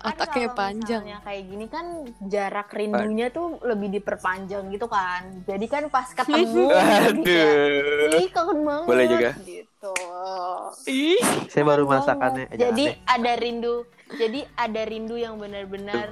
otaknya 0.01 0.49
kalau 0.49 0.57
panjang. 0.57 1.03
kayak 1.21 1.43
gini 1.45 1.67
kan 1.67 1.87
jarak 2.25 2.69
rindunya 2.73 3.29
tuh 3.29 3.61
lebih 3.61 3.93
diperpanjang 3.93 4.69
gitu 4.69 4.87
kan 4.87 5.45
jadi 5.45 5.67
kan 5.67 5.83
pas 5.89 6.09
ketemu 6.09 6.73
Aduh. 7.07 8.17
ih 8.17 8.29
kangen 8.29 8.61
banget 8.65 8.89
Boleh 8.89 9.07
juga. 9.07 9.31
gitu 9.41 9.97
Saya 11.49 11.65
baru 11.65 11.85
merasakannya. 11.85 12.47
Eh, 12.49 12.59
jadi 12.59 12.85
deh. 12.87 12.97
ada 13.07 13.33
rindu 13.37 13.85
jadi 14.11 14.41
ada 14.57 14.83
rindu 14.83 15.15
yang 15.15 15.37
benar-benar 15.37 16.11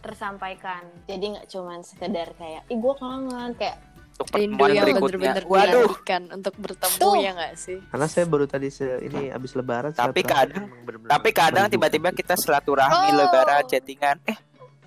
tersampaikan 0.00 0.84
jadi 1.04 1.24
nggak 1.32 1.46
cuman 1.48 1.80
sekedar 1.80 2.32
kayak 2.36 2.64
ih 2.68 2.76
gue 2.76 2.94
kangen 2.94 3.52
kayak 3.54 3.80
Untuk 4.14 4.30
rindu 4.30 4.62
yang 4.70 4.86
berikutnya. 4.86 5.42
Waduh. 5.42 5.90
dinantikan 5.90 6.22
untuk 6.30 6.54
bertemu 6.54 6.96
Tuh. 6.96 7.14
ya 7.18 7.30
nggak 7.34 7.54
sih 7.56 7.78
Karena 7.84 8.06
saya 8.06 8.24
baru 8.24 8.46
tadi 8.46 8.70
se 8.70 8.86
ini 9.02 9.26
habis 9.28 9.52
lebaran. 9.52 9.90
Tapi 9.90 10.22
kadang- 10.22 10.70
emang 10.70 10.86
bener-bener 10.86 11.10
Tapi 11.10 11.28
kadang 11.30 11.66
tiba-tiba 11.66 12.08
kita 12.10 12.34
silaturahmi 12.34 13.10
Oh. 13.10 13.18
lebaran 13.18 13.66
chattingan. 13.66 14.22
Eh, 14.24 14.38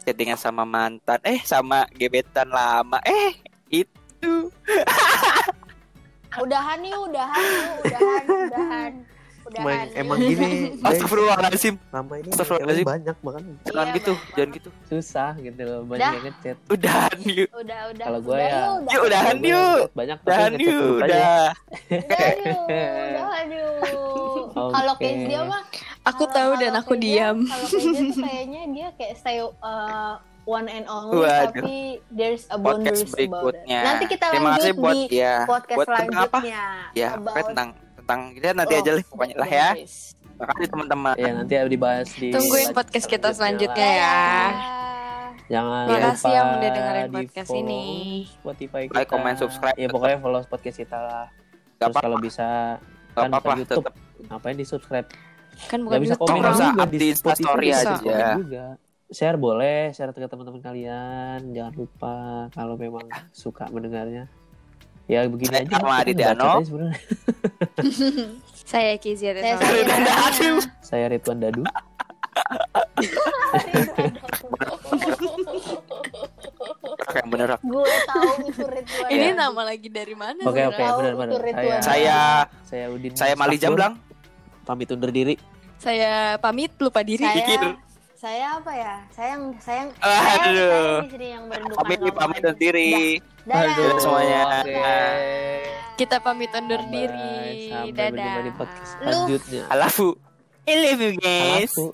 chattingan 0.02 0.36
sama 0.36 0.64
mantan. 0.64 1.20
Eh, 1.22 1.44
sama 1.44 1.84
gebetan 1.92 2.48
lama. 2.48 3.04
Eh, 3.04 3.36
itu. 3.70 4.48
udahan 6.38 6.80
yuk 6.82 7.10
udahan 7.10 7.44
udahan 7.82 8.24
udahan 8.30 8.92
udahan 9.48 9.88
Emang, 9.94 10.18
gini, 10.28 10.50
Astagfirullahaladzim. 10.80 11.76
lama 11.90 12.14
ini 12.16 12.30
Astagfirullahaladzim. 12.30 12.86
banyak 12.86 13.16
bahkan 13.18 13.44
Jangan 13.64 13.86
Iya, 13.86 13.96
gitu, 13.96 14.12
Bang. 14.12 14.32
jangan 14.34 14.50
gitu. 14.54 14.70
susah 14.86 15.32
gitu 15.38 15.62
loh 15.62 15.82
banyak 15.84 16.10
yang 16.10 16.26
ngechat. 16.26 16.58
Udahan 16.68 17.18
yuk. 17.26 17.50
udah 17.54 17.80
udah 17.90 18.06
Kalau 18.06 18.20
gua 18.20 18.34
udah 18.34 18.44
ya- 18.44 18.68
yuk, 18.88 19.02
udahan 19.04 19.38
yuk. 19.40 19.82
banyak 19.92 20.18
Udahan 20.20 20.54
yuk, 20.54 20.86
udah. 20.98 21.42
Udah 21.88 22.28
yuk, 22.36 22.62
udah 22.68 23.42
yuk. 23.48 23.74
Kalau. 24.54 24.94
Kezia 24.98 25.42
mah 25.44 25.62
aku 26.04 26.24
tahu 26.28 26.52
dan 26.58 26.74
aku 26.74 26.94
diam 26.96 27.38
Kalau 27.44 27.68
Kezia 27.68 27.94
tuh 27.94 28.22
kayaknya 28.26 28.62
dia 28.68 28.88
kayak 28.96 29.14
stay 29.16 29.38
uh, 29.40 30.14
one 30.44 30.66
and 30.66 30.88
only 30.88 31.22
Waduh. 31.22 31.54
tapi 31.54 31.78
there's 32.10 32.48
a 32.48 32.58
boundaries 32.58 33.04
Podcast 33.04 33.20
about 33.20 33.54
it. 33.54 33.62
berikutnya. 33.62 33.80
Nanti 33.84 34.06
kita 34.08 34.26
Terima 34.28 34.50
lanjut 34.50 34.58
kasih 34.58 34.74
buat 34.74 34.96
di 34.96 35.06
ya, 35.14 35.36
podcast 35.44 35.78
buat 35.78 35.88
tentang 35.88 36.08
apa? 36.08 36.40
selanjutnya. 36.40 36.64
Ya, 36.94 37.10
about 37.14 37.36
tentang 37.46 37.70
tentang 38.08 38.32
kita 38.32 38.56
nanti 38.56 38.72
oh, 38.72 38.80
aja 38.80 38.92
lah 38.96 39.04
pokoknya 39.04 39.36
lah 39.36 39.50
ya. 39.52 39.70
Makasih 40.40 40.68
teman-teman. 40.72 41.14
Ya 41.20 41.32
nanti 41.36 41.54
dibahas 41.68 42.08
di 42.16 42.32
Tungguin 42.32 42.72
podcast 42.72 43.04
kita 43.12 43.36
selanjutnya 43.36 43.90
ya. 44.00 44.16
Dadah. 44.48 44.88
Jangan 45.52 45.84
Makasih 45.92 46.08
lupa 46.08 46.30
yang 46.32 46.48
udah 46.48 46.70
dengerin 46.72 47.04
di 47.04 47.16
podcast 47.20 47.52
ini. 47.52 47.84
Spotify 48.32 48.82
kita. 48.88 48.96
Like, 48.96 49.10
comment, 49.12 49.36
subscribe. 49.36 49.76
Ya 49.76 49.88
pokoknya 49.92 50.18
follow 50.24 50.40
podcast 50.48 50.78
kita 50.80 50.98
lah. 51.04 51.28
Gak 51.28 51.36
Terus 51.76 51.84
apa-apa, 51.92 52.00
kalau 52.08 52.18
bisa 52.24 52.48
gak 53.12 53.20
kan 53.20 53.30
apa-apa. 53.36 53.52
YouTube. 53.60 53.84
Tetap 53.84 53.96
Ngapain 54.18 54.56
di 54.56 54.66
subscribe? 54.66 55.08
kan 55.58 55.80
Gak 55.82 55.86
bukan 55.90 56.00
bisa 56.06 56.16
komen 56.16 56.42
juga 56.54 56.86
di 56.88 57.10
Spotify 57.12 57.68
aja. 57.76 57.96
juga. 58.40 58.66
Share 59.12 59.36
boleh, 59.36 59.92
share 59.92 60.16
ke 60.16 60.28
teman-teman 60.32 60.64
kalian. 60.64 61.40
Jangan 61.52 61.74
lupa 61.76 62.16
kalau 62.56 62.80
memang 62.80 63.04
suka 63.36 63.68
mendengarnya. 63.68 64.32
Ya 65.08 65.24
begini 65.24 65.56
Saya 65.56 65.64
aja. 65.64 65.76
Arma 65.80 65.88
kita 65.88 66.04
Aditya 66.04 66.28
ngebacot 66.28 66.38
No. 66.38 66.52
aja 66.52 66.66
sebenarnya. 66.68 66.98
saya 68.72 68.92
Kizia 69.00 69.32
Saya. 69.34 69.56
Safira. 69.56 69.96
Saya 70.84 71.06
Ridwan 71.08 71.38
Dadu. 71.40 71.64
yang 77.18 77.30
bener. 77.32 77.50
Gue 77.58 77.84
tahu 78.06 78.30
itu 78.46 78.64
Ridwan. 78.64 79.10
ini 79.10 79.28
nama 79.34 79.62
lagi 79.64 79.88
dari 79.90 80.14
mana 80.14 80.42
Oke 80.44 80.62
oke 80.68 80.78
benar 80.78 81.14
benar. 81.16 81.40
Saya 81.82 82.18
saya 82.62 82.86
Udin. 82.92 83.12
saya 83.16 83.34
Mali. 83.34 83.56
Jamblang. 83.58 83.96
Pamit 84.68 84.92
undur 84.92 85.10
diri. 85.10 85.40
saya 85.78 86.36
pamit 86.42 86.74
lupa 86.82 87.06
diri 87.06 87.22
saya 87.22 87.78
saya 88.18 88.58
apa 88.58 88.72
ya? 88.74 88.94
Saya 89.14 89.30
yang 89.30 89.44
saya 89.62 89.78
yang 89.78 89.92
saya, 89.94 90.22
Aduh. 90.42 90.58
saya 90.58 91.06
di 91.06 91.12
sini 91.14 91.28
yang 91.30 91.44
merindukan 91.46 91.78
Dadah. 93.48 93.76
Dadah 93.80 94.00
semuanya. 94.04 94.40
Kita 95.98 96.22
pamit 96.22 96.52
undur 96.54 96.82
Bye. 96.86 96.92
diri 96.94 97.72
Sampai 97.74 98.12
berjumpa 98.14 98.40
di 98.44 98.52
dadah 98.54 98.54
podcast 98.54 98.92
Lu- 98.94 99.02
selanjutnya. 99.02 99.64
I 99.66 99.76
love 99.80 99.98
you. 99.98 100.10
I 100.68 100.74
love 100.78 101.02
you 101.02 101.14
guys. 101.18 101.72
Alafu. 101.74 101.86